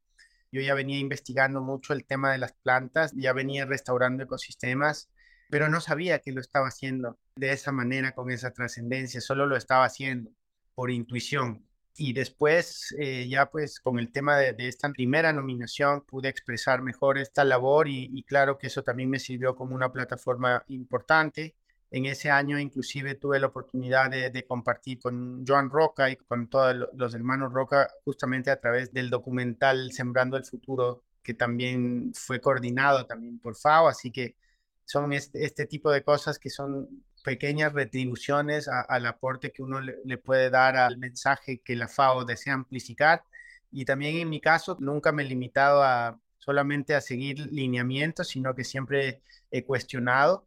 Yo 0.52 0.60
ya 0.60 0.74
venía 0.74 0.98
investigando 0.98 1.60
mucho 1.60 1.92
el 1.92 2.04
tema 2.04 2.30
de 2.30 2.38
las 2.38 2.52
plantas, 2.52 3.12
ya 3.16 3.32
venía 3.32 3.66
restaurando 3.66 4.22
ecosistemas, 4.22 5.10
pero 5.50 5.68
no 5.68 5.80
sabía 5.80 6.20
que 6.20 6.32
lo 6.32 6.40
estaba 6.40 6.68
haciendo 6.68 7.18
de 7.36 7.52
esa 7.52 7.72
manera, 7.72 8.12
con 8.12 8.30
esa 8.30 8.52
trascendencia, 8.52 9.20
solo 9.20 9.46
lo 9.46 9.56
estaba 9.56 9.84
haciendo 9.84 10.30
por 10.74 10.90
intuición 10.90 11.66
y 11.96 12.12
después 12.12 12.94
eh, 12.98 13.28
ya 13.28 13.50
pues 13.50 13.80
con 13.80 13.98
el 13.98 14.10
tema 14.10 14.36
de, 14.36 14.54
esta 14.68 14.90
primera 14.90 15.32
nominación 15.32 16.02
pude 16.02 16.28
expresar 16.28 16.82
mejor 16.82 17.18
esta 17.18 17.44
labor 17.44 17.88
y, 17.88 18.22
claro 18.24 18.58
que 18.58 18.66
eso 18.66 18.82
también 18.82 19.10
me 19.10 19.18
sirvió 19.20 19.54
como 19.54 19.74
una 19.74 19.92
plataforma 19.92 20.64
importante. 20.68 21.54
En 21.90 22.06
ese 22.06 22.30
año 22.30 22.58
inclusive 22.58 23.14
tuve 23.14 23.38
la 23.38 23.46
oportunidad 23.46 24.10
de, 24.10 24.46
compartir 24.46 24.98
con 24.98 25.44
Joan 25.46 25.70
Roca 25.70 26.10
y 26.10 26.16
con 26.16 26.48
todos 26.48 26.88
los 26.94 27.14
hermanos 27.14 27.52
Roca 27.52 27.88
justamente 28.04 28.50
a 28.50 28.60
través 28.60 28.92
del 28.92 29.10
documental 29.10 29.92
Sembrando 29.92 30.36
el 30.36 30.44
Futuro 30.44 31.04
que 31.22 31.34
también 31.34 32.12
fue 32.14 32.40
coordinado 32.40 33.06
también 33.06 33.38
por 33.38 33.56
FAO, 33.56 33.88
así 33.88 34.10
que 34.10 34.36
son 34.84 35.12
este, 35.12 35.44
este 35.44 35.66
tipo 35.66 35.90
de 35.90 36.02
cosas 36.02 36.38
que 36.38 36.50
son 36.50 37.04
pequeñas 37.24 37.72
retribuciones 37.72 38.68
al 38.68 39.06
aporte 39.06 39.50
que 39.50 39.62
uno 39.62 39.80
le, 39.80 40.18
puede 40.18 40.50
dar 40.50 40.76
al 40.76 40.98
mensaje 40.98 41.58
que 41.58 41.74
la 41.74 41.88
FAO 41.88 42.24
desea 42.24 42.52
amplificar. 42.54 43.24
Y 43.72 43.86
también 43.86 44.16
en 44.16 44.28
mi 44.28 44.40
caso, 44.40 44.76
nunca 44.78 45.10
me 45.10 45.24
he 45.24 45.26
limitado 45.26 45.82
a 45.82 46.20
solamente 46.38 46.94
a 46.94 47.00
seguir 47.00 47.38
lineamientos, 47.50 48.28
sino 48.28 48.54
que 48.54 48.62
siempre 48.62 49.22
he 49.50 49.64
cuestionado. 49.64 50.46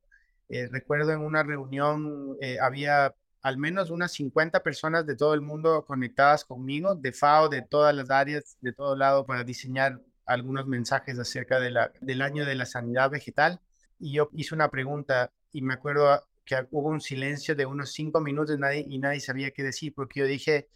Eh, 0.50 0.70
recuerdo 0.72 1.12
en 1.12 1.22
una 1.22 1.44
reunión 1.44 2.38
eh, 2.40 2.58
había 2.62 3.16
al 3.42 3.58
menos 3.58 3.90
unas 3.90 4.12
50 4.14 4.62
personas 4.62 5.06
de 5.06 5.16
todo 5.16 5.34
el 5.34 5.42
mundo 5.42 5.84
conectadas 5.86 6.46
conmigo, 6.46 6.96
de 6.96 7.12
FAO, 7.12 7.50
de 7.50 7.64
todas 7.64 7.96
las 7.96 8.12
áreas, 8.12 8.58
de 8.62 8.74
todo 8.74 8.96
lado, 8.96 9.26
para 9.26 9.44
diseñar 9.44 10.00
algunos 10.26 10.68
mensajes 10.68 11.18
acerca 11.18 11.60
de 11.60 11.72
la, 11.72 11.92
del 12.02 12.22
año 12.22 12.46
de 12.46 12.56
la 12.56 12.66
sanidad 12.66 13.10
vegetal. 13.10 13.62
Y 14.00 14.14
yo 14.14 14.30
hice 14.34 14.54
una 14.54 14.70
pregunta 14.70 15.32
y 15.52 15.62
me 15.64 15.74
acuerdo 15.74 16.27
que 16.48 16.66
hubo 16.72 16.90
un 16.90 17.02
silencio 17.02 17.56
de 17.56 17.68
unos 17.68 17.92
cinco 17.92 18.22
minutos 18.22 18.58
nadie, 18.58 18.86
y 18.88 18.98
nadie 18.98 19.20
sabía 19.20 19.52
qué 19.52 19.62
decir, 19.62 19.94
porque 19.94 20.22
yo 20.22 20.26
dije, 20.26 20.70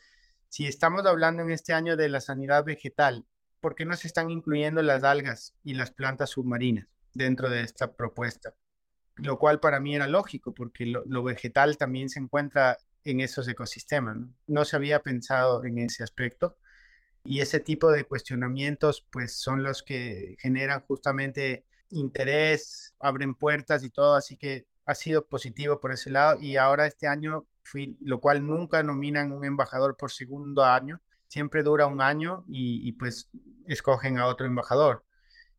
si 0.50 0.68
estamos 0.68 1.06
hablando 1.06 1.42
en 1.42 1.52
este 1.52 1.74
año 1.74 1.96
de 1.96 2.10
la 2.10 2.20
sanidad 2.20 2.66
vegetal, 2.66 3.26
¿por 3.62 3.74
qué 3.74 3.86
no 3.86 3.96
se 3.96 4.08
están 4.08 4.30
incluyendo 4.30 4.82
las 4.82 5.04
algas 5.04 5.56
y 5.64 5.74
las 5.74 5.92
plantas 5.92 6.32
submarinas 6.32 6.88
dentro 7.14 7.50
de 7.50 7.62
esta 7.62 7.94
propuesta? 7.94 8.54
Lo 9.16 9.40
cual 9.40 9.60
para 9.60 9.80
mí 9.80 9.96
era 9.96 10.08
lógico, 10.08 10.54
porque 10.54 10.86
lo, 10.86 11.24
vegetal 11.24 11.78
también 11.78 12.10
se 12.10 12.20
encuentra 12.20 12.78
en 13.04 13.22
esos 13.22 13.48
ecosistemas. 13.48 14.18
¿no? 14.18 14.34
no 14.48 14.66
se 14.66 14.76
había 14.76 15.02
pensado 15.02 15.64
en 15.64 15.78
ese 15.80 16.04
aspecto. 16.04 16.58
Y 17.24 17.40
ese 17.40 17.60
tipo 17.60 17.92
de 17.92 18.04
cuestionamientos, 18.04 19.06
pues 19.12 19.36
son 19.36 19.64
los 19.64 19.84
que 19.84 20.36
generan 20.40 20.82
justamente 20.82 21.66
interés, 21.92 22.96
abren 23.00 23.36
puertas 23.36 23.84
y 23.84 23.90
todo. 23.90 24.16
Así 24.16 24.38
que 24.38 24.66
ha 24.92 24.96
sido 24.96 25.26
positivo 25.26 25.80
por 25.80 25.92
ese 25.92 26.12
lado 26.12 26.40
y 26.42 26.58
ahora 26.58 26.86
este 26.86 27.08
año 27.08 27.48
fui, 27.64 27.98
lo 28.02 28.20
cual 28.20 28.46
nunca 28.46 28.84
nominan 28.84 29.32
un 29.32 29.46
embajador 29.46 29.96
por 29.98 30.12
segundo 30.12 30.64
año, 30.64 31.02
siempre 31.28 31.64
dura 31.64 31.88
un 31.88 32.02
año 32.02 32.44
y, 32.48 32.92
pues 32.94 33.30
escogen 33.68 34.18
a 34.18 34.28
otro 34.28 34.46
embajador. 34.46 35.06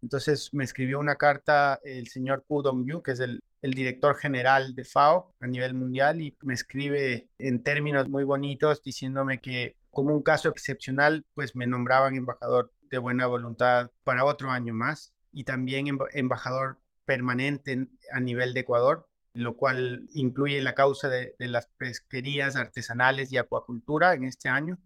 Entonces 0.03 0.53
me 0.53 0.65
escribió 0.65 0.99
una 0.99 1.17
carta 1.17 1.81
el 1.85 2.09
señor 2.09 2.45
Pu 2.47 2.63
Dong-yu, 2.63 3.03
que 3.03 3.13
es 3.13 3.21
el, 3.21 3.43
el, 3.63 3.73
director 3.73 4.17
general 4.17 4.75
de 4.75 4.85
FAO 4.85 5.33
a 5.41 5.47
nivel 5.47 5.75
mundial, 5.75 6.21
y 6.21 6.37
me 6.43 6.55
escribe 6.55 7.29
en 7.39 7.63
términos 7.63 8.09
muy 8.09 8.25
bonitos 8.25 8.83
diciéndome 8.83 9.41
que 9.41 9.77
como 9.91 10.15
un 10.15 10.23
caso 10.23 10.49
excepcional, 10.49 11.25
pues 11.35 11.55
me 11.55 11.67
nombraban 11.67 12.17
embajador 12.17 12.73
de 12.91 12.99
buena 12.99 13.27
voluntad 13.27 13.91
para 14.05 14.25
otro 14.25 14.51
año 14.51 14.75
más 14.75 15.15
y 15.33 15.45
también 15.45 15.87
embajador 16.13 16.79
permanente 17.05 17.89
a 18.13 18.21
nivel 18.21 18.53
de 18.55 18.61
Ecuador 18.61 19.09
lo 19.35 19.57
cual 19.57 20.09
incluye 20.13 20.61
la 20.61 20.75
causa 20.75 21.09
de, 21.09 21.35
las 21.39 21.67
pesquerías 21.79 22.57
artesanales 22.57 23.33
y 23.33 23.39
acuacultura 23.39 24.15
en 24.15 24.25
este 24.25 24.49
año, 24.49 24.79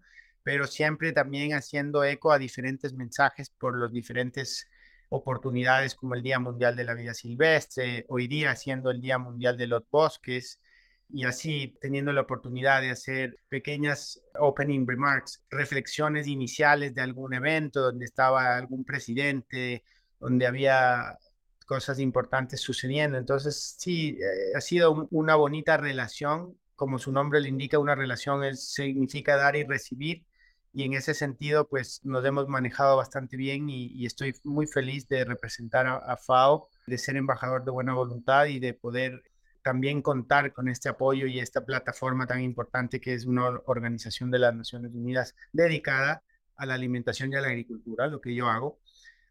pero 0.43 0.67
siempre 0.67 1.13
también 1.13 1.55
haciendo 1.55 2.05
eco 2.05 2.33
a 2.33 2.39
diferentes 2.39 2.93
mensajes 2.95 3.51
por 3.51 3.79
las 3.79 3.93
diferentes 3.93 4.69
oportunidades 5.09 5.95
como 5.95 6.15
el 6.15 6.23
Día 6.23 6.39
Mundial 6.39 6.77
de 6.77 6.85
la 6.85 6.95
Vida 6.95 7.15
Silvestre, 7.15 8.05
hoy 8.09 8.29
día 8.29 8.51
haciendo 8.51 8.91
el 8.91 9.01
Día 9.01 9.19
Mundial 9.19 9.57
de 9.57 9.67
los 9.67 9.83
Bosques 9.91 10.61
y 11.09 11.25
así 11.25 11.77
teniendo 11.81 12.13
la 12.13 12.23
oportunidad 12.23 12.81
de 12.81 12.91
hacer 12.91 13.39
pequeñas 13.49 14.21
opening 14.39 14.87
remarks, 14.87 15.45
reflexiones 15.51 16.27
iniciales 16.27 16.95
de 16.95 17.03
algún 17.03 17.35
evento 17.35 17.81
donde 17.81 18.05
estaba 18.05 18.57
algún 18.57 18.85
presidente, 18.85 19.85
donde 20.19 20.47
había 20.47 21.19
cosas 21.67 21.99
importantes 21.99 22.61
sucediendo. 22.61 23.19
Entonces, 23.19 23.77
sí, 23.79 24.19
eh, 24.21 24.57
ha 24.57 24.61
sido 24.61 25.09
una 25.11 25.35
bonita 25.35 25.77
relación, 25.77 26.57
como 26.77 26.99
su 26.99 27.13
nombre 27.13 27.41
le 27.41 27.49
indica, 27.49 27.79
una 27.79 27.95
relación 27.95 28.45
es, 28.45 28.73
significa 28.73 29.37
dar 29.37 29.57
y 29.57 29.65
recibir. 29.65 30.25
Y 30.73 30.85
en 30.85 30.95
ese 30.95 31.15
sentido, 31.15 31.69
pues 31.69 32.01
nos 32.05 32.25
hemos 32.25 32.49
manejado 32.49 32.97
bastante 32.97 33.37
bien 33.37 33.69
y, 33.71 34.05
estoy 34.07 34.35
muy 34.45 34.67
feliz 34.67 35.09
de 35.09 35.25
representar 35.25 35.87
a, 35.87 36.17
FAO, 36.17 36.69
de 36.87 36.99
ser 36.99 37.17
embajador 37.17 37.65
de 37.65 37.71
buena 37.71 37.95
voluntad 37.95 38.47
y 38.47 38.61
de 38.61 38.75
poder 38.75 39.23
también 39.63 40.03
contar 40.03 40.53
con 40.53 40.69
este 40.69 40.89
apoyo 40.89 41.27
y 41.27 41.41
esta 41.41 41.65
plataforma 41.65 42.27
tan 42.27 42.43
importante 42.43 43.01
que 43.01 43.15
es 43.15 43.27
una 43.27 43.49
organización 43.67 44.31
de 44.31 44.39
las 44.39 44.55
Naciones 44.55 44.93
Unidas 44.95 45.35
dedicada 45.53 46.23
a 46.57 46.67
la 46.67 46.75
alimentación 46.75 47.33
y 47.33 47.37
a 47.37 47.41
la 47.41 47.49
agricultura, 47.49 48.07
lo 48.07 48.21
que 48.21 48.35
yo 48.35 48.49
hago. 48.49 48.79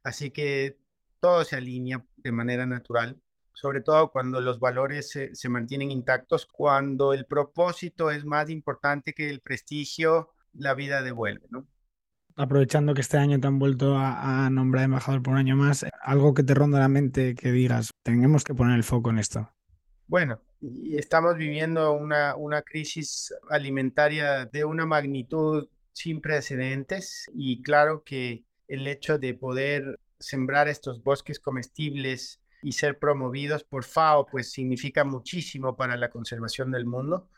Así 0.04 0.32
que 0.32 0.78
todo 1.19 1.43
se 1.43 1.56
alinea 1.56 2.04
de 2.17 2.32
manera 2.32 2.65
natural, 2.65 3.19
sobre 3.54 3.82
todo 3.82 4.12
cuando 4.12 4.41
los 4.41 4.60
valores 4.60 5.10
se, 5.10 5.49
mantienen 5.49 5.91
intactos, 5.91 6.45
cuando 6.45 7.13
el 7.13 7.25
propósito 7.25 8.12
es 8.12 8.25
más 8.25 8.49
importante 8.49 9.13
que 9.13 9.30
el 9.30 9.39
prestigio, 9.39 10.32
la 10.54 10.73
vida 10.73 11.01
devuelve, 11.01 11.47
¿no? 11.49 11.67
Aprovechando 12.38 12.93
que 12.93 13.01
este 13.01 13.17
año 13.17 13.39
te 13.39 13.47
han 13.47 13.60
vuelto 13.60 13.95
a, 13.97 14.49
nombrar 14.49 14.84
embajador 14.84 15.23
por 15.23 15.34
un 15.34 15.39
año 15.39 15.56
más, 15.56 15.86
algo 16.01 16.34
que 16.34 16.43
te 16.43 16.54
ronda 16.54 16.80
la 16.80 16.89
mente 16.89 17.34
que 17.34 17.51
digas, 17.51 17.91
tenemos 18.04 18.43
que 18.43 18.54
poner 18.54 18.75
el 18.75 18.84
foco 18.84 19.10
en 19.10 19.19
esto. 19.19 19.49
Bueno, 20.08 20.41
estamos 20.91 21.38
viviendo 21.38 21.93
una, 21.93 22.36
una 22.36 22.62
crisis 22.62 23.34
alimentaria 23.49 24.45
de 24.45 24.65
una 24.65 24.86
magnitud 24.86 25.69
sin 25.93 26.19
precedentes 26.19 27.32
y 27.34 27.62
claro 27.62 28.04
que 28.04 28.43
el 28.67 28.86
hecho 28.88 29.17
de 29.17 29.34
poder 29.34 29.99
sembrar 30.19 30.67
estos 30.67 31.04
bosques 31.04 31.39
comestibles 31.39 32.39
y 32.62 32.71
ser 32.71 32.97
promovidos 32.97 33.63
por 33.63 33.84
FAO, 33.84 34.25
pues 34.25 34.51
significa 34.51 35.04
muchísimo 35.04 35.75
para 35.75 35.97
la 35.97 36.10
conservación 36.10 36.71
del 36.71 36.86
mundo. 36.86 37.30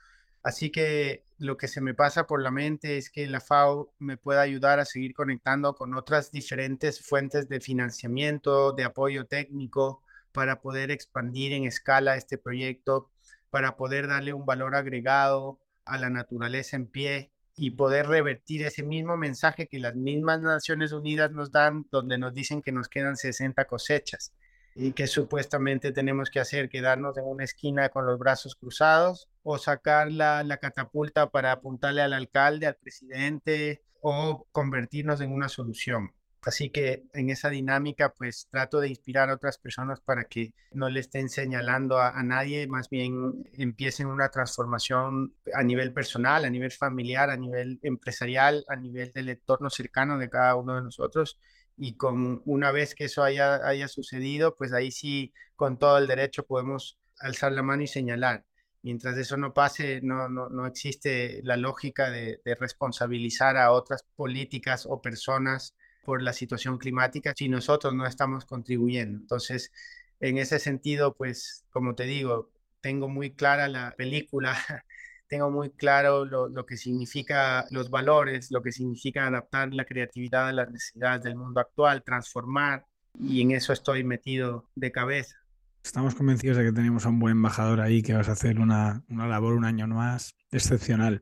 Así 0.44 0.70
que 0.72 1.26
lo 1.40 1.58
que 1.58 1.68
se 1.68 1.82
me 1.82 1.94
pasa 1.94 2.26
por 2.26 2.42
la 2.42 2.52
mente 2.52 2.98
es 2.98 3.10
que 3.10 3.28
la 3.28 3.42
FAO 3.42 3.94
me 4.00 4.18
pueda 4.18 4.42
ayudar 4.42 4.80
a 4.80 4.86
seguir 4.86 5.14
conectando 5.14 5.76
con 5.76 5.94
otras 5.96 6.32
diferentes 6.32 7.06
fuentes 7.06 7.50
de 7.50 7.60
financiamiento, 7.60 8.72
de 8.72 8.86
apoyo 8.86 9.26
técnico, 9.26 10.02
para 10.32 10.62
poder 10.62 10.92
expandir 10.92 11.52
en 11.54 11.66
escala 11.66 12.16
este 12.16 12.38
proyecto, 12.38 13.10
para 13.50 13.76
poder 13.76 14.08
darle 14.08 14.34
un 14.34 14.46
valor 14.46 14.76
agregado 14.76 15.60
a 15.84 15.98
la 15.98 16.10
naturaleza 16.10 16.78
en 16.78 16.88
pie 16.88 17.32
y 17.58 17.72
poder 17.72 18.08
revertir 18.08 18.64
ese 18.64 18.84
mismo 18.84 19.18
mensaje 19.18 19.68
que 19.68 19.80
las 19.80 19.96
mismas 19.96 20.42
Naciones 20.42 20.92
Unidas 20.92 21.32
nos 21.32 21.52
dan, 21.52 21.88
donde 21.92 22.20
nos 22.20 22.34
dicen 22.34 22.62
que 22.62 22.72
nos 22.72 22.88
quedan 22.88 23.18
60 23.18 23.66
cosechas 23.66 24.32
y 24.76 24.92
que 24.92 25.08
supuestamente 25.08 25.92
tenemos 25.92 26.30
que 26.30 26.40
hacer, 26.40 26.70
quedarnos 26.70 27.18
en 27.18 27.26
una 27.26 27.44
esquina 27.44 27.90
con 27.90 28.06
los 28.06 28.20
brazos 28.20 28.56
cruzados 28.56 29.28
o 29.42 29.58
sacar 29.58 30.12
la, 30.12 30.44
la 30.44 30.58
catapulta 30.58 31.32
para 31.32 31.52
apuntarle 31.52 32.04
al 32.04 32.14
alcalde, 32.14 32.68
al 32.68 32.76
presidente 32.76 33.82
o 34.02 34.46
convertirnos 34.52 35.20
en 35.22 35.32
una 35.32 35.50
solución. 35.50 36.12
Así 36.44 36.70
que 36.70 37.04
en 37.14 37.30
esa 37.30 37.50
dinámica, 37.50 38.14
pues 38.14 38.48
trato 38.50 38.80
de 38.80 38.90
inspirar 38.90 39.30
a 39.30 39.34
otras 39.34 39.58
personas 39.58 40.00
para 40.00 40.26
que 40.26 40.54
no 40.72 40.90
le 40.90 41.00
estén 41.00 41.30
señalando 41.30 42.00
a, 42.00 42.24
nadie, 42.24 42.68
más 42.68 42.90
bien 42.90 43.50
empiecen 43.54 44.08
una 44.08 44.30
transformación 44.30 45.34
a 45.54 45.64
nivel 45.64 45.94
personal, 45.94 46.46
a 46.46 46.50
nivel 46.50 46.72
familiar, 46.72 47.30
a 47.30 47.38
nivel 47.38 47.80
empresarial, 47.82 48.64
a 48.70 48.76
nivel 48.76 49.12
del 49.14 49.30
entorno 49.30 49.70
cercano 49.70 50.18
de 50.18 50.30
cada 50.30 50.56
uno 50.56 50.76
de 50.76 50.84
nosotros. 50.84 51.40
Y 51.76 51.96
con 51.98 52.42
una 52.46 52.72
vez 52.72 52.96
que 52.96 53.06
eso 53.06 53.24
haya, 53.24 53.68
haya 53.68 53.88
sucedido, 53.88 54.56
pues 54.56 54.74
ahí 54.74 54.92
sí, 54.92 55.34
con 55.56 55.78
todo 55.78 55.98
el 55.98 56.08
derecho 56.08 56.46
podemos 56.46 56.98
alzar 57.20 57.52
la 57.52 57.64
mano 57.64 57.84
y 57.84 57.88
señalar. 57.88 58.46
Mientras 58.84 59.18
eso 59.18 59.38
no 59.38 59.54
pase, 59.54 60.02
no, 60.02 60.30
no, 60.30 60.50
no 60.50 60.66
existe 60.66 61.42
la 61.44 61.58
lógica 61.58 62.10
de, 62.10 62.42
de 62.46 62.56
responsabilizar 62.56 63.58
a 63.58 63.72
otras 63.72 64.06
políticas 64.16 64.86
o 64.88 65.02
personas 65.02 65.76
por 66.08 66.22
la 66.22 66.32
situación 66.32 66.78
climática 66.78 67.34
si 67.36 67.50
nosotros 67.50 67.94
no 67.94 68.08
estamos 68.08 68.46
contribuyendo. 68.46 69.18
Entonces, 69.18 69.74
en 70.22 70.38
ese 70.38 70.58
sentido, 70.58 71.14
pues, 71.14 71.66
como 71.70 71.96
te 71.96 72.06
digo, 72.06 72.50
tengo 72.80 73.10
muy 73.10 73.32
clara 73.32 73.68
la 73.68 73.94
película, 73.98 74.56
tengo 75.28 75.52
muy 75.52 75.70
claro 75.70 76.24
lo, 76.24 76.48
lo, 76.48 76.66
que 76.66 76.78
significa 76.78 77.66
los 77.72 77.90
valores, 77.90 78.52
lo 78.52 78.62
que 78.62 78.72
significa 78.72 79.28
adaptar 79.28 79.74
la 79.74 79.84
creatividad 79.84 80.48
a 80.48 80.54
las 80.54 80.72
necesidades 80.72 81.24
del 81.24 81.36
mundo 81.36 81.60
actual, 81.60 82.02
transformar, 82.06 82.86
y 83.20 83.42
en 83.42 83.52
eso 83.52 83.74
estoy 83.74 84.06
metido 84.06 84.70
de 84.76 84.94
cabeza. 84.94 85.36
Estamos 85.84 86.16
convencidos 86.16 86.56
de 86.56 86.64
que 86.64 86.72
tenemos 86.72 87.06
a 87.06 87.10
un 87.10 87.20
buen 87.20 87.34
embajador 87.34 87.82
ahí 87.82 88.02
que 88.02 88.14
vas 88.14 88.30
a 88.30 88.32
hacer 88.32 88.62
una, 88.62 89.04
una 89.10 89.28
labor 89.28 89.56
un 89.56 89.66
año 89.66 89.86
más 89.88 90.38
excepcional. 90.52 91.22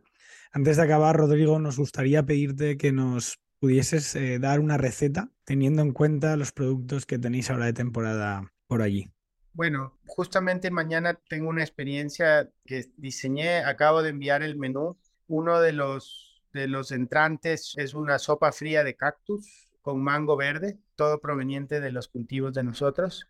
Antes 0.52 0.78
de 0.78 0.84
acabar, 0.84 1.18
Rodrigo, 1.18 1.58
nos 1.58 1.80
gustaría 1.80 2.24
pedirte 2.24 2.78
que 2.78 2.92
nos 2.92 3.40
pudieses 3.60 4.16
eh, 4.16 4.40
dar 4.40 4.60
una 4.60 4.78
receta 4.78 5.30
teniendo 5.44 5.82
en 5.82 5.92
cuenta 5.92 6.36
los 6.38 6.52
productos 6.52 7.06
que 7.06 7.20
tenéis 7.20 7.50
ahora 7.50 7.66
de 7.66 7.74
temporada 7.74 8.52
por 8.68 8.82
allí. 8.82 9.12
Bueno, 9.54 9.98
justamente 10.06 10.70
mañana 10.70 11.18
tengo 11.30 11.50
una 11.50 11.64
experiencia 11.64 12.50
que 12.66 12.92
diseñé, 12.98 13.60
acabo 13.60 14.02
de 14.02 14.10
enviar 14.10 14.44
el 14.44 14.58
menú. 14.58 14.98
Uno 15.28 15.62
de 15.62 15.72
los, 15.72 16.44
de 16.52 16.68
los 16.68 16.92
entrantes 16.92 17.74
es 17.78 17.94
una 17.94 18.20
sopa 18.20 18.52
fría 18.52 18.84
de 18.84 18.96
cactus 18.96 19.72
con 19.82 20.04
mango 20.04 20.36
verde, 20.36 20.78
todo 20.96 21.22
proveniente 21.22 21.80
de 21.80 21.92
los 21.92 22.08
cultivos 22.08 22.54
de 22.54 22.64
nosotros. 22.64 23.28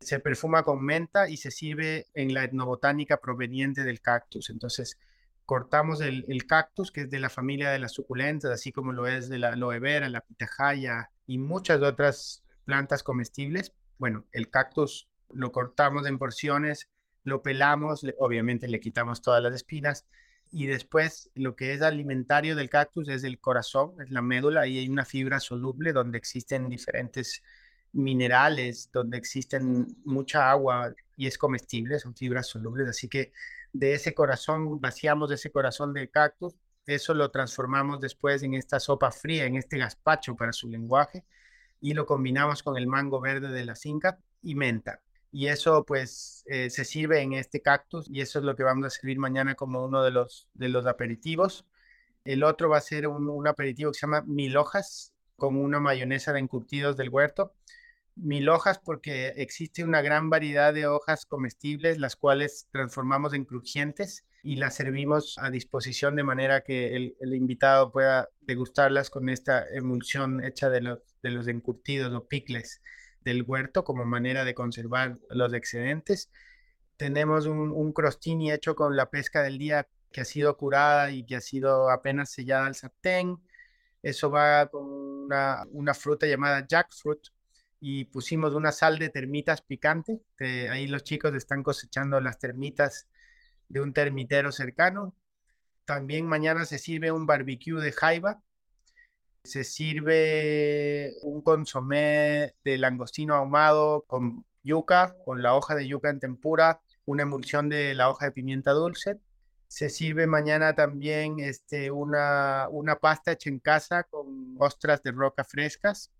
Se 0.00 0.18
perfuma 0.20 0.62
con 0.62 0.82
menta 0.82 1.28
y 1.28 1.36
se 1.36 1.50
sirve 1.50 2.06
en 2.14 2.34
la 2.34 2.44
etnobotánica 2.44 3.20
proveniente 3.20 3.84
del 3.84 4.00
cactus. 4.00 4.50
Entonces, 4.50 4.98
cortamos 5.48 6.02
el, 6.02 6.46
cactus, 6.46 6.92
que 6.92 7.00
es 7.00 7.10
de 7.10 7.18
la 7.18 7.30
familia 7.30 7.70
de 7.70 7.78
las 7.78 7.92
suculentas, 7.92 8.50
así 8.50 8.70
como 8.70 8.92
lo 8.92 9.06
es 9.06 9.30
de 9.30 9.38
la 9.38 9.54
aloe 9.54 9.78
vera, 9.80 10.06
la 10.10 10.20
pitahaya 10.20 11.10
y 11.26 11.38
muchas 11.38 11.80
otras 11.80 12.44
plantas 12.66 13.02
comestibles. 13.02 13.72
Bueno, 13.96 14.26
el 14.32 14.50
cactus 14.50 15.08
lo 15.32 15.50
cortamos 15.50 16.06
en 16.06 16.18
porciones, 16.18 16.90
lo 17.24 17.40
pelamos, 17.40 18.04
obviamente 18.18 18.68
le 18.68 18.78
quitamos 18.78 19.22
todas 19.22 19.42
las 19.42 19.54
espinas 19.54 20.04
y 20.52 20.66
después 20.66 21.30
lo 21.34 21.56
que 21.56 21.72
es 21.72 21.80
alimentario 21.80 22.54
del 22.54 22.68
cactus 22.68 23.08
es 23.08 23.24
el 23.24 23.40
corazón, 23.40 23.94
es 24.02 24.10
la 24.10 24.20
médula, 24.20 24.66
y 24.66 24.76
hay 24.76 24.88
una 24.90 25.06
fibra 25.06 25.40
soluble 25.40 25.94
donde 25.94 26.18
existen 26.18 26.68
diferentes 26.68 27.42
minerales, 27.92 28.90
donde 28.92 29.16
existen 29.16 29.96
mucha 30.04 30.50
agua 30.50 30.94
y 31.16 31.26
es 31.26 31.38
comestible, 31.38 31.98
son 31.98 32.14
fibras 32.14 32.48
solubles, 32.48 32.86
así 32.86 33.08
que 33.08 33.32
de 33.72 33.94
ese 33.94 34.14
corazón, 34.14 34.80
vaciamos 34.80 35.30
ese 35.30 35.50
corazón 35.50 35.92
de 35.92 36.08
cactus, 36.10 36.54
eso 36.86 37.14
lo 37.14 37.30
transformamos 37.30 38.00
después 38.00 38.42
en 38.42 38.54
esta 38.54 38.80
sopa 38.80 39.10
fría, 39.10 39.44
en 39.44 39.56
este 39.56 39.78
gazpacho 39.78 40.34
para 40.36 40.52
su 40.52 40.68
lenguaje, 40.68 41.24
y 41.80 41.94
lo 41.94 42.06
combinamos 42.06 42.62
con 42.62 42.76
el 42.76 42.86
mango 42.86 43.20
verde 43.20 43.48
de 43.48 43.64
la 43.64 43.76
finca 43.76 44.18
y 44.42 44.54
menta. 44.54 45.00
Y 45.30 45.48
eso 45.48 45.84
pues 45.84 46.42
eh, 46.46 46.70
se 46.70 46.84
sirve 46.84 47.20
en 47.20 47.34
este 47.34 47.60
cactus 47.60 48.08
y 48.08 48.22
eso 48.22 48.38
es 48.38 48.44
lo 48.44 48.56
que 48.56 48.62
vamos 48.62 48.86
a 48.86 48.90
servir 48.90 49.18
mañana 49.18 49.54
como 49.54 49.84
uno 49.84 50.02
de 50.02 50.10
los, 50.10 50.48
de 50.54 50.70
los 50.70 50.86
aperitivos. 50.86 51.66
El 52.24 52.42
otro 52.42 52.70
va 52.70 52.78
a 52.78 52.80
ser 52.80 53.06
un, 53.06 53.28
un 53.28 53.46
aperitivo 53.46 53.92
que 53.92 53.98
se 53.98 54.06
llama 54.06 54.22
mil 54.22 54.56
hojas 54.56 55.12
con 55.36 55.56
una 55.56 55.80
mayonesa 55.80 56.32
de 56.32 56.40
encurtidos 56.40 56.96
del 56.96 57.10
huerto 57.10 57.54
mil 58.18 58.48
hojas 58.48 58.78
porque 58.78 59.28
existe 59.36 59.84
una 59.84 60.02
gran 60.02 60.30
variedad 60.30 60.74
de 60.74 60.86
hojas 60.86 61.26
comestibles, 61.26 61.98
las 61.98 62.16
cuales 62.16 62.68
transformamos 62.70 63.34
en 63.34 63.44
crujientes 63.44 64.24
y 64.42 64.56
las 64.56 64.74
servimos 64.76 65.36
a 65.38 65.50
disposición 65.50 66.16
de 66.16 66.22
manera 66.22 66.62
que 66.62 66.96
el, 66.96 67.34
invitado 67.34 67.92
pueda 67.92 68.28
degustarlas 68.40 69.10
con 69.10 69.28
esta 69.28 69.66
emulsión 69.70 70.42
hecha 70.44 70.70
de 70.70 70.80
los, 70.80 71.00
de 71.22 71.30
los 71.30 71.48
encurtidos 71.48 72.12
o 72.14 72.26
picles 72.26 72.80
del 73.24 73.42
huerto 73.42 73.84
como 73.84 74.04
manera 74.04 74.44
de 74.44 74.54
conservar 74.54 75.18
los 75.30 75.52
excedentes. 75.52 76.30
Tenemos 76.96 77.46
un, 77.46 77.92
crostini 77.92 78.52
hecho 78.52 78.74
con 78.74 78.96
la 78.96 79.10
pesca 79.10 79.42
del 79.42 79.58
día 79.58 79.88
que 80.12 80.22
ha 80.22 80.24
sido 80.24 80.56
curada 80.56 81.10
y 81.10 81.24
que 81.24 81.36
ha 81.36 81.40
sido 81.40 81.90
apenas 81.90 82.30
sellada 82.30 82.66
al 82.66 82.74
sartén. 82.74 83.38
Eso 84.02 84.30
va 84.30 84.68
con 84.68 84.86
una 85.72 85.94
fruta 85.94 86.26
llamada 86.26 86.66
jackfruit, 86.66 87.28
y 87.80 88.06
pusimos 88.06 88.54
una 88.54 88.72
sal 88.72 88.98
de 88.98 89.08
termitas 89.08 89.62
picante. 89.62 90.20
ahí 90.70 90.86
los 90.86 91.04
chicos 91.04 91.34
están 91.34 91.62
cosechando 91.62 92.20
las 92.20 92.38
termitas 92.38 93.08
de 93.68 93.80
un 93.80 93.92
termitero 93.92 94.52
cercano. 94.52 95.14
También 95.84 96.26
mañana 96.26 96.64
se 96.64 96.78
sirve 96.78 97.12
un 97.12 97.26
barbecue 97.26 97.80
de 97.80 97.92
jaiba. 97.92 98.42
Se 99.44 99.64
sirve 99.64 101.14
un 101.22 101.40
consomé 101.42 102.54
de 102.64 102.78
langostino 102.78 103.34
ahumado 103.34 104.04
con 104.06 104.44
yuca, 104.62 105.16
con 105.24 105.42
la 105.42 105.54
hoja 105.54 105.74
de 105.74 105.86
yuca 105.86 106.10
en 106.10 106.20
tempura, 106.20 106.80
una 107.06 107.22
emulsión 107.22 107.68
de 107.68 107.94
la 107.94 108.10
hoja 108.10 108.26
de 108.26 108.32
pimienta 108.32 108.72
dulce. 108.72 109.18
Se 109.68 109.88
sirve 109.90 110.26
mañana 110.26 110.74
también 110.74 111.40
este, 111.40 111.90
una, 111.90 112.68
una 112.70 112.96
pasta 112.96 113.32
hecha 113.32 113.50
en 113.50 113.60
casa 113.60 114.04
con 114.04 114.56
ostras 114.58 115.02
de 115.02 115.12
roca 115.12 115.44
frescas 115.44 116.10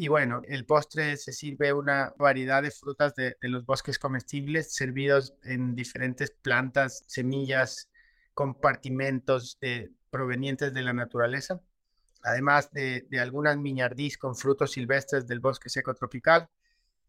y 0.00 0.08
bueno, 0.08 0.40
el 0.48 0.64
postre 0.64 1.18
se 1.18 1.30
sirve 1.30 1.74
una 1.74 2.14
variedad 2.16 2.62
de 2.62 2.70
frutas 2.70 3.14
de, 3.14 3.36
los 3.42 3.66
bosques 3.66 3.98
comestibles 3.98 4.74
servidos 4.74 5.34
en 5.42 5.74
diferentes 5.74 6.30
plantas, 6.30 7.04
semillas, 7.06 7.90
compartimentos 8.32 9.58
provenientes 10.08 10.72
de 10.72 10.80
la 10.80 10.94
naturaleza, 10.94 11.60
además 12.22 12.72
de, 12.72 13.06
de 13.10 13.20
algunas 13.20 13.58
miñardís 13.58 14.16
con 14.16 14.36
frutos 14.36 14.70
silvestres 14.70 15.26
del 15.26 15.40
bosque 15.40 15.68
seco 15.68 15.92
tropical 15.92 16.48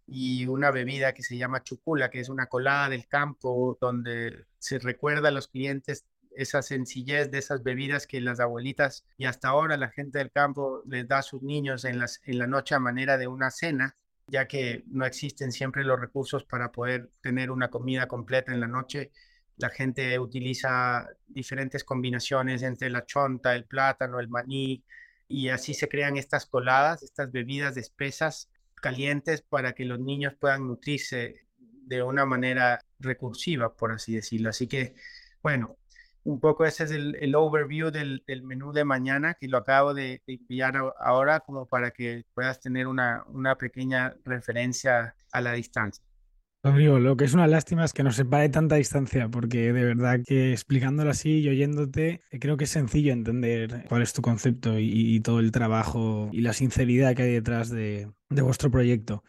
y 0.05 0.45
una 0.47 0.69
bebida 0.69 1.13
que 1.13 1.23
se 1.23 1.37
llama 1.37 1.63
chucula, 1.63 2.09
que 2.09 2.19
es 2.19 2.27
una 2.27 2.47
colada 2.47 2.89
del 2.89 3.07
campo 3.07 3.77
donde 3.79 4.47
se 4.59 4.79
recuerda 4.79 5.29
a 5.29 5.31
los 5.31 5.47
clientes 5.47 6.03
esa 6.35 6.61
sencillez 6.61 7.29
de 7.31 7.39
esas 7.39 7.63
bebidas 7.63 8.07
que 8.07 8.21
las 8.21 8.39
abuelitas 8.39 9.05
y 9.17 9.25
hasta 9.25 9.49
ahora 9.49 9.77
la 9.77 9.89
gente 9.89 10.19
del 10.19 10.31
campo 10.31 10.81
les 10.85 11.07
da 11.07 11.19
a 11.19 11.23
sus 11.23 11.41
niños 11.41 11.85
en, 11.85 11.99
las, 11.99 12.21
en 12.25 12.37
la 12.37 12.47
noche 12.47 12.75
a 12.75 12.79
manera 12.79 13.17
de 13.17 13.27
una 13.27 13.51
cena, 13.51 13.95
ya 14.27 14.47
que 14.47 14.83
no 14.87 15.05
existen 15.05 15.51
siempre 15.51 15.83
los 15.83 15.99
recursos 15.99 16.43
para 16.45 16.71
poder 16.71 17.09
tener 17.21 17.51
una 17.51 17.69
comida 17.69 18.07
completa 18.07 18.53
en 18.53 18.59
la 18.59 18.67
noche. 18.67 19.11
La 19.57 19.69
gente 19.69 20.17
utiliza 20.19 21.07
diferentes 21.27 21.83
combinaciones 21.83 22.63
entre 22.63 22.89
la 22.89 23.05
chonta, 23.05 23.53
el 23.55 23.65
plátano, 23.65 24.19
el 24.19 24.29
maní, 24.29 24.83
y 25.27 25.49
así 25.49 25.73
se 25.73 25.87
crean 25.87 26.17
estas 26.17 26.45
coladas, 26.45 27.03
estas 27.03 27.31
bebidas 27.31 27.77
espesas, 27.77 28.49
calientes, 28.75 29.41
para 29.41 29.73
que 29.73 29.85
los 29.85 29.99
niños 29.99 30.33
puedan 30.39 30.67
nutrirse 30.67 31.45
de 31.59 32.03
una 32.03 32.25
manera 32.25 32.79
recursiva, 32.99 33.73
por 33.73 33.91
así 33.91 34.15
decirlo. 34.15 34.49
Así 34.49 34.67
que, 34.67 34.95
bueno, 35.41 35.77
un 36.23 36.39
poco 36.39 36.65
ese 36.65 36.83
es 36.83 36.91
el, 36.91 37.35
overview 37.35 37.91
del, 37.91 38.23
menú 38.43 38.71
de 38.71 38.85
mañana 38.85 39.35
que 39.39 39.47
lo 39.47 39.57
acabo 39.57 39.93
de, 39.93 40.21
enviar 40.27 40.75
ahora 40.99 41.39
como 41.39 41.65
para 41.65 41.91
que 41.91 42.25
puedas 42.33 42.59
tener 42.59 42.87
una, 42.87 43.23
una 43.27 43.55
pequeña 43.55 44.13
referencia 44.23 45.15
a 45.31 45.41
la 45.41 45.53
distancia. 45.53 46.03
Rodrigo, 46.63 46.99
lo 46.99 47.17
que 47.17 47.25
es 47.25 47.33
una 47.33 47.47
lástima 47.47 47.83
es 47.83 47.91
que 47.91 48.03
nos 48.03 48.15
separe 48.15 48.47
tanta 48.49 48.75
distancia, 48.75 49.27
porque 49.29 49.73
de 49.73 49.83
verdad 49.83 50.19
que 50.23 50.51
explicándolo 50.51 51.09
así 51.09 51.39
y 51.39 51.49
oyéndote, 51.49 52.21
eh, 52.29 52.39
creo 52.39 52.55
que 52.55 52.65
es 52.65 52.69
sencillo 52.69 53.13
entender 53.13 53.85
cuál 53.89 54.03
es 54.03 54.13
tu 54.13 54.21
concepto 54.21 54.77
y, 54.77 55.19
todo 55.21 55.39
el 55.39 55.51
trabajo 55.51 56.29
y 56.31 56.41
la 56.41 56.53
sinceridad 56.53 57.15
que 57.15 57.23
hay 57.23 57.31
detrás 57.31 57.71
de, 57.71 58.11
de 58.29 58.41
vuestro 58.43 58.69
proyecto. 58.69 59.23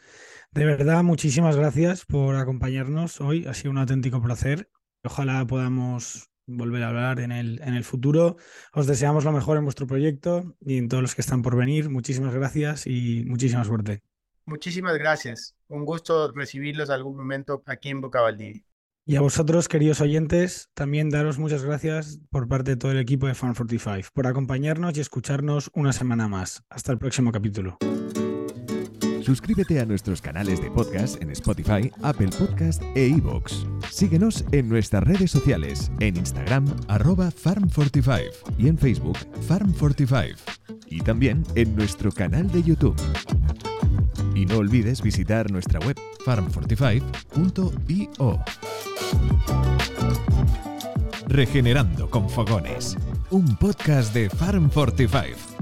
De 0.51 0.67
verdad, 0.67 1.03
muchísimas 1.03 1.57
gracias 1.57 2.05
por 2.05 2.37
acompañarnos 2.37 3.23
hoy. 3.23 3.47
Ha 3.47 3.55
sido 3.55 3.71
un 3.71 3.79
auténtico 3.79 4.21
placer. 4.21 4.69
Ojalá 5.03 5.47
podamos 5.47 6.32
volver 6.47 6.83
a 6.83 6.89
hablar 6.89 7.21
en 7.21 7.33
el, 7.33 7.61
en 7.63 7.75
el 7.75 7.85
futuro. 7.85 8.37
Os 8.73 8.87
deseamos 8.87 9.25
lo 9.25 9.33
mejor 9.33 9.57
en 9.59 9.65
vuestro 9.65 9.87
proyecto 9.87 10.57
y 10.61 10.79
en 10.79 10.89
todos 10.89 11.03
los 11.03 11.15
que 11.15 11.21
están 11.21 11.43
por 11.43 11.57
venir. 11.57 11.91
Muchísimas 11.91 12.35
gracias 12.35 12.87
y 12.87 13.25
muchísima 13.27 13.65
suerte. 13.65 14.03
Muchísimas 14.45 14.99
gracias. 14.99 15.55
Un 15.69 15.85
gusto 15.85 16.33
recibirlos 16.33 16.91
algún 16.91 17.17
momento 17.17 17.63
aquí 17.67 17.91
en 17.91 18.01
Boca 18.01 18.21
Y 19.05 19.17
a 19.17 19.21
vosotros, 19.21 19.69
queridos 19.69 20.01
oyentes, 20.01 20.69
también 20.75 21.11
daros 21.11 21.39
muchas 21.39 21.65
gracias 21.65 22.21
por 22.31 22.49
parte 22.49 22.73
de 22.73 22.77
todo 22.77 22.93
el 22.93 22.99
equipo 22.99 23.27
de 23.27 23.35
Fan 23.35 23.55
45 23.55 24.09
por 24.13 24.27
acompañarnos 24.27 24.97
y 24.97 25.01
escucharnos 25.01 25.71
una 25.75 25.93
semana 25.93 26.29
más. 26.29 26.65
Hasta 26.69 26.93
el 26.93 26.99
próximo 26.99 27.31
capítulo. 27.31 27.79
Suscríbete 29.23 29.81
a 29.81 29.87
nuestros 29.87 30.21
canales 30.21 30.61
de 30.61 30.71
podcast 30.71 31.23
en 31.23 31.31
Spotify, 31.31 31.91
Apple 32.03 32.29
Podcast 32.37 32.83
e 32.97 33.07
iVoox. 33.07 33.65
Síguenos 33.89 34.45
en 34.51 34.69
nuestras 34.69 35.05
redes 35.05 35.31
sociales, 35.31 35.93
en 36.01 36.17
Instagram, 36.17 36.67
arroba 36.89 37.31
farm45 37.31 38.33
y 38.59 38.67
en 38.69 38.77
Facebook, 38.77 39.17
farm45. 39.49 40.35
Y 40.87 41.03
también 41.03 41.45
en 41.55 41.77
nuestro 41.77 42.11
canal 42.11 42.51
de 42.51 42.65
YouTube. 42.65 43.01
Y 44.35 44.45
no 44.45 44.57
olvides 44.59 45.01
visitar 45.03 45.53
nuestra 45.53 45.79
web 45.81 45.97
farm45.io. 46.27 48.41
Regenerando 51.29 52.11
con 52.11 52.29
Fogones, 52.29 52.97
un 53.31 53.57
podcast 53.57 54.13
de 54.13 54.29
Farm 54.29 54.69
45 54.69 55.53